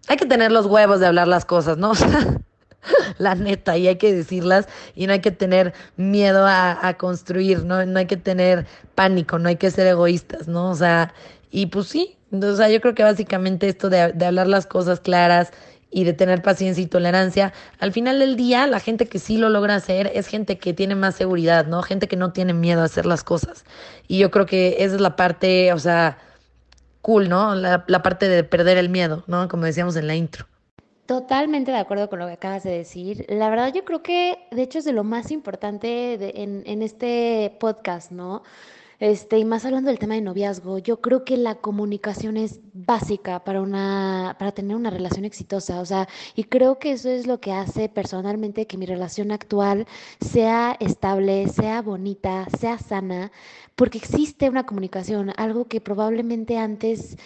hay 0.06 0.16
que 0.18 0.26
tener 0.26 0.52
los 0.52 0.66
huevos 0.66 1.00
de 1.00 1.06
hablar 1.06 1.28
las 1.28 1.46
cosas, 1.46 1.78
¿no? 1.78 1.92
O 1.92 1.94
sea, 1.94 2.40
la 3.18 3.34
neta, 3.34 3.76
y 3.76 3.88
hay 3.88 3.96
que 3.96 4.14
decirlas 4.14 4.68
y 4.94 5.06
no 5.06 5.12
hay 5.12 5.20
que 5.20 5.30
tener 5.30 5.74
miedo 5.96 6.46
a, 6.46 6.94
construir, 6.98 7.64
¿no? 7.64 7.84
No 7.86 7.98
hay 7.98 8.06
que 8.06 8.16
tener 8.16 8.66
pánico, 8.94 9.38
no 9.38 9.48
hay 9.48 9.56
que 9.56 9.70
ser 9.70 9.86
egoístas, 9.86 10.48
¿no? 10.48 10.70
O 10.70 10.74
sea, 10.74 11.12
y 11.50 11.66
pues 11.66 11.88
sí, 11.88 12.16
o 12.32 12.56
sea, 12.56 12.68
yo 12.68 12.80
creo 12.80 12.94
que 12.94 13.02
básicamente 13.02 13.68
esto 13.68 13.90
de, 13.90 14.00
hablar 14.00 14.46
las 14.46 14.66
cosas 14.66 15.00
claras 15.00 15.50
y 15.90 16.04
de 16.04 16.12
tener 16.12 16.42
paciencia 16.42 16.82
y 16.82 16.86
tolerancia, 16.86 17.52
al 17.80 17.92
final 17.92 18.20
del 18.20 18.36
día 18.36 18.66
la 18.66 18.78
gente 18.78 19.06
que 19.06 19.18
sí 19.18 19.38
lo 19.38 19.48
logra 19.48 19.74
hacer 19.74 20.10
es 20.14 20.28
gente 20.28 20.58
que 20.58 20.72
tiene 20.72 20.94
más 20.94 21.16
seguridad, 21.16 21.66
¿no? 21.66 21.82
Gente 21.82 22.06
que 22.08 22.16
no 22.16 22.32
tiene 22.32 22.52
miedo 22.52 22.82
a 22.82 22.84
hacer 22.84 23.06
las 23.06 23.24
cosas. 23.24 23.64
Y 24.06 24.18
yo 24.18 24.30
creo 24.30 24.46
que 24.46 24.76
esa 24.80 24.94
es 24.96 25.00
la 25.00 25.16
parte, 25.16 25.72
o 25.72 25.78
sea, 25.78 26.18
cool, 27.02 27.28
¿no? 27.28 27.54
La, 27.54 27.84
la 27.88 28.02
parte 28.02 28.28
de 28.28 28.44
perder 28.44 28.78
el 28.78 28.88
miedo, 28.88 29.24
¿no? 29.26 29.48
Como 29.48 29.64
decíamos 29.64 29.96
en 29.96 30.06
la 30.06 30.14
intro. 30.14 30.49
Totalmente 31.10 31.72
de 31.72 31.78
acuerdo 31.78 32.08
con 32.08 32.20
lo 32.20 32.28
que 32.28 32.34
acabas 32.34 32.62
de 32.62 32.70
decir. 32.70 33.26
La 33.28 33.50
verdad 33.50 33.74
yo 33.74 33.84
creo 33.84 34.00
que 34.00 34.38
de 34.52 34.62
hecho 34.62 34.78
es 34.78 34.84
de 34.84 34.92
lo 34.92 35.02
más 35.02 35.32
importante 35.32 36.40
en, 36.40 36.62
en 36.64 36.82
este 36.82 37.56
podcast, 37.58 38.12
¿no? 38.12 38.44
Este, 39.00 39.36
y 39.36 39.44
más 39.44 39.64
hablando 39.64 39.90
del 39.90 39.98
tema 39.98 40.14
de 40.14 40.20
noviazgo, 40.20 40.78
yo 40.78 41.00
creo 41.00 41.24
que 41.24 41.36
la 41.36 41.56
comunicación 41.56 42.36
es 42.36 42.60
básica 42.74 43.42
para 43.42 43.60
una, 43.60 44.36
para 44.38 44.52
tener 44.52 44.76
una 44.76 44.90
relación 44.90 45.24
exitosa. 45.24 45.80
O 45.80 45.84
sea, 45.84 46.06
y 46.36 46.44
creo 46.44 46.78
que 46.78 46.92
eso 46.92 47.08
es 47.10 47.26
lo 47.26 47.40
que 47.40 47.50
hace 47.50 47.88
personalmente 47.88 48.68
que 48.68 48.78
mi 48.78 48.86
relación 48.86 49.32
actual 49.32 49.88
sea 50.20 50.76
estable, 50.78 51.48
sea 51.48 51.82
bonita, 51.82 52.46
sea 52.56 52.78
sana, 52.78 53.32
porque 53.74 53.98
existe 53.98 54.48
una 54.48 54.64
comunicación, 54.64 55.32
algo 55.36 55.64
que 55.66 55.80
probablemente 55.80 56.56
antes 56.56 57.16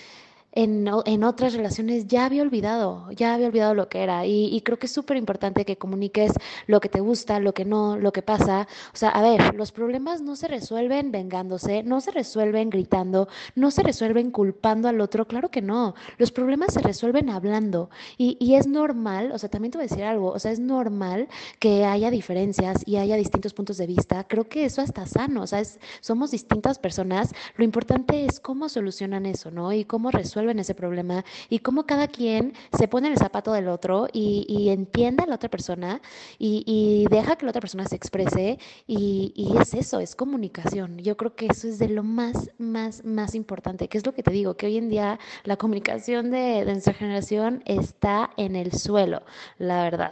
en, 0.54 0.88
en, 1.04 1.24
otras 1.24 1.54
relaciones 1.54 2.06
ya 2.06 2.26
había 2.26 2.42
olvidado, 2.42 3.10
ya 3.10 3.34
había 3.34 3.48
olvidado 3.48 3.74
lo 3.74 3.88
que 3.88 4.02
era. 4.02 4.24
Y, 4.24 4.46
y 4.54 4.60
creo 4.60 4.78
que 4.78 4.86
es 4.86 4.92
súper 4.92 5.16
importante 5.16 5.64
que 5.64 5.76
comuniques 5.76 6.32
lo 6.68 6.80
que 6.80 6.88
te 6.88 7.00
gusta, 7.00 7.40
lo 7.40 7.54
que 7.54 7.64
no, 7.64 7.96
lo 7.96 8.12
que 8.12 8.22
pasa. 8.22 8.68
O 8.92 8.96
sea, 8.96 9.08
a 9.08 9.22
ver, 9.22 9.54
los 9.56 9.72
problemas 9.72 10.22
no 10.22 10.36
se 10.36 10.46
resuelven 10.46 11.10
vengándose, 11.10 11.82
no 11.82 12.00
se 12.00 12.12
resuelven 12.12 12.70
gritando, 12.70 13.28
no 13.56 13.72
se 13.72 13.82
resuelven 13.82 14.30
culpando 14.30 14.88
al 14.88 15.00
otro. 15.00 15.26
Claro 15.26 15.50
que 15.50 15.60
no. 15.60 15.94
Los 16.18 16.30
problemas 16.30 16.74
se 16.74 16.80
resuelven 16.80 17.30
hablando. 17.30 17.90
Y, 18.16 18.36
y 18.38 18.54
es 18.54 18.68
normal, 18.68 19.32
o 19.32 19.38
sea, 19.38 19.48
también 19.48 19.72
te 19.72 19.78
voy 19.78 19.86
a 19.86 19.88
decir 19.88 20.04
algo, 20.04 20.30
o 20.30 20.38
sea, 20.38 20.52
es 20.52 20.60
normal 20.60 21.28
que 21.58 21.84
haya 21.84 22.10
diferencias 22.10 22.82
y 22.86 22.96
haya 22.96 23.16
distintos 23.16 23.54
puntos 23.54 23.76
de 23.76 23.88
vista. 23.88 24.24
Creo 24.24 24.48
que 24.48 24.66
eso 24.66 24.82
está 24.82 25.04
sano, 25.06 25.42
o 25.42 25.46
sea, 25.48 25.60
es, 25.60 25.80
somos 26.00 26.30
distintas 26.30 26.78
personas. 26.78 27.34
Lo 27.56 27.64
importante 27.64 28.24
es 28.26 28.38
cómo 28.38 28.68
solucionan 28.68 29.26
eso, 29.26 29.50
¿no? 29.50 29.72
Y 29.72 29.84
cómo 29.84 30.12
resuelven 30.12 30.43
en 30.50 30.58
ese 30.58 30.74
problema 30.74 31.24
y 31.48 31.60
cómo 31.60 31.86
cada 31.86 32.08
quien 32.08 32.54
se 32.76 32.88
pone 32.88 33.08
en 33.08 33.14
el 33.14 33.18
zapato 33.18 33.52
del 33.52 33.68
otro 33.68 34.08
y, 34.12 34.46
y 34.48 34.70
entiende 34.70 35.24
a 35.24 35.26
la 35.26 35.36
otra 35.36 35.48
persona 35.48 36.00
y, 36.38 37.06
deja 37.10 37.36
que 37.36 37.46
la 37.46 37.50
otra 37.50 37.60
persona 37.60 37.86
se 37.86 37.96
exprese 37.96 38.58
y, 38.86 39.54
es 39.60 39.74
eso, 39.74 40.00
es 40.00 40.16
comunicación. 40.16 40.98
Yo 40.98 41.16
creo 41.16 41.34
que 41.34 41.46
eso 41.46 41.68
es 41.68 41.78
de 41.78 41.88
lo 41.88 42.02
más, 42.02 42.50
más, 42.58 43.04
más 43.04 43.34
importante, 43.34 43.88
que 43.88 43.98
es 43.98 44.06
lo 44.06 44.14
que 44.14 44.22
te 44.22 44.30
digo, 44.30 44.56
que 44.56 44.66
hoy 44.66 44.78
en 44.78 44.88
día 44.88 45.18
la 45.44 45.56
comunicación 45.56 46.30
de, 46.30 46.64
nuestra 46.64 46.94
generación 46.94 47.62
está 47.66 48.30
en 48.36 48.56
el 48.56 48.72
suelo, 48.72 49.22
la 49.58 49.82
verdad. 49.82 50.10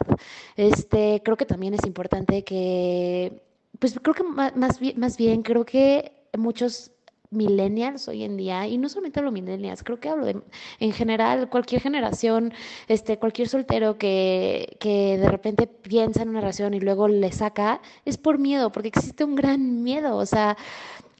Este, 0.55 1.21
creo 1.23 1.37
que 1.37 1.45
también 1.45 1.73
es 1.73 1.85
importante 1.85 2.43
que, 2.43 3.41
pues 3.79 3.99
creo 4.01 4.13
que 4.13 4.23
más, 4.23 4.53
más 4.55 5.17
bien, 5.17 5.43
creo 5.43 5.65
que 5.65 6.13
muchos 6.37 6.92
millennials 7.33 8.07
hoy 8.07 8.23
en 8.23 8.37
día, 8.37 8.67
y 8.67 8.77
no 8.77 8.89
solamente 8.89 9.19
hablo 9.19 9.31
millennials, 9.31 9.83
creo 9.83 9.99
que 9.99 10.09
hablo 10.09 10.25
de, 10.25 10.41
en 10.79 10.91
general, 10.93 11.49
cualquier 11.49 11.81
generación, 11.81 12.53
este, 12.87 13.17
cualquier 13.17 13.49
soltero 13.49 13.97
que, 13.97 14.77
que 14.79 15.17
de 15.17 15.29
repente 15.29 15.67
piensa 15.67 16.21
en 16.21 16.29
una 16.29 16.41
relación 16.41 16.73
y 16.73 16.79
luego 16.79 17.07
le 17.07 17.31
saca, 17.31 17.81
es 18.05 18.17
por 18.17 18.39
miedo, 18.39 18.71
porque 18.71 18.89
existe 18.89 19.23
un 19.23 19.35
gran 19.35 19.83
miedo, 19.83 20.15
o 20.17 20.25
sea, 20.25 20.57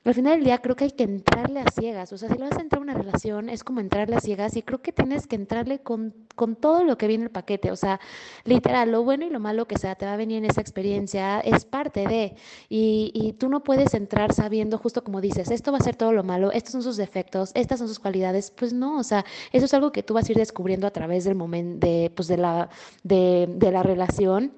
al 0.05 0.13
final 0.13 0.33
del 0.35 0.43
día 0.43 0.57
creo 0.57 0.75
que 0.75 0.83
hay 0.85 0.91
que 0.91 1.03
entrarle 1.03 1.61
a 1.61 1.71
ciegas. 1.71 2.11
O 2.11 2.17
sea, 2.17 2.29
si 2.29 2.37
lo 2.37 2.49
vas 2.49 2.57
a 2.57 2.61
entrar 2.61 2.79
a 2.79 2.83
una 2.83 2.93
relación, 2.93 3.49
es 3.49 3.63
como 3.63 3.79
entrarle 3.79 4.15
a 4.17 4.19
ciegas 4.19 4.57
y 4.57 4.61
creo 4.61 4.81
que 4.81 4.91
tienes 4.91 5.27
que 5.27 5.35
entrarle 5.35 5.79
con, 5.79 6.13
con 6.35 6.55
todo 6.55 6.83
lo 6.83 6.97
que 6.97 7.07
viene 7.07 7.23
el 7.25 7.29
paquete. 7.29 7.71
O 7.71 7.75
sea, 7.77 8.01
literal, 8.43 8.91
lo 8.91 9.03
bueno 9.03 9.25
y 9.25 9.29
lo 9.29 9.39
malo 9.39 9.65
que 9.65 9.77
sea, 9.77 9.95
te 9.95 10.05
va 10.05 10.13
a 10.13 10.17
venir 10.17 10.39
en 10.39 10.45
esa 10.45 10.59
experiencia, 10.61 11.39
es 11.39 11.63
parte 11.63 12.05
de. 12.05 12.35
Y, 12.67 13.11
y 13.13 13.33
tú 13.33 13.47
no 13.47 13.63
puedes 13.63 13.93
entrar 13.93 14.33
sabiendo, 14.33 14.77
justo 14.77 15.03
como 15.03 15.21
dices, 15.21 15.51
esto 15.51 15.71
va 15.71 15.77
a 15.77 15.81
ser 15.81 15.95
todo 15.95 16.11
lo 16.11 16.23
malo, 16.23 16.51
estos 16.51 16.73
son 16.73 16.83
sus 16.83 16.97
defectos, 16.97 17.51
estas 17.53 17.79
son 17.79 17.87
sus 17.87 17.99
cualidades. 17.99 18.51
Pues 18.51 18.73
no, 18.73 18.97
o 18.97 19.03
sea, 19.03 19.23
eso 19.53 19.65
es 19.65 19.73
algo 19.73 19.91
que 19.91 20.03
tú 20.03 20.13
vas 20.15 20.27
a 20.27 20.31
ir 20.31 20.37
descubriendo 20.37 20.85
a 20.85 20.91
través 20.91 21.23
del 21.23 21.35
momento, 21.35 21.85
de, 21.87 22.11
pues 22.13 22.27
de, 22.27 22.37
la, 22.37 22.69
de, 23.03 23.47
de 23.49 23.71
la 23.71 23.83
relación. 23.83 24.53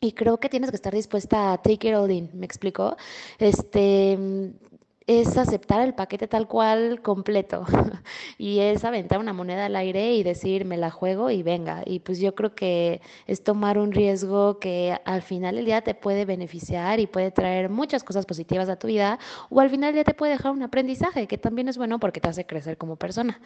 Y 0.00 0.12
creo 0.12 0.38
que 0.38 0.48
tienes 0.48 0.70
que 0.70 0.76
estar 0.76 0.94
dispuesta 0.94 1.52
a 1.52 1.58
take 1.58 1.88
it 1.88 1.94
all 1.96 2.10
in, 2.10 2.30
¿me 2.32 2.46
explico? 2.46 2.96
Este, 3.38 4.16
es 5.08 5.38
aceptar 5.38 5.80
el 5.80 5.94
paquete 5.94 6.28
tal 6.28 6.46
cual 6.46 7.00
completo 7.00 7.64
y 8.38 8.60
es 8.60 8.84
aventar 8.84 9.18
una 9.18 9.32
moneda 9.32 9.64
al 9.64 9.74
aire 9.74 10.12
y 10.12 10.22
decir 10.22 10.66
me 10.66 10.76
la 10.76 10.90
juego 10.90 11.30
y 11.30 11.42
venga. 11.42 11.82
Y 11.86 12.00
pues 12.00 12.20
yo 12.20 12.34
creo 12.34 12.54
que 12.54 13.00
es 13.26 13.42
tomar 13.42 13.78
un 13.78 13.92
riesgo 13.92 14.58
que 14.58 14.98
al 15.06 15.22
final 15.22 15.56
del 15.56 15.64
día 15.64 15.80
te 15.80 15.94
puede 15.94 16.26
beneficiar 16.26 17.00
y 17.00 17.06
puede 17.06 17.30
traer 17.30 17.70
muchas 17.70 18.04
cosas 18.04 18.26
positivas 18.26 18.68
a 18.68 18.76
tu 18.76 18.86
vida 18.86 19.18
o 19.48 19.60
al 19.60 19.70
final 19.70 19.88
del 19.88 19.94
día 19.94 20.04
te 20.04 20.14
puede 20.14 20.32
dejar 20.32 20.52
un 20.52 20.62
aprendizaje 20.62 21.26
que 21.26 21.38
también 21.38 21.68
es 21.68 21.78
bueno 21.78 21.98
porque 21.98 22.20
te 22.20 22.28
hace 22.28 22.44
crecer 22.44 22.76
como 22.76 22.96
persona. 22.96 23.40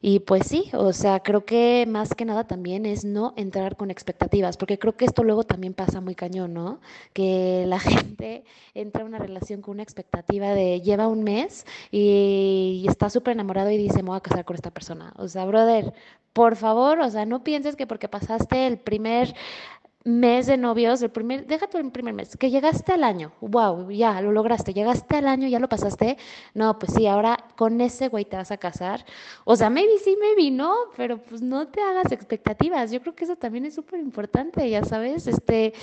Y 0.00 0.20
pues 0.20 0.46
sí, 0.46 0.70
o 0.74 0.92
sea, 0.92 1.20
creo 1.20 1.44
que 1.44 1.84
más 1.88 2.14
que 2.14 2.24
nada 2.24 2.46
también 2.46 2.86
es 2.86 3.04
no 3.04 3.34
entrar 3.36 3.76
con 3.76 3.90
expectativas, 3.90 4.56
porque 4.56 4.78
creo 4.78 4.96
que 4.96 5.04
esto 5.04 5.24
luego 5.24 5.42
también 5.42 5.74
pasa 5.74 6.00
muy 6.00 6.14
cañón, 6.14 6.54
¿no? 6.54 6.80
Que 7.12 7.64
la 7.66 7.80
gente 8.14 8.44
entra 8.74 9.02
en 9.02 9.08
una 9.08 9.18
relación 9.18 9.60
con 9.60 9.74
una 9.74 9.82
expectativa 9.82 10.50
de 10.54 10.80
lleva 10.82 11.08
un 11.08 11.24
mes 11.24 11.66
y, 11.90 12.86
está 12.88 13.10
súper 13.10 13.32
enamorado 13.32 13.70
y 13.70 13.76
dice, 13.76 14.02
me 14.02 14.10
voy 14.10 14.18
a 14.18 14.20
casar 14.20 14.44
con 14.44 14.56
esta 14.56 14.70
persona. 14.70 15.12
O 15.16 15.26
sea, 15.28 15.44
brother, 15.46 15.92
por 16.32 16.56
favor, 16.56 17.00
o 17.00 17.10
sea, 17.10 17.26
no 17.26 17.42
pienses 17.42 17.74
que 17.74 17.86
porque 17.86 18.08
pasaste 18.08 18.66
el 18.66 18.78
primer 18.78 19.34
mes 20.04 20.46
de 20.46 20.56
novios, 20.56 21.02
el 21.02 21.10
primer, 21.10 21.46
déjate 21.46 21.76
el 21.78 21.90
primer 21.90 22.14
mes, 22.14 22.36
que 22.36 22.50
llegaste 22.50 22.92
al 22.92 23.04
año, 23.04 23.32
wow, 23.40 23.90
ya 23.90 24.20
lo 24.22 24.32
lograste, 24.32 24.72
llegaste 24.72 25.16
al 25.16 25.26
año, 25.26 25.48
ya 25.48 25.58
lo 25.58 25.68
pasaste, 25.68 26.16
no, 26.54 26.78
pues 26.78 26.94
sí, 26.94 27.06
ahora 27.06 27.36
con 27.56 27.80
ese 27.80 28.08
güey 28.08 28.24
te 28.24 28.36
vas 28.36 28.50
a 28.50 28.56
casar, 28.56 29.04
o 29.44 29.56
sea, 29.56 29.70
maybe 29.70 29.98
sí, 30.02 30.16
maybe 30.20 30.50
no, 30.50 30.72
pero 30.96 31.18
pues 31.18 31.42
no 31.42 31.68
te 31.68 31.82
hagas 31.82 32.12
expectativas, 32.12 32.90
yo 32.90 33.00
creo 33.00 33.14
que 33.14 33.24
eso 33.24 33.36
también 33.36 33.66
es 33.66 33.74
súper 33.74 34.00
importante, 34.00 34.70
ya 34.70 34.84
sabes, 34.84 35.26
este, 35.26 35.74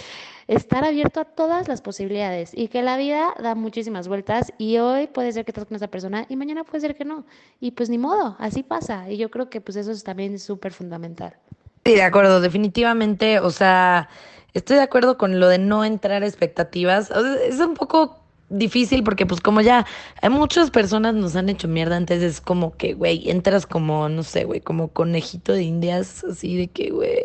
estar 0.47 0.85
abierto 0.85 1.19
a 1.19 1.25
todas 1.25 1.67
las 1.67 1.81
posibilidades 1.81 2.51
y 2.53 2.69
que 2.69 2.81
la 2.81 2.97
vida 2.97 3.35
da 3.41 3.53
muchísimas 3.53 4.07
vueltas 4.07 4.53
y 4.57 4.77
hoy 4.77 5.07
puede 5.07 5.33
ser 5.33 5.45
que 5.45 5.51
estás 5.51 5.65
con 5.65 5.75
esa 5.75 5.87
persona 5.87 6.25
y 6.29 6.35
mañana 6.35 6.63
puede 6.63 6.81
ser 6.81 6.95
que 6.95 7.05
no, 7.05 7.25
y 7.59 7.71
pues 7.71 7.89
ni 7.89 7.97
modo, 7.97 8.37
así 8.39 8.63
pasa, 8.63 9.11
y 9.11 9.17
yo 9.17 9.29
creo 9.29 9.49
que 9.49 9.61
pues 9.61 9.75
eso 9.75 9.91
es 9.91 10.03
también 10.03 10.39
súper 10.39 10.71
fundamental. 10.71 11.37
Sí, 11.85 11.93
de 11.93 12.01
acuerdo, 12.01 12.41
definitivamente, 12.41 13.39
o 13.39 13.51
sea, 13.51 14.09
estoy 14.55 14.77
de 14.77 14.81
acuerdo 14.81 15.19
con 15.19 15.39
lo 15.39 15.47
de 15.47 15.59
no 15.59 15.85
entrar 15.85 16.23
a 16.23 16.27
expectativas. 16.27 17.11
O 17.11 17.21
sea, 17.21 17.35
es 17.35 17.59
un 17.59 17.75
poco 17.75 18.19
difícil 18.49 19.03
porque 19.03 19.25
pues 19.27 19.39
como 19.39 19.61
ya 19.61 19.85
hay 20.21 20.29
muchas 20.29 20.71
personas 20.71 21.13
nos 21.13 21.35
han 21.35 21.47
hecho 21.49 21.67
mierda, 21.67 21.97
entonces 21.97 22.33
es 22.33 22.41
como 22.41 22.75
que, 22.75 22.93
güey, 22.95 23.29
entras 23.29 23.67
como, 23.67 24.09
no 24.09 24.23
sé, 24.23 24.45
güey, 24.45 24.61
como 24.61 24.87
conejito 24.89 25.53
de 25.53 25.61
indias, 25.63 26.23
así 26.23 26.57
de 26.57 26.67
que, 26.69 26.89
güey, 26.89 27.23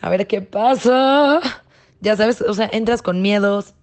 a 0.00 0.08
ver 0.10 0.28
qué 0.28 0.40
pasa. 0.40 1.40
Ya 2.00 2.16
sabes, 2.16 2.40
o 2.42 2.54
sea, 2.54 2.70
entras 2.72 3.02
con 3.02 3.22
miedos, 3.22 3.74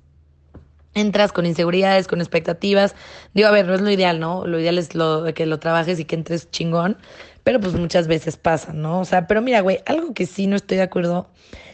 entras 0.94 1.34
con 1.34 1.46
inseguridades, 1.46 2.08
con 2.08 2.22
expectativas. 2.22 2.96
Digo, 3.34 3.50
a 3.50 3.52
ver, 3.52 3.68
no 3.68 3.76
es 3.76 3.82
lo 3.82 3.92
ideal, 3.92 4.22
¿no? 4.22 4.48
Lo 4.48 4.58
ideal 4.58 4.78
es 4.78 4.96
lo, 4.96 5.26
que 5.34 5.46
lo 5.46 5.60
trabajes 5.60 6.00
y 6.00 6.06
que 6.06 6.16
entres 6.16 6.50
chingón, 6.50 6.98
pero 7.46 7.62
pues 7.62 7.74
muchas 7.76 8.08
veces 8.08 8.36
pasa, 8.36 8.74
¿no? 8.74 9.00
O 9.00 9.06
sea, 9.06 9.28
pero 9.28 9.42
mira, 9.42 9.62
güey, 9.62 9.80
algo 9.86 10.14
que 10.14 10.26
sí 10.26 10.48
no 10.48 10.58
estoy 10.58 10.76
de 10.76 10.84
acuerdo 10.84 11.30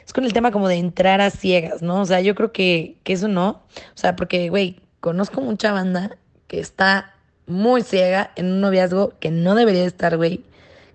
es 0.05 0.13
con 0.13 0.26
el 0.26 0.34
tema 0.34 0.51
como 0.51 0.67
de 0.67 0.76
entrar 0.76 1.22
a 1.22 1.32
ciegas, 1.32 1.82
¿no? 1.82 2.01
O 2.01 2.05
sea, 2.05 2.22
yo 2.22 2.36
creo 2.36 2.51
que, 2.51 2.97
que 3.03 3.13
eso 3.13 3.28
no. 3.28 3.49
O 3.49 3.97
sea, 3.97 4.15
porque, 4.15 4.49
güey, 4.49 4.82
conozco 4.99 5.41
mucha 5.41 5.72
banda 5.72 6.17
que 6.47 6.59
está 6.59 7.15
muy 7.47 7.82
ciega 7.82 8.32
en 8.36 8.51
un 8.51 8.61
noviazgo 8.61 9.13
que 9.19 9.32
no 9.32 9.55
debería 9.55 9.86
estar, 9.86 10.17
güey 10.17 10.43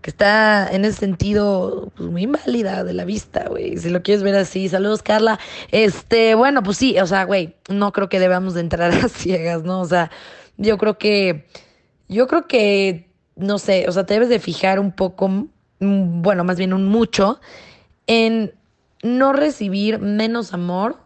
que 0.06 0.10
está 0.10 0.68
en 0.70 0.84
ese 0.84 1.00
sentido 1.00 1.90
pues, 1.96 2.08
muy 2.08 2.22
inválida 2.22 2.84
de 2.84 2.92
la 2.92 3.04
vista, 3.04 3.48
güey. 3.48 3.76
Si 3.76 3.90
lo 3.90 4.04
quieres 4.04 4.22
ver 4.22 4.36
así, 4.36 4.68
saludos, 4.68 5.02
Carla. 5.02 5.40
Este, 5.72 6.36
bueno, 6.36 6.62
pues 6.62 6.76
sí, 6.76 6.96
o 7.00 7.06
sea, 7.08 7.24
güey, 7.24 7.56
no 7.68 7.92
creo 7.92 8.08
que 8.08 8.20
debamos 8.20 8.54
de 8.54 8.60
entrar 8.60 8.92
a 9.04 9.08
ciegas, 9.08 9.64
¿no? 9.64 9.80
O 9.80 9.84
sea, 9.84 10.12
yo 10.58 10.78
creo 10.78 10.96
que, 10.96 11.48
yo 12.08 12.28
creo 12.28 12.46
que, 12.46 13.10
no 13.36 13.58
sé, 13.58 13.86
o 13.88 13.92
sea, 13.92 14.04
te 14.06 14.14
debes 14.14 14.28
de 14.28 14.40
fijar 14.40 14.80
un 14.80 14.92
poco, 14.92 15.28
mm, 15.28 16.22
bueno, 16.22 16.42
más 16.44 16.56
bien 16.56 16.72
un 16.72 16.86
mucho, 16.88 17.40
en 18.06 18.52
no 19.02 19.32
recibir 19.32 19.98
menos 20.00 20.52
amor 20.52 20.98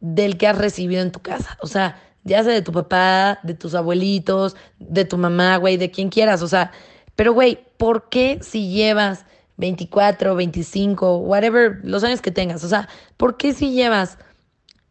del 0.00 0.38
que 0.38 0.48
has 0.48 0.58
recibido 0.58 1.02
en 1.02 1.12
tu 1.12 1.20
casa. 1.20 1.58
O 1.62 1.66
sea, 1.66 2.02
ya 2.24 2.42
sea 2.42 2.52
de 2.52 2.62
tu 2.62 2.72
papá, 2.72 3.38
de 3.42 3.54
tus 3.54 3.74
abuelitos, 3.74 4.56
de 4.78 5.04
tu 5.04 5.18
mamá, 5.18 5.56
güey, 5.58 5.76
de 5.76 5.90
quien 5.90 6.08
quieras. 6.08 6.42
O 6.42 6.48
sea, 6.48 6.72
pero, 7.14 7.32
güey, 7.34 7.58
¿por 7.76 8.08
qué 8.08 8.38
si 8.42 8.70
llevas 8.70 9.26
24, 9.58 10.34
25, 10.34 11.18
whatever, 11.18 11.80
los 11.82 12.02
años 12.04 12.22
que 12.22 12.30
tengas? 12.30 12.64
O 12.64 12.68
sea, 12.68 12.88
¿por 13.16 13.36
qué 13.36 13.52
si 13.52 13.72
llevas 13.72 14.18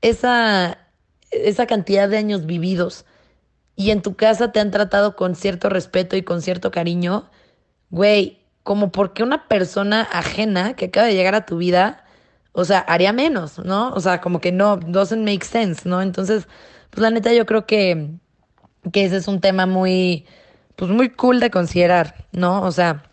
esa, 0.02 0.78
esa 1.32 1.66
cantidad 1.66 2.08
de 2.08 2.18
años 2.18 2.46
vividos 2.46 3.06
y 3.80 3.92
en 3.92 4.02
tu 4.02 4.18
casa 4.18 4.52
te 4.52 4.60
han 4.60 4.72
tratado 4.72 5.16
con 5.16 5.36
cierto 5.36 5.70
respeto 5.70 6.18
y 6.18 6.22
con 6.22 6.42
cierto 6.42 6.70
cariño? 6.70 7.30
Güey, 7.92 8.40
como 8.64 8.92
porque 8.92 9.24
una 9.24 9.48
persona 9.48 10.02
ajena 10.12 10.76
que 10.76 10.88
acaba 10.88 11.08
de 11.08 11.14
llegar 11.14 11.34
a 11.34 11.46
tu 11.46 11.56
vida, 11.56 12.04
o 12.52 12.66
sea, 12.66 12.80
haría 12.80 13.14
menos, 13.14 13.58
¿no? 13.60 13.94
O 13.94 14.02
sea, 14.02 14.20
como 14.20 14.42
que 14.42 14.52
no, 14.52 14.76
doesn't 14.76 15.24
make 15.24 15.46
sense, 15.46 15.88
¿no? 15.88 16.02
Entonces, 16.02 16.46
pues 16.90 17.02
la 17.02 17.10
neta 17.10 17.32
yo 17.32 17.46
creo 17.46 17.66
que, 17.66 18.10
que 18.92 19.06
ese 19.06 19.16
es 19.16 19.30
un 19.30 19.40
tema 19.40 19.66
muy 19.66 20.26
pues 20.76 20.92
muy 20.92 21.10
cool 21.12 21.40
de 21.40 21.50
considerar, 21.50 22.28
¿no? 22.34 22.64
O 22.64 22.74
sea, 22.74 23.04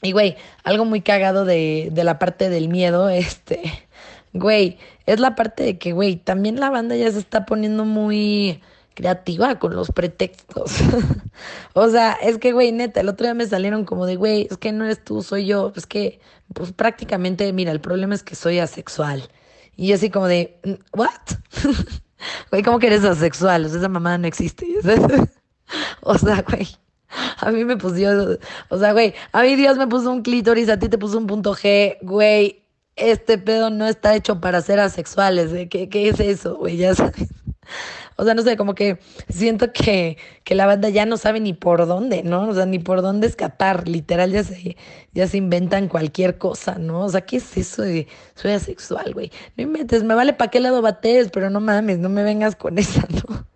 y 0.00 0.12
güey, 0.12 0.36
algo 0.64 0.86
muy 0.86 1.02
cagado 1.02 1.44
de, 1.44 1.90
de 1.92 2.04
la 2.04 2.18
parte 2.18 2.48
del 2.48 2.70
miedo, 2.70 3.08
este, 3.10 3.60
güey, 4.32 4.78
es 5.04 5.20
la 5.20 5.34
parte 5.34 5.64
de 5.64 5.78
que, 5.78 5.92
güey, 5.92 6.16
también 6.16 6.60
la 6.60 6.70
banda 6.70 6.96
ya 6.96 7.12
se 7.12 7.18
está 7.18 7.44
poniendo 7.44 7.84
muy 7.84 8.62
creativa 8.94 9.58
con 9.58 9.74
los 9.74 9.90
pretextos. 9.90 10.76
o 11.74 11.88
sea, 11.88 12.12
es 12.12 12.38
que, 12.38 12.52
güey, 12.52 12.72
neta, 12.72 13.00
el 13.00 13.08
otro 13.08 13.26
día 13.26 13.34
me 13.34 13.46
salieron 13.46 13.84
como 13.84 14.06
de, 14.06 14.16
güey, 14.16 14.48
es 14.50 14.56
que 14.58 14.72
no 14.72 14.84
eres 14.84 15.04
tú, 15.04 15.22
soy 15.22 15.46
yo. 15.46 15.72
Es 15.76 15.86
que, 15.86 16.20
pues 16.54 16.72
prácticamente, 16.72 17.52
mira, 17.52 17.72
el 17.72 17.80
problema 17.80 18.14
es 18.14 18.22
que 18.22 18.34
soy 18.34 18.58
asexual. 18.58 19.28
Y 19.76 19.88
yo 19.88 19.96
así 19.96 20.10
como 20.10 20.26
de, 20.26 20.58
¿what? 20.92 21.10
Güey, 22.50 22.62
¿cómo 22.62 22.78
que 22.78 22.86
eres 22.86 23.04
asexual? 23.04 23.66
O 23.66 23.68
sea, 23.68 23.78
esa 23.78 23.88
mamá 23.88 24.16
no 24.16 24.26
existe. 24.26 24.66
o 26.00 26.16
sea, 26.16 26.42
güey. 26.48 26.66
A 27.38 27.50
mí 27.50 27.64
me 27.64 27.76
puso, 27.76 28.38
o 28.70 28.78
sea, 28.78 28.92
güey, 28.92 29.14
a 29.30 29.42
mí 29.42 29.54
Dios 29.56 29.76
me 29.76 29.86
puso 29.86 30.10
un 30.10 30.22
clítoris, 30.22 30.68
a 30.68 30.78
ti 30.78 30.88
te 30.88 30.98
puso 30.98 31.18
un 31.18 31.26
punto 31.26 31.54
G, 31.54 31.98
güey, 32.02 32.64
este 32.96 33.38
pedo 33.38 33.70
no 33.70 33.86
está 33.86 34.14
hecho 34.16 34.40
para 34.40 34.60
ser 34.62 34.80
asexuales, 34.80 35.52
¿eh? 35.52 35.68
¿Qué, 35.68 35.88
¿Qué 35.88 36.08
es 36.08 36.18
eso, 36.18 36.56
güey? 36.56 36.76
Ya 36.76 36.94
sabes. 36.94 37.28
O 38.16 38.24
sea, 38.24 38.34
no 38.34 38.42
sé, 38.42 38.56
como 38.56 38.74
que 38.74 38.98
siento 39.28 39.72
que, 39.72 40.16
que 40.44 40.54
la 40.54 40.66
banda 40.66 40.88
ya 40.88 41.06
no 41.06 41.16
sabe 41.16 41.40
ni 41.40 41.52
por 41.52 41.86
dónde, 41.86 42.22
¿no? 42.22 42.48
O 42.48 42.54
sea, 42.54 42.66
ni 42.66 42.78
por 42.78 43.02
dónde 43.02 43.26
escapar. 43.26 43.88
Literal, 43.88 44.30
ya 44.32 44.44
se, 44.44 44.76
ya 45.12 45.26
se 45.26 45.36
inventan 45.38 45.88
cualquier 45.88 46.38
cosa, 46.38 46.76
¿no? 46.78 47.02
O 47.04 47.08
sea, 47.08 47.22
¿qué 47.22 47.36
es 47.38 47.56
eso 47.56 47.82
de 47.82 48.06
soy 48.34 48.52
asexual, 48.52 49.12
güey? 49.14 49.32
No 49.56 49.64
inventes, 49.64 50.04
me 50.04 50.14
vale 50.14 50.32
para 50.32 50.50
qué 50.50 50.60
lado 50.60 50.82
bates, 50.82 51.30
pero 51.30 51.50
no 51.50 51.60
mames, 51.60 51.98
no 51.98 52.08
me 52.08 52.22
vengas 52.22 52.56
con 52.56 52.78
esa, 52.78 53.06
¿no? 53.10 53.46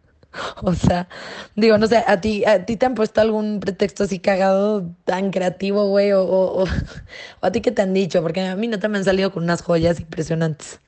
O 0.62 0.74
sea, 0.74 1.08
digo, 1.56 1.78
no 1.78 1.86
sé, 1.86 2.04
¿a 2.06 2.20
ti, 2.20 2.44
a 2.44 2.64
ti 2.66 2.76
te 2.76 2.86
han 2.86 2.94
puesto 2.94 3.20
algún 3.20 3.60
pretexto 3.60 4.04
así 4.04 4.18
cagado, 4.18 4.94
tan 5.04 5.30
creativo, 5.30 5.86
güey? 5.88 6.12
O, 6.12 6.22
o, 6.22 6.62
o, 6.62 6.64
o 7.40 7.46
a 7.46 7.52
ti 7.52 7.60
qué 7.60 7.72
te 7.72 7.82
han 7.82 7.94
dicho? 7.94 8.22
Porque 8.22 8.40
a 8.42 8.56
mí 8.56 8.68
no 8.68 8.78
te 8.78 8.86
han 8.86 9.04
salido 9.04 9.32
con 9.32 9.44
unas 9.44 9.62
joyas 9.62 10.00
impresionantes. 10.00 10.80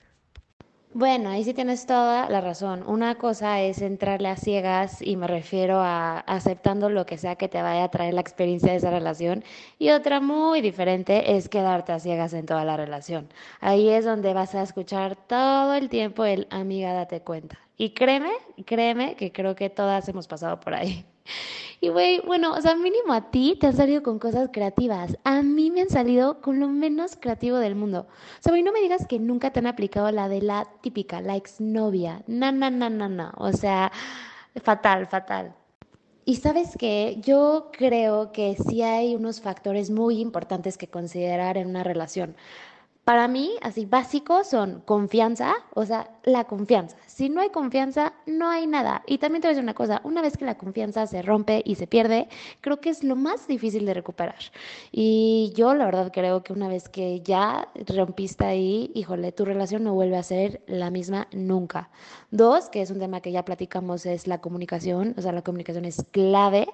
Bueno, 0.93 1.31
ahí 1.31 1.45
sí 1.45 1.55
tienes 1.55 1.87
toda 1.87 2.29
la 2.29 2.41
razón. 2.41 2.83
Una 2.85 3.15
cosa 3.15 3.61
es 3.61 3.81
entrarle 3.81 4.29
a 4.29 4.37
ciegas 4.37 5.01
y 5.01 5.15
me 5.17 5.29
refiero 5.29 5.79
a 5.81 6.19
aceptando 6.19 6.91
lo 6.91 7.07
que 7.07 7.17
sea 7.17 7.37
que 7.37 7.49
te 7.49 7.63
vaya 7.63 7.85
a 7.85 7.91
traer 7.93 8.13
la 8.15 8.21
experiencia 8.21 8.73
de 8.73 8.79
esa 8.79 8.91
relación 8.91 9.45
y 9.79 9.91
otra 9.91 10.21
muy 10.21 10.61
diferente 10.61 11.37
es 11.37 11.49
quedarte 11.49 11.93
a 11.93 12.01
ciegas 12.01 12.33
en 12.33 12.45
toda 12.45 12.65
la 12.65 12.77
relación. 12.77 13.29
Ahí 13.61 13.89
es 13.89 14.05
donde 14.05 14.35
vas 14.35 14.57
a 14.57 14.63
escuchar 14.63 15.15
todo 15.15 15.75
el 15.75 15.89
tiempo 15.89 16.25
el 16.25 16.49
amiga 16.51 16.93
date 16.93 17.21
cuenta. 17.23 17.57
Y 17.77 17.91
créeme, 17.91 18.33
créeme 18.67 19.15
que 19.15 19.31
creo 19.31 19.55
que 19.55 19.71
todas 19.71 20.09
hemos 20.09 20.27
pasado 20.27 20.59
por 20.59 20.75
ahí. 20.75 21.05
Y 21.83 21.89
güey, 21.89 22.21
bueno, 22.27 22.53
o 22.53 22.61
sea, 22.61 22.75
mínimo 22.75 23.15
a 23.15 23.31
ti 23.31 23.57
te 23.59 23.67
han 23.69 23.77
salido 23.77 24.03
con 24.03 24.19
cosas 24.19 24.51
creativas. 24.53 25.17
A 25.25 25.43
mí 25.43 25.71
me 25.71 25.81
han 25.81 25.89
salido 25.89 26.43
con 26.43 26.61
lo 26.61 26.69
menos 26.69 27.17
creativo 27.17 27.57
del 27.57 27.75
mundo. 27.75 28.07
O 28.39 28.43
sea, 28.43 28.53
güey, 28.53 28.63
no 28.63 28.71
me 28.73 28.81
digas 28.83 29.07
que 29.07 29.19
nunca 29.19 29.51
te 29.51 29.61
han 29.61 29.67
aplicado 29.67 30.11
la 30.11 30.29
de 30.29 30.43
la 30.43 30.69
típica, 30.83 31.23
la 31.23 31.37
exnovia. 31.37 32.23
No, 32.27 32.53
no, 32.53 32.71
no, 32.71 32.91
no, 32.91 33.09
no. 33.09 33.33
O 33.39 33.53
sea, 33.53 33.91
fatal, 34.63 35.07
fatal. 35.07 35.55
Y 36.27 36.37
sabes 36.37 36.77
qué, 36.79 37.19
yo 37.25 37.71
creo 37.73 38.31
que 38.31 38.57
sí 38.57 38.83
hay 38.83 39.15
unos 39.15 39.41
factores 39.41 39.91
muy 39.91 40.21
importantes 40.21 40.77
que 40.77 40.89
considerar 40.89 41.57
en 41.57 41.69
una 41.69 41.83
relación. 41.83 42.37
Para 43.05 43.29
mí, 43.29 43.51
así 43.63 43.87
básicos 43.87 44.47
son 44.47 44.83
confianza, 44.83 45.55
o 45.75 45.85
sea, 45.85 46.11
la 46.23 46.45
confianza. 46.45 46.97
Si 47.07 47.29
no 47.29 47.41
hay 47.41 47.49
confianza, 47.49 48.13
no 48.27 48.49
hay 48.49 48.67
nada. 48.67 49.03
Y 49.07 49.19
también 49.19 49.41
te 49.41 49.49
voy 49.49 49.53
a 49.53 49.55
decir 49.55 49.65
una 49.65 49.75
cosa, 49.75 50.01
una 50.05 50.23
vez 50.23 50.37
que 50.37 50.45
la 50.45 50.59
confianza 50.59 51.07
se 51.07 51.23
rompe 51.23 51.63
y 51.65 51.75
se 51.75 51.87
pierde, 51.87 52.29
creo 52.61 52.81
que 52.81 52.91
es 52.91 53.03
lo 53.03 53.17
más 53.17 53.49
difícil 53.49 53.87
de 53.87 53.95
recuperar. 53.95 54.37
Y 54.93 55.53
yo 55.57 55.75
la 55.75 55.87
verdad 55.87 56.13
creo 56.13 56.43
que 56.43 56.53
una 56.53 56.69
vez 56.69 56.89
que 56.89 57.21
ya 57.23 57.69
rompiste 57.89 58.45
ahí, 58.45 58.93
híjole, 58.95 59.33
tu 59.33 59.45
relación 59.45 59.83
no 59.83 59.95
vuelve 59.95 60.17
a 60.17 60.23
ser 60.23 60.63
la 60.67 60.91
misma 60.91 61.27
nunca. 61.33 61.91
Dos, 62.31 62.69
que 62.69 62.83
es 62.83 62.91
un 62.91 62.99
tema 63.01 63.21
que 63.21 63.33
ya 63.33 63.45
platicamos, 63.45 64.07
es 64.07 64.27
la 64.27 64.41
comunicación, 64.41 65.15
o 65.17 65.23
sea, 65.23 65.33
la 65.33 65.43
comunicación 65.43 65.85
es 65.85 66.05
clave. 66.13 66.69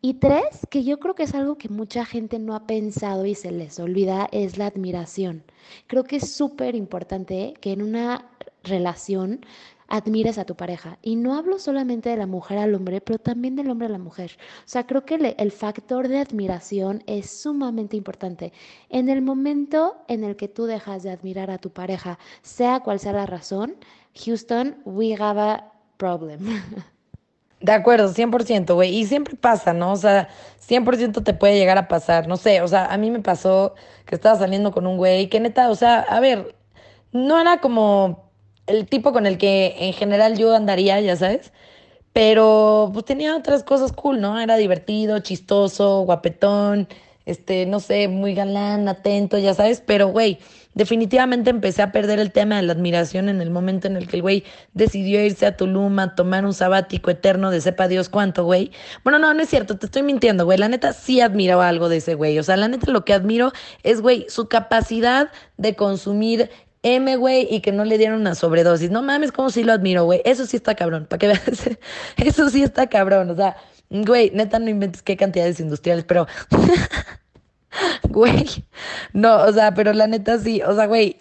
Y 0.00 0.14
tres, 0.14 0.66
que 0.70 0.84
yo 0.84 1.00
creo 1.00 1.14
que 1.14 1.24
es 1.24 1.34
algo 1.34 1.58
que 1.58 1.68
mucha 1.68 2.04
gente 2.04 2.38
no 2.38 2.54
ha 2.54 2.66
pensado 2.66 3.26
y 3.26 3.34
se 3.34 3.50
les 3.50 3.80
olvida, 3.80 4.28
es 4.30 4.56
la 4.56 4.66
admiración. 4.66 5.42
Creo 5.88 6.04
que 6.04 6.16
es 6.16 6.32
súper 6.32 6.76
importante 6.76 7.54
que 7.60 7.72
en 7.72 7.82
una 7.82 8.30
relación 8.62 9.40
admires 9.88 10.38
a 10.38 10.44
tu 10.44 10.54
pareja. 10.54 10.98
Y 11.02 11.16
no 11.16 11.34
hablo 11.34 11.58
solamente 11.58 12.10
de 12.10 12.16
la 12.16 12.26
mujer 12.26 12.58
al 12.58 12.74
hombre, 12.74 13.00
pero 13.00 13.18
también 13.18 13.56
del 13.56 13.70
hombre 13.70 13.86
a 13.88 13.90
la 13.90 13.98
mujer. 13.98 14.38
O 14.60 14.62
sea, 14.68 14.86
creo 14.86 15.04
que 15.04 15.18
le, 15.18 15.34
el 15.38 15.50
factor 15.50 16.06
de 16.08 16.18
admiración 16.18 17.02
es 17.06 17.30
sumamente 17.30 17.96
importante. 17.96 18.52
En 18.90 19.08
el 19.08 19.22
momento 19.22 19.96
en 20.08 20.22
el 20.24 20.36
que 20.36 20.48
tú 20.48 20.66
dejas 20.66 21.02
de 21.02 21.10
admirar 21.10 21.50
a 21.50 21.58
tu 21.58 21.70
pareja, 21.70 22.18
sea 22.42 22.80
cual 22.80 23.00
sea 23.00 23.12
la 23.14 23.26
razón, 23.26 23.76
Houston, 24.14 24.76
we 24.84 25.14
have 25.18 25.40
a 25.40 25.72
problem. 25.96 26.40
De 27.60 27.72
acuerdo, 27.72 28.08
100%, 28.12 28.74
güey. 28.74 28.96
Y 28.96 29.06
siempre 29.06 29.34
pasa, 29.36 29.72
¿no? 29.72 29.92
O 29.92 29.96
sea, 29.96 30.28
100% 30.60 31.22
te 31.24 31.34
puede 31.34 31.58
llegar 31.58 31.78
a 31.78 31.88
pasar. 31.88 32.28
No 32.28 32.36
sé, 32.36 32.62
o 32.62 32.68
sea, 32.68 32.86
a 32.86 32.96
mí 32.98 33.10
me 33.10 33.20
pasó 33.20 33.74
que 34.06 34.14
estaba 34.14 34.38
saliendo 34.38 34.70
con 34.72 34.86
un 34.86 34.96
güey 34.96 35.28
que 35.28 35.40
neta, 35.40 35.70
o 35.70 35.74
sea, 35.74 36.00
a 36.00 36.20
ver, 36.20 36.54
no 37.12 37.40
era 37.40 37.60
como 37.60 38.30
el 38.66 38.86
tipo 38.88 39.12
con 39.12 39.26
el 39.26 39.38
que 39.38 39.74
en 39.78 39.92
general 39.92 40.36
yo 40.38 40.54
andaría, 40.54 41.00
ya 41.00 41.16
sabes. 41.16 41.52
Pero 42.12 42.90
pues 42.92 43.04
tenía 43.04 43.36
otras 43.36 43.62
cosas 43.64 43.92
cool, 43.92 44.20
¿no? 44.20 44.40
Era 44.40 44.56
divertido, 44.56 45.20
chistoso, 45.20 46.02
guapetón, 46.02 46.88
este, 47.26 47.66
no 47.66 47.80
sé, 47.80 48.08
muy 48.08 48.34
galán, 48.34 48.88
atento, 48.88 49.38
ya 49.38 49.54
sabes. 49.54 49.82
Pero, 49.86 50.08
güey, 50.08 50.38
definitivamente 50.78 51.50
empecé 51.50 51.82
a 51.82 51.90
perder 51.90 52.20
el 52.20 52.30
tema 52.30 52.54
de 52.54 52.62
la 52.62 52.72
admiración 52.72 53.28
en 53.28 53.40
el 53.40 53.50
momento 53.50 53.88
en 53.88 53.96
el 53.96 54.06
que 54.06 54.14
el 54.14 54.22
güey 54.22 54.44
decidió 54.74 55.20
irse 55.24 55.44
a 55.44 55.56
Tulum 55.56 55.98
a 55.98 56.14
tomar 56.14 56.46
un 56.46 56.54
sabático 56.54 57.10
eterno 57.10 57.50
de 57.50 57.60
sepa 57.60 57.88
Dios 57.88 58.08
cuánto, 58.08 58.44
güey. 58.44 58.70
Bueno, 59.02 59.18
no, 59.18 59.34
no 59.34 59.42
es 59.42 59.48
cierto, 59.48 59.76
te 59.76 59.86
estoy 59.86 60.04
mintiendo, 60.04 60.44
güey. 60.44 60.56
La 60.56 60.68
neta 60.68 60.92
sí 60.92 61.20
admiraba 61.20 61.68
algo 61.68 61.88
de 61.88 61.96
ese 61.96 62.14
güey. 62.14 62.38
O 62.38 62.44
sea, 62.44 62.56
la 62.56 62.68
neta 62.68 62.92
lo 62.92 63.04
que 63.04 63.12
admiro 63.12 63.50
es, 63.82 64.00
güey, 64.00 64.26
su 64.28 64.48
capacidad 64.48 65.32
de 65.56 65.74
consumir 65.74 66.48
M, 66.84 67.16
güey, 67.16 67.48
y 67.50 67.60
que 67.60 67.72
no 67.72 67.84
le 67.84 67.98
dieron 67.98 68.20
una 68.20 68.36
sobredosis. 68.36 68.92
No 68.92 69.02
mames, 69.02 69.32
como 69.32 69.50
sí 69.50 69.64
lo 69.64 69.72
admiro, 69.72 70.04
güey. 70.04 70.22
Eso 70.24 70.46
sí 70.46 70.56
está 70.56 70.76
cabrón, 70.76 71.06
para 71.06 71.18
que 71.18 71.26
veas. 71.26 71.42
Eso 72.16 72.50
sí 72.50 72.62
está 72.62 72.86
cabrón. 72.86 73.30
O 73.30 73.34
sea, 73.34 73.56
güey, 73.90 74.30
neta 74.32 74.60
no 74.60 74.70
inventes 74.70 75.02
qué 75.02 75.16
cantidades 75.16 75.58
industriales, 75.58 76.04
pero 76.04 76.28
Güey, 78.08 78.46
no, 79.12 79.42
o 79.42 79.52
sea, 79.52 79.74
pero 79.74 79.92
la 79.92 80.06
neta 80.06 80.38
sí, 80.38 80.62
o 80.62 80.74
sea, 80.74 80.86
güey, 80.86 81.18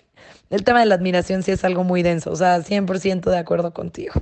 el 0.50 0.64
tema 0.64 0.80
de 0.80 0.86
la 0.86 0.96
admiración 0.96 1.44
sí 1.44 1.52
es 1.52 1.64
algo 1.64 1.84
muy 1.84 2.04
denso, 2.04 2.32
o 2.32 2.36
sea, 2.36 2.62
100% 2.62 3.30
de 3.30 3.38
acuerdo 3.38 3.74
contigo. 3.74 4.14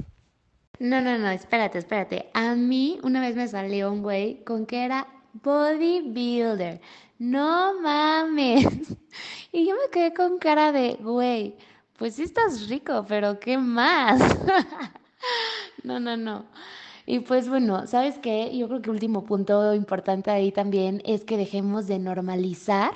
No, 0.79 1.01
no, 1.01 1.17
no, 1.17 1.29
espérate, 1.29 1.77
espérate. 1.77 2.29
A 2.33 2.55
mí 2.55 2.99
una 3.03 3.21
vez 3.21 3.35
me 3.35 3.47
salió 3.47 3.91
un 3.91 4.01
güey 4.01 4.43
con 4.43 4.65
que 4.65 4.83
era 4.83 5.07
bodybuilder. 5.43 6.81
No 7.19 7.79
mames. 7.81 8.67
Y 9.53 9.65
yo 9.65 9.75
me 9.75 9.89
quedé 9.89 10.13
con 10.13 10.37
cara 10.37 10.73
de, 10.73 10.95
güey, 10.99 11.55
pues 11.97 12.15
sí 12.15 12.23
estás 12.23 12.67
rico, 12.67 13.05
pero 13.07 13.39
¿qué 13.39 13.57
más? 13.57 14.19
No, 15.83 15.99
no, 15.99 16.17
no. 16.17 16.45
Y 17.07 17.19
pues 17.19 17.47
bueno, 17.47 17.85
¿sabes 17.85 18.17
qué? 18.17 18.57
Yo 18.57 18.67
creo 18.67 18.81
que 18.81 18.89
último 18.89 19.25
punto 19.25 19.75
importante 19.75 20.31
ahí 20.31 20.51
también 20.51 21.03
es 21.05 21.23
que 21.23 21.37
dejemos 21.37 21.87
de 21.87 21.99
normalizar 21.99 22.93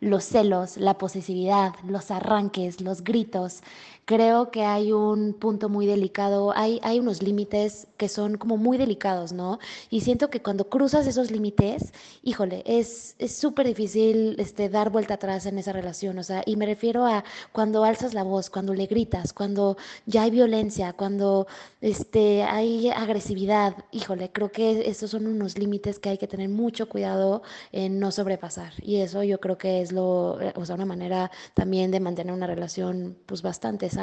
los 0.00 0.24
celos, 0.24 0.78
la 0.78 0.96
posesividad, 0.96 1.74
los 1.86 2.10
arranques, 2.10 2.80
los 2.80 3.04
gritos. 3.04 3.62
Creo 4.10 4.50
que 4.50 4.64
hay 4.64 4.90
un 4.90 5.34
punto 5.34 5.68
muy 5.68 5.86
delicado, 5.86 6.52
hay, 6.56 6.80
hay 6.82 6.98
unos 6.98 7.22
límites 7.22 7.86
que 7.96 8.08
son 8.08 8.38
como 8.38 8.56
muy 8.56 8.76
delicados, 8.76 9.32
¿no? 9.32 9.60
Y 9.88 10.00
siento 10.00 10.30
que 10.30 10.42
cuando 10.42 10.68
cruzas 10.68 11.06
esos 11.06 11.30
límites, 11.30 11.92
híjole, 12.24 12.64
es 12.66 13.14
súper 13.28 13.68
difícil 13.68 14.34
este, 14.40 14.68
dar 14.68 14.90
vuelta 14.90 15.14
atrás 15.14 15.46
en 15.46 15.58
esa 15.58 15.72
relación, 15.72 16.18
o 16.18 16.24
sea, 16.24 16.42
y 16.44 16.56
me 16.56 16.66
refiero 16.66 17.06
a 17.06 17.22
cuando 17.52 17.84
alzas 17.84 18.12
la 18.12 18.24
voz, 18.24 18.50
cuando 18.50 18.74
le 18.74 18.86
gritas, 18.86 19.32
cuando 19.32 19.76
ya 20.06 20.22
hay 20.24 20.32
violencia, 20.32 20.92
cuando 20.92 21.46
este, 21.80 22.42
hay 22.42 22.88
agresividad, 22.90 23.76
híjole, 23.92 24.32
creo 24.32 24.50
que 24.50 24.88
esos 24.90 25.12
son 25.12 25.28
unos 25.28 25.56
límites 25.56 26.00
que 26.00 26.08
hay 26.08 26.18
que 26.18 26.26
tener 26.26 26.48
mucho 26.48 26.88
cuidado 26.88 27.42
en 27.70 28.00
no 28.00 28.10
sobrepasar. 28.10 28.72
Y 28.82 28.96
eso 28.96 29.22
yo 29.22 29.38
creo 29.38 29.56
que 29.56 29.82
es 29.82 29.92
lo, 29.92 30.36
o 30.56 30.64
sea, 30.66 30.74
una 30.74 30.84
manera 30.84 31.30
también 31.54 31.92
de 31.92 32.00
mantener 32.00 32.34
una 32.34 32.48
relación 32.48 33.16
pues 33.26 33.42
bastante 33.42 33.88
sana, 33.88 33.99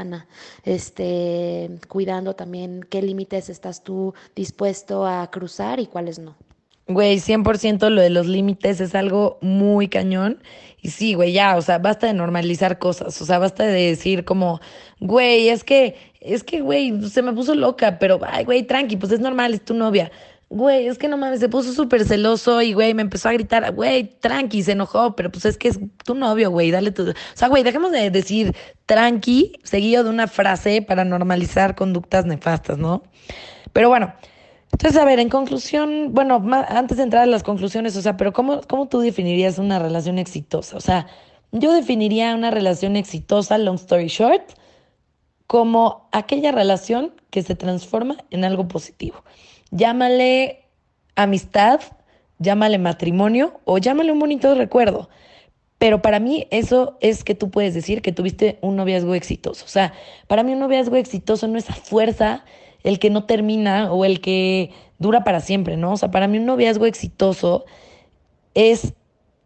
este, 0.64 1.70
cuidando 1.88 2.36
también 2.36 2.86
qué 2.90 3.02
límites 3.02 3.50
estás 3.50 3.84
tú 3.84 4.14
dispuesto 4.36 5.06
a 5.06 5.30
cruzar 5.32 5.80
y 5.80 5.88
cuáles 5.88 6.20
no. 6.20 6.36
Güey, 6.90 7.20
100% 7.20 7.90
lo 7.90 8.02
de 8.02 8.10
los 8.10 8.28
límites 8.28 8.80
es 8.80 8.96
algo 8.96 9.38
muy 9.42 9.90
cañón. 9.90 10.42
Y 10.82 10.92
sí, 10.92 11.16
güey, 11.16 11.34
ya, 11.34 11.58
o 11.58 11.62
sea, 11.62 11.80
basta 11.80 12.08
de 12.08 12.14
normalizar 12.14 12.80
cosas. 12.80 13.22
O 13.22 13.26
sea, 13.26 13.40
basta 13.40 13.66
de 13.66 13.90
decir 13.90 14.24
como, 14.24 14.62
güey, 15.02 15.50
es 15.50 15.66
que, 15.66 15.96
es 16.22 16.44
que, 16.46 16.62
güey, 16.62 17.02
se 17.10 17.22
me 17.22 17.34
puso 17.34 17.56
loca, 17.56 18.00
pero, 18.00 18.20
ay, 18.26 18.46
güey, 18.46 18.64
tranqui, 18.64 18.96
pues 18.96 19.12
es 19.12 19.20
normal, 19.20 19.54
es 19.54 19.66
tu 19.66 19.74
novia. 19.74 20.12
Güey, 20.50 20.88
es 20.88 20.98
que 20.98 21.10
no 21.10 21.18
mames, 21.18 21.42
se 21.42 21.50
puso 21.50 21.74
súper 21.74 22.06
celoso 22.06 22.62
y, 22.62 22.72
güey, 22.72 22.94
me 22.94 23.02
empezó 23.02 23.28
a 23.28 23.34
gritar, 23.34 23.74
güey, 23.74 24.06
tranqui, 24.06 24.64
se 24.64 24.72
enojó, 24.72 25.14
pero 25.14 25.30
pues 25.30 25.44
es 25.44 25.58
que 25.58 25.68
es 25.68 25.80
tu 26.06 26.16
novio, 26.16 26.52
güey, 26.52 26.72
dale 26.72 26.92
tu... 26.92 27.10
O 27.10 27.14
sea, 27.34 27.50
güey, 27.50 27.64
dejemos 27.64 27.92
de 27.92 28.10
decir 28.10 28.56
tranqui 28.86 29.60
seguido 29.64 30.06
de 30.06 30.10
una 30.10 30.28
frase 30.28 30.82
para 30.82 31.04
normalizar 31.04 31.76
conductas 31.76 32.26
nefastas, 32.26 32.78
¿no? 32.78 33.04
Pero 33.74 33.90
bueno, 33.90 34.14
entonces, 34.72 35.02
a 35.02 35.06
ver, 35.06 35.20
en 35.20 35.30
conclusión, 35.30 36.14
bueno, 36.14 36.42
antes 36.70 36.98
de 36.98 37.04
entrar 37.04 37.24
a 37.24 37.26
las 37.26 37.44
conclusiones, 37.44 37.98
o 37.98 38.02
sea, 38.02 38.16
pero 38.16 38.32
¿cómo, 38.32 38.62
cómo 38.70 38.88
tú 38.88 39.00
definirías 39.00 39.58
una 39.60 39.80
relación 39.80 40.18
exitosa? 40.18 40.78
O 40.78 40.82
sea, 40.82 41.08
yo 41.52 41.74
definiría 41.74 42.36
una 42.36 42.52
relación 42.52 42.96
exitosa, 42.96 43.58
long 43.58 43.76
story 43.76 44.08
short, 44.08 44.44
como 45.48 46.08
aquella 46.12 46.52
relación 46.52 47.14
que 47.32 47.42
se 47.44 47.56
transforma 47.56 48.18
en 48.30 48.46
algo 48.46 48.68
positivo. 48.68 49.24
Llámale 49.72 50.66
amistad, 51.16 51.82
llámale 52.40 52.78
matrimonio 52.78 53.60
o 53.66 53.78
llámale 53.78 54.12
un 54.12 54.20
bonito 54.20 54.54
recuerdo. 54.56 55.10
Pero 55.78 56.02
para 56.02 56.20
mí 56.20 56.48
eso 56.50 56.98
es 57.02 57.24
que 57.24 57.36
tú 57.36 57.52
puedes 57.52 57.74
decir 57.74 58.02
que 58.02 58.12
tuviste 58.12 58.58
un 58.62 58.76
noviazgo 58.76 59.14
exitoso. 59.14 59.66
O 59.66 59.68
sea, 59.68 59.94
para 60.28 60.44
mí 60.44 60.54
un 60.54 60.60
noviazgo 60.60 60.96
exitoso 60.96 61.48
no 61.48 61.58
es 61.58 61.70
a 61.70 61.74
fuerza 61.74 62.44
el 62.84 63.00
que 63.00 63.10
no 63.10 63.26
termina 63.26 63.92
o 63.92 64.06
el 64.06 64.22
que 64.22 64.72
dura 64.98 65.24
para 65.24 65.40
siempre, 65.40 65.78
¿no? 65.78 65.94
O 65.94 65.98
sea, 65.98 66.10
para 66.10 66.28
mí 66.28 66.40
un 66.40 66.46
noviazgo 66.46 66.86
exitoso 66.86 67.66
es 68.54 68.94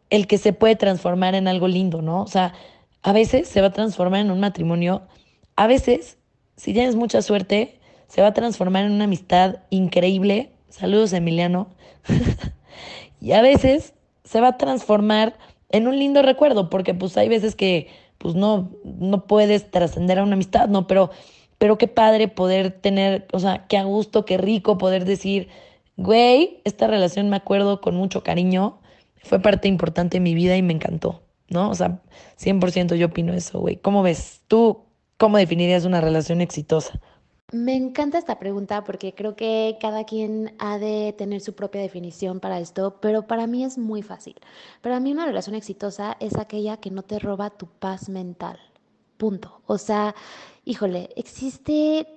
el 0.09 0.27
que 0.27 0.37
se 0.37 0.53
puede 0.53 0.75
transformar 0.75 1.35
en 1.35 1.47
algo 1.47 1.67
lindo, 1.67 2.01
¿no? 2.01 2.21
O 2.21 2.27
sea, 2.27 2.53
a 3.01 3.13
veces 3.13 3.47
se 3.47 3.61
va 3.61 3.67
a 3.67 3.73
transformar 3.73 4.21
en 4.21 4.31
un 4.31 4.39
matrimonio, 4.39 5.01
a 5.55 5.67
veces, 5.67 6.17
si 6.55 6.73
tienes 6.73 6.95
mucha 6.95 7.21
suerte, 7.21 7.79
se 8.11 8.21
va 8.21 8.27
a 8.27 8.33
transformar 8.33 8.83
en 8.83 8.91
una 8.91 9.05
amistad 9.05 9.59
increíble. 9.69 10.51
Saludos, 10.67 11.13
Emiliano. 11.13 11.69
y 13.21 13.31
a 13.31 13.41
veces 13.41 13.93
se 14.25 14.41
va 14.41 14.49
a 14.49 14.57
transformar 14.57 15.37
en 15.69 15.87
un 15.87 15.97
lindo 15.97 16.21
recuerdo, 16.21 16.69
porque 16.69 16.93
pues 16.93 17.15
hay 17.15 17.29
veces 17.29 17.55
que 17.55 17.87
pues 18.17 18.35
no, 18.35 18.69
no 18.83 19.27
puedes 19.27 19.71
trascender 19.71 20.19
a 20.19 20.23
una 20.23 20.33
amistad, 20.33 20.67
¿no? 20.67 20.87
Pero, 20.87 21.09
pero 21.57 21.77
qué 21.77 21.87
padre 21.87 22.27
poder 22.27 22.71
tener, 22.71 23.27
o 23.31 23.39
sea, 23.39 23.65
qué 23.69 23.77
a 23.77 23.85
gusto, 23.85 24.25
qué 24.25 24.37
rico 24.37 24.77
poder 24.77 25.05
decir, 25.05 25.47
güey, 25.95 26.59
esta 26.65 26.87
relación 26.87 27.29
me 27.29 27.37
acuerdo 27.37 27.79
con 27.79 27.95
mucho 27.95 28.23
cariño, 28.23 28.81
fue 29.23 29.39
parte 29.39 29.69
importante 29.69 30.17
de 30.17 30.21
mi 30.21 30.35
vida 30.35 30.57
y 30.57 30.61
me 30.61 30.73
encantó, 30.73 31.23
¿no? 31.47 31.69
O 31.69 31.75
sea, 31.75 32.01
100% 32.37 32.95
yo 32.95 33.05
opino 33.05 33.33
eso, 33.33 33.61
güey. 33.61 33.77
¿Cómo 33.77 34.03
ves? 34.03 34.41
¿Tú 34.49 34.83
cómo 35.15 35.37
definirías 35.37 35.85
una 35.85 36.01
relación 36.01 36.41
exitosa? 36.41 36.99
Me 37.51 37.75
encanta 37.75 38.17
esta 38.17 38.39
pregunta 38.39 38.85
porque 38.85 39.13
creo 39.13 39.35
que 39.35 39.77
cada 39.81 40.05
quien 40.05 40.55
ha 40.57 40.77
de 40.79 41.13
tener 41.17 41.41
su 41.41 41.53
propia 41.53 41.81
definición 41.81 42.39
para 42.39 42.59
esto, 42.61 42.99
pero 43.01 43.27
para 43.27 43.45
mí 43.45 43.65
es 43.65 43.77
muy 43.77 44.01
fácil. 44.03 44.35
Para 44.81 45.01
mí 45.01 45.11
una 45.11 45.25
relación 45.25 45.55
exitosa 45.55 46.15
es 46.21 46.37
aquella 46.37 46.77
que 46.77 46.91
no 46.91 47.03
te 47.03 47.19
roba 47.19 47.49
tu 47.49 47.67
paz 47.67 48.07
mental. 48.07 48.57
Punto. 49.17 49.61
O 49.65 49.77
sea, 49.77 50.15
híjole, 50.63 51.09
existe 51.17 52.07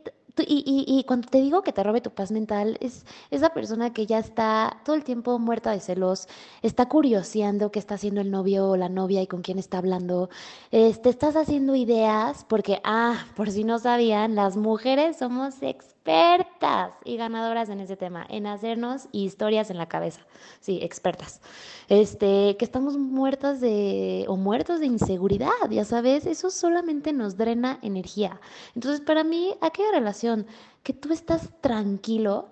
y, 0.43 0.85
y, 0.87 1.05
cuando 1.05 1.29
te 1.29 1.41
digo 1.41 1.63
que 1.63 1.73
te 1.73 1.83
robe 1.83 2.01
tu 2.01 2.11
paz 2.11 2.33
mental, 2.33 2.77
es 2.81 3.07
esa 3.31 3.51
persona 3.55 3.93
que 3.93 4.07
ya 4.07 4.19
está 4.19 4.81
todo 4.85 4.97
el 4.97 5.05
tiempo 5.05 5.39
muerta 5.39 5.71
de 5.71 5.81
celos, 5.81 6.29
está 6.63 6.89
curioseando 6.89 7.71
qué 7.71 7.79
está 7.79 7.95
haciendo 7.95 8.21
el 8.21 8.31
novio 8.31 8.71
o 8.71 8.77
la 8.77 8.89
novia 8.89 9.23
y 9.23 9.27
con 9.27 9.43
quién 9.43 9.59
está 9.59 9.79
hablando. 9.79 10.29
te 10.71 10.89
este, 10.89 11.11
estás 11.11 11.37
haciendo 11.37 11.75
ideas 11.77 12.45
porque, 12.49 12.81
ah, 12.85 13.27
por 13.37 13.51
si 13.51 13.65
no 13.65 13.79
sabían, 13.79 14.35
las 14.35 14.57
mujeres 14.57 15.19
somos 15.19 15.63
expertas 16.05 16.93
y 17.03 17.17
ganadoras 17.17 17.71
en 17.71 17.81
ese 17.81 17.97
tema, 17.97 18.27
en 18.29 18.47
hacernos 18.47 19.09
historias 19.13 19.71
en 19.71 19.79
la 19.79 19.87
cabeza. 19.87 20.21
Sí, 20.61 20.79
expertas. 20.83 21.41
Este, 21.89 22.57
que 22.59 22.65
estamos 22.65 22.99
muertas 22.99 23.61
de, 23.61 24.27
o 24.29 24.37
muertos 24.37 24.81
de 24.81 24.87
inseguridad, 24.87 25.49
ya 25.71 25.85
sabes, 25.87 26.27
eso 26.27 26.51
solamente 26.51 27.15
nos 27.15 27.39
drena 27.39 27.79
energía. 27.81 28.39
Entonces, 28.75 29.01
para 29.01 29.25
mí, 29.25 29.55
aquella 29.63 29.93
relación 29.93 30.47
que 30.83 30.93
tú 30.93 31.11
estás 31.11 31.49
tranquilo, 31.63 32.51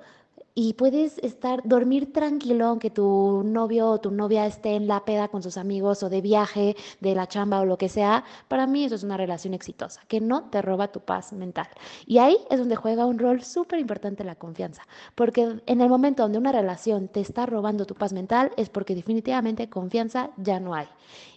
y 0.55 0.75
puedes 0.75 1.19
estar, 1.19 1.63
dormir 1.65 2.13
tranquilo 2.13 2.67
aunque 2.67 2.91
tu 2.91 3.43
novio 3.45 3.89
o 3.89 4.01
tu 4.01 4.11
novia 4.11 4.47
esté 4.47 4.75
en 4.75 4.87
la 4.87 5.05
peda 5.05 5.29
con 5.29 5.43
sus 5.43 5.57
amigos 5.57 6.03
o 6.03 6.11
de 6.11 6.21
viaje, 6.21 6.77
de 7.01 7.15
la 7.15 7.27
chamba 7.27 7.61
o 7.61 7.65
lo 7.65 7.79
que 7.79 7.89
sea, 7.89 8.25
para 8.49 8.67
mí 8.67 8.85
eso 8.85 8.95
es 8.95 9.03
una 9.03 9.17
relación 9.17 9.55
exitosa, 9.55 10.03
que 10.09 10.21
no 10.21 10.45
te 10.51 10.61
roba 10.63 10.89
tu 10.89 11.01
paz 11.01 11.33
mental. 11.33 11.69
Y 12.07 12.19
ahí 12.19 12.37
es 12.51 12.59
donde 12.59 12.77
juega 12.77 13.07
un 13.07 13.19
rol 13.19 13.43
súper 13.43 13.79
importante 13.79 14.25
la 14.25 14.35
confianza, 14.35 14.83
porque 15.15 15.61
en 15.67 15.81
el 15.81 15.89
momento 15.89 16.23
donde 16.23 16.39
una 16.39 16.53
relación 16.53 17.09
te 17.09 17.21
está 17.21 17.47
robando 17.47 17.87
tu 17.87 17.95
paz 17.95 18.13
mental 18.13 18.53
es 18.57 18.69
porque 18.69 18.95
definitivamente 18.95 19.69
confianza 19.69 20.31
ya 20.37 20.61
no 20.61 20.75
hay. 20.75 20.87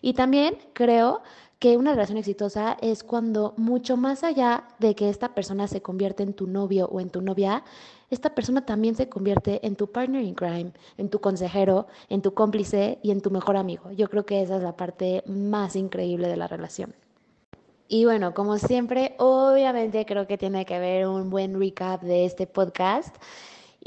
Y 0.01 0.13
también 0.13 0.57
creo 0.73 1.21
que 1.59 1.77
una 1.77 1.91
relación 1.91 2.17
exitosa 2.17 2.77
es 2.81 3.03
cuando 3.03 3.53
mucho 3.57 3.97
más 3.97 4.23
allá 4.23 4.65
de 4.79 4.93
que 4.93 5.09
esta 5.09 5.33
persona 5.33 5.67
se 5.67 5.81
convierte 5.81 6.23
en 6.23 6.33
tu 6.33 6.47
novio 6.47 6.87
o 6.91 6.99
en 6.99 7.09
tu 7.09 7.21
novia, 7.21 7.63
esta 8.09 8.35
persona 8.35 8.65
también 8.65 8.95
se 8.95 9.09
convierte 9.09 9.65
en 9.65 9.75
tu 9.75 9.91
partner 9.91 10.21
in 10.21 10.35
crime, 10.35 10.71
en 10.97 11.09
tu 11.09 11.19
consejero, 11.19 11.87
en 12.09 12.21
tu 12.21 12.33
cómplice 12.33 12.99
y 13.01 13.11
en 13.11 13.21
tu 13.21 13.31
mejor 13.31 13.57
amigo. 13.57 13.91
Yo 13.91 14.09
creo 14.09 14.25
que 14.25 14.41
esa 14.41 14.57
es 14.57 14.63
la 14.63 14.77
parte 14.77 15.23
más 15.27 15.75
increíble 15.75 16.27
de 16.27 16.37
la 16.37 16.47
relación. 16.47 16.93
Y 17.87 18.05
bueno, 18.05 18.33
como 18.33 18.57
siempre, 18.57 19.15
obviamente 19.19 20.05
creo 20.05 20.25
que 20.25 20.37
tiene 20.37 20.65
que 20.65 20.75
haber 20.75 21.07
un 21.07 21.29
buen 21.29 21.59
recap 21.59 22.01
de 22.01 22.25
este 22.25 22.47
podcast. 22.47 23.15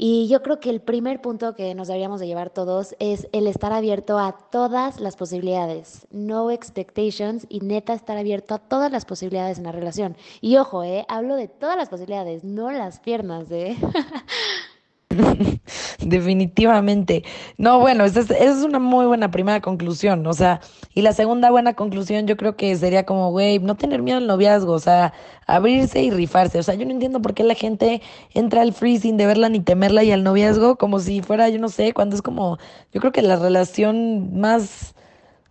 Y 0.01 0.29
yo 0.29 0.41
creo 0.41 0.61
que 0.61 0.69
el 0.69 0.79
primer 0.79 1.21
punto 1.21 1.55
que 1.55 1.75
nos 1.75 1.89
deberíamos 1.89 2.21
de 2.21 2.27
llevar 2.27 2.51
todos 2.51 2.95
es 2.99 3.27
el 3.33 3.47
estar 3.47 3.73
abierto 3.73 4.17
a 4.17 4.31
todas 4.31 5.01
las 5.01 5.17
posibilidades. 5.17 6.07
No 6.09 6.51
expectations 6.51 7.45
y 7.49 7.59
neta 7.59 7.93
estar 7.93 8.17
abierto 8.17 8.55
a 8.55 8.59
todas 8.59 8.93
las 8.93 9.03
posibilidades 9.03 9.57
en 9.57 9.65
la 9.65 9.73
relación. 9.73 10.15
Y 10.39 10.55
ojo, 10.55 10.85
eh, 10.85 11.05
hablo 11.09 11.35
de 11.35 11.49
todas 11.49 11.75
las 11.75 11.89
posibilidades, 11.89 12.45
no 12.45 12.71
las 12.71 13.01
piernas, 13.01 13.51
¿eh? 13.51 13.75
Definitivamente. 15.99 17.23
No, 17.57 17.79
bueno, 17.79 18.05
esa 18.05 18.21
es, 18.21 18.63
una 18.63 18.79
muy 18.79 19.05
buena 19.07 19.31
primera 19.31 19.59
conclusión, 19.59 20.25
o 20.27 20.33
sea, 20.33 20.61
y 20.93 21.01
la 21.01 21.13
segunda 21.13 21.49
buena 21.49 21.73
conclusión 21.73 22.27
yo 22.27 22.37
creo 22.37 22.55
que 22.55 22.75
sería 22.75 23.05
como, 23.05 23.31
güey, 23.31 23.59
no 23.59 23.75
tener 23.75 24.03
miedo 24.03 24.19
al 24.19 24.27
noviazgo, 24.27 24.73
o 24.73 24.79
sea, 24.79 25.13
abrirse 25.47 26.03
y 26.03 26.11
rifarse. 26.11 26.59
O 26.59 26.63
sea, 26.63 26.75
yo 26.75 26.85
no 26.85 26.91
entiendo 26.91 27.21
por 27.21 27.33
qué 27.33 27.43
la 27.43 27.55
gente 27.55 28.01
entra 28.33 28.61
al 28.61 28.73
free 28.73 28.99
sin 28.99 29.17
deberla 29.17 29.49
ni 29.49 29.59
temerla 29.61 30.03
y 30.03 30.11
al 30.11 30.23
noviazgo 30.23 30.77
como 30.77 30.99
si 30.99 31.21
fuera, 31.21 31.49
yo 31.49 31.59
no 31.59 31.69
sé, 31.69 31.93
cuando 31.93 32.15
es 32.15 32.21
como, 32.21 32.59
yo 32.93 33.01
creo 33.01 33.11
que 33.11 33.21
la 33.21 33.35
relación 33.35 34.39
más 34.39 34.95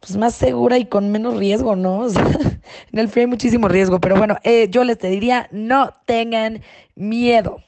pues 0.01 0.17
más 0.17 0.35
segura 0.35 0.79
y 0.79 0.87
con 0.87 1.11
menos 1.11 1.37
riesgo, 1.37 1.75
¿no? 1.77 2.01
O 2.03 2.09
sea, 2.09 2.25
en 2.93 2.99
el 2.99 3.09
free 3.09 3.23
hay 3.23 3.27
muchísimo 3.27 3.69
riesgo, 3.69 4.01
pero 4.01 4.17
bueno, 4.17 4.37
eh, 4.45 4.69
yo 4.71 4.85
les 4.85 4.99
te 4.99 5.09
diría, 5.09 5.49
no 5.51 5.95
tengan 6.07 6.63
miedo. 6.95 7.59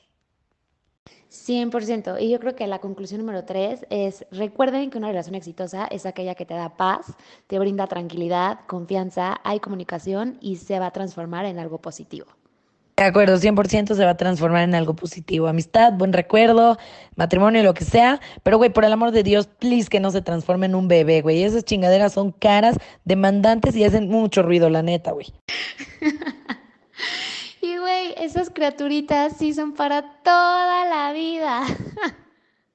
100%. 1.49 2.21
Y 2.21 2.31
yo 2.31 2.41
creo 2.41 2.55
que 2.55 2.67
la 2.67 2.79
conclusión 2.79 3.21
número 3.21 3.45
tres 3.45 3.87
es, 3.91 4.27
recuerden 4.31 4.91
que 4.91 4.99
una 4.99 5.09
relación 5.09 5.35
exitosa 5.35 5.87
es 5.87 6.07
aquella 6.07 6.35
que 6.35 6.47
te 6.47 6.55
da 6.55 6.77
paz, 6.77 7.15
te 7.47 7.59
brinda 7.59 7.87
tranquilidad, 7.87 8.61
confianza, 8.67 9.41
hay 9.45 9.61
comunicación 9.61 10.39
y 10.41 10.57
se 10.57 10.79
va 10.79 10.87
a 10.87 10.91
transformar 10.93 11.45
en 11.47 11.59
algo 11.59 11.79
positivo. 11.79 12.27
De 13.01 13.07
acuerdo, 13.07 13.37
100% 13.39 13.95
se 13.95 14.05
va 14.05 14.11
a 14.11 14.17
transformar 14.19 14.63
en 14.65 14.75
algo 14.75 14.95
positivo. 14.95 15.47
Amistad, 15.47 15.95
buen 15.95 16.13
recuerdo, 16.13 16.77
matrimonio, 17.17 17.63
lo 17.63 17.73
que 17.73 17.87
sea. 17.87 18.21
Pero, 18.43 18.59
güey, 18.59 18.69
por 18.69 18.85
el 18.85 18.93
amor 18.93 19.11
de 19.11 19.23
Dios, 19.23 19.47
please 19.47 19.89
que 19.89 20.01
no 20.01 20.11
se 20.11 20.21
transforme 20.21 20.67
en 20.67 20.75
un 20.75 20.87
bebé, 20.87 21.23
güey. 21.23 21.43
Esas 21.43 21.65
chingaderas 21.65 22.13
son 22.13 22.31
caras, 22.31 22.77
demandantes 23.07 23.75
y 23.75 23.85
hacen 23.85 24.11
mucho 24.11 24.43
ruido, 24.43 24.69
la 24.69 24.83
neta, 24.83 25.13
güey. 25.13 25.33
Y 27.63 27.77
güey, 27.77 28.15
esas 28.17 28.49
criaturitas 28.51 29.35
sí 29.37 29.53
son 29.53 29.75
para 29.75 30.03
toda 30.23 30.87
la 30.87 31.13
vida. 31.13 31.63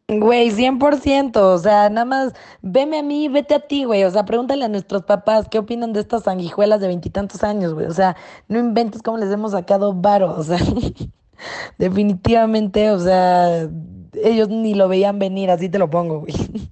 Güey, 0.07 0.51
100%, 0.51 1.35
o 1.37 1.57
sea, 1.57 1.89
nada 1.89 2.05
más 2.05 2.33
veme 2.61 2.99
a 2.99 3.01
mí, 3.01 3.27
vete 3.27 3.55
a 3.55 3.59
ti, 3.59 3.85
güey, 3.85 4.03
o 4.03 4.11
sea, 4.11 4.23
pregúntale 4.23 4.63
a 4.63 4.67
nuestros 4.67 5.01
papás 5.01 5.47
qué 5.49 5.57
opinan 5.57 5.93
de 5.93 6.01
estas 6.01 6.25
sanguijuelas 6.25 6.79
de 6.79 6.85
veintitantos 6.85 7.43
años, 7.43 7.73
güey, 7.73 7.87
o 7.87 7.91
sea, 7.91 8.15
no 8.47 8.59
inventes 8.59 9.01
cómo 9.01 9.17
les 9.17 9.31
hemos 9.31 9.53
sacado 9.53 9.93
varo, 9.93 10.35
o 10.37 10.43
sea, 10.43 10.59
definitivamente, 11.79 12.91
o 12.91 12.99
sea, 12.99 13.67
ellos 14.13 14.49
ni 14.49 14.75
lo 14.75 14.87
veían 14.87 15.17
venir, 15.17 15.49
así 15.49 15.69
te 15.69 15.79
lo 15.79 15.89
pongo, 15.89 16.19
güey, 16.19 16.35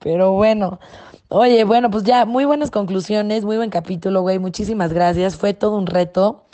pero 0.00 0.32
bueno, 0.32 0.80
oye, 1.28 1.62
bueno, 1.62 1.88
pues 1.88 2.02
ya, 2.02 2.24
muy 2.26 2.46
buenas 2.46 2.72
conclusiones, 2.72 3.44
muy 3.44 3.58
buen 3.58 3.70
capítulo, 3.70 4.22
güey, 4.22 4.40
muchísimas 4.40 4.92
gracias, 4.92 5.36
fue 5.36 5.54
todo 5.54 5.76
un 5.76 5.86
reto. 5.86 6.46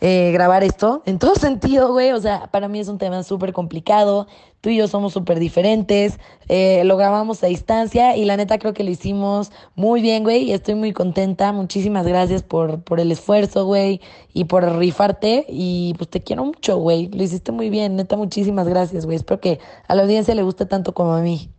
Eh, 0.00 0.30
grabar 0.32 0.62
esto, 0.62 1.02
en 1.06 1.18
todo 1.18 1.34
sentido, 1.36 1.92
güey, 1.92 2.12
o 2.12 2.20
sea, 2.20 2.48
para 2.50 2.68
mí 2.68 2.78
es 2.78 2.88
un 2.88 2.98
tema 2.98 3.22
súper 3.22 3.54
complicado, 3.54 4.26
tú 4.60 4.68
y 4.68 4.76
yo 4.76 4.88
somos 4.88 5.14
súper 5.14 5.38
diferentes, 5.38 6.18
eh, 6.48 6.84
lo 6.84 6.98
grabamos 6.98 7.42
a 7.42 7.46
distancia 7.46 8.14
y 8.14 8.26
la 8.26 8.36
neta 8.36 8.58
creo 8.58 8.74
que 8.74 8.84
lo 8.84 8.90
hicimos 8.90 9.52
muy 9.74 10.02
bien, 10.02 10.22
güey, 10.22 10.44
y 10.44 10.52
estoy 10.52 10.74
muy 10.74 10.92
contenta, 10.92 11.52
muchísimas 11.52 12.06
gracias 12.06 12.42
por, 12.42 12.82
por 12.82 13.00
el 13.00 13.10
esfuerzo, 13.10 13.64
güey, 13.64 14.02
y 14.34 14.44
por 14.44 14.64
rifarte, 14.76 15.46
y 15.48 15.94
pues 15.96 16.10
te 16.10 16.20
quiero 16.20 16.44
mucho, 16.44 16.76
güey, 16.76 17.08
lo 17.08 17.22
hiciste 17.22 17.52
muy 17.52 17.70
bien, 17.70 17.96
neta, 17.96 18.16
muchísimas 18.18 18.68
gracias, 18.68 19.06
güey, 19.06 19.16
espero 19.16 19.40
que 19.40 19.60
a 19.88 19.94
la 19.94 20.02
audiencia 20.02 20.34
le 20.34 20.42
guste 20.42 20.66
tanto 20.66 20.92
como 20.92 21.14
a 21.14 21.22
mí. 21.22 21.50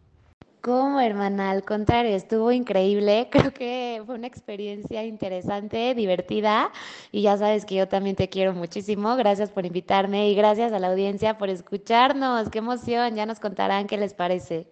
¿Cómo, 0.68 1.00
hermana? 1.00 1.52
Al 1.52 1.64
contrario, 1.64 2.14
estuvo 2.14 2.52
increíble. 2.52 3.30
Creo 3.32 3.54
que 3.54 4.04
fue 4.06 4.16
una 4.16 4.28
experiencia 4.28 5.06
interesante, 5.06 5.96
divertida. 5.96 6.74
Y 7.10 7.22
ya 7.22 7.38
sabes 7.38 7.64
que 7.66 7.76
yo 7.76 7.88
también 7.88 8.18
te 8.18 8.28
quiero 8.28 8.52
muchísimo. 8.54 9.16
Gracias 9.16 9.50
por 9.50 9.66
invitarme 9.66 10.30
y 10.30 10.36
gracias 10.36 10.74
a 10.74 10.80
la 10.80 10.90
audiencia 10.90 11.38
por 11.38 11.50
escucharnos. 11.50 12.50
¡Qué 12.50 12.58
emoción! 12.58 13.16
Ya 13.16 13.26
nos 13.26 13.40
contarán 13.40 13.88
qué 13.88 13.96
les 13.96 14.14
parece. 14.14 14.68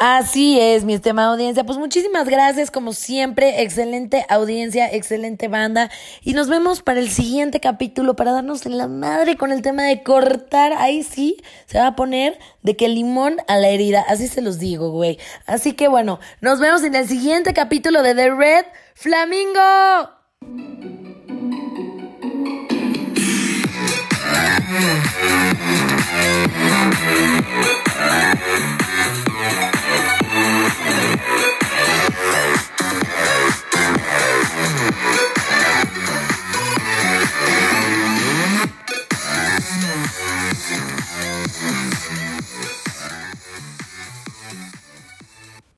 Así 0.00 0.60
es, 0.60 0.84
mi 0.84 0.94
estimada 0.94 1.32
audiencia. 1.32 1.64
Pues 1.64 1.76
muchísimas 1.76 2.28
gracias, 2.28 2.70
como 2.70 2.92
siempre. 2.92 3.62
Excelente 3.62 4.24
audiencia, 4.28 4.88
excelente 4.92 5.48
banda. 5.48 5.90
Y 6.22 6.34
nos 6.34 6.48
vemos 6.48 6.82
para 6.82 7.00
el 7.00 7.10
siguiente 7.10 7.58
capítulo 7.58 8.14
para 8.14 8.30
darnos 8.30 8.64
la 8.64 8.86
madre 8.86 9.36
con 9.36 9.50
el 9.50 9.60
tema 9.60 9.82
de 9.82 10.04
cortar. 10.04 10.72
Ahí 10.74 11.02
sí 11.02 11.42
se 11.66 11.80
va 11.80 11.88
a 11.88 11.96
poner 11.96 12.38
de 12.62 12.76
que 12.76 12.88
limón 12.88 13.38
a 13.48 13.56
la 13.56 13.70
herida. 13.70 14.04
Así 14.06 14.28
se 14.28 14.40
los 14.40 14.60
digo, 14.60 14.92
güey. 14.92 15.18
Así 15.46 15.72
que 15.72 15.88
bueno, 15.88 16.20
nos 16.40 16.60
vemos 16.60 16.84
en 16.84 16.94
el 16.94 17.08
siguiente 17.08 17.52
capítulo 17.52 18.04
de 18.04 18.14
The 18.14 18.30
Red 18.30 18.66
Flamingo. 18.94 19.58
Yeah. 31.18 31.57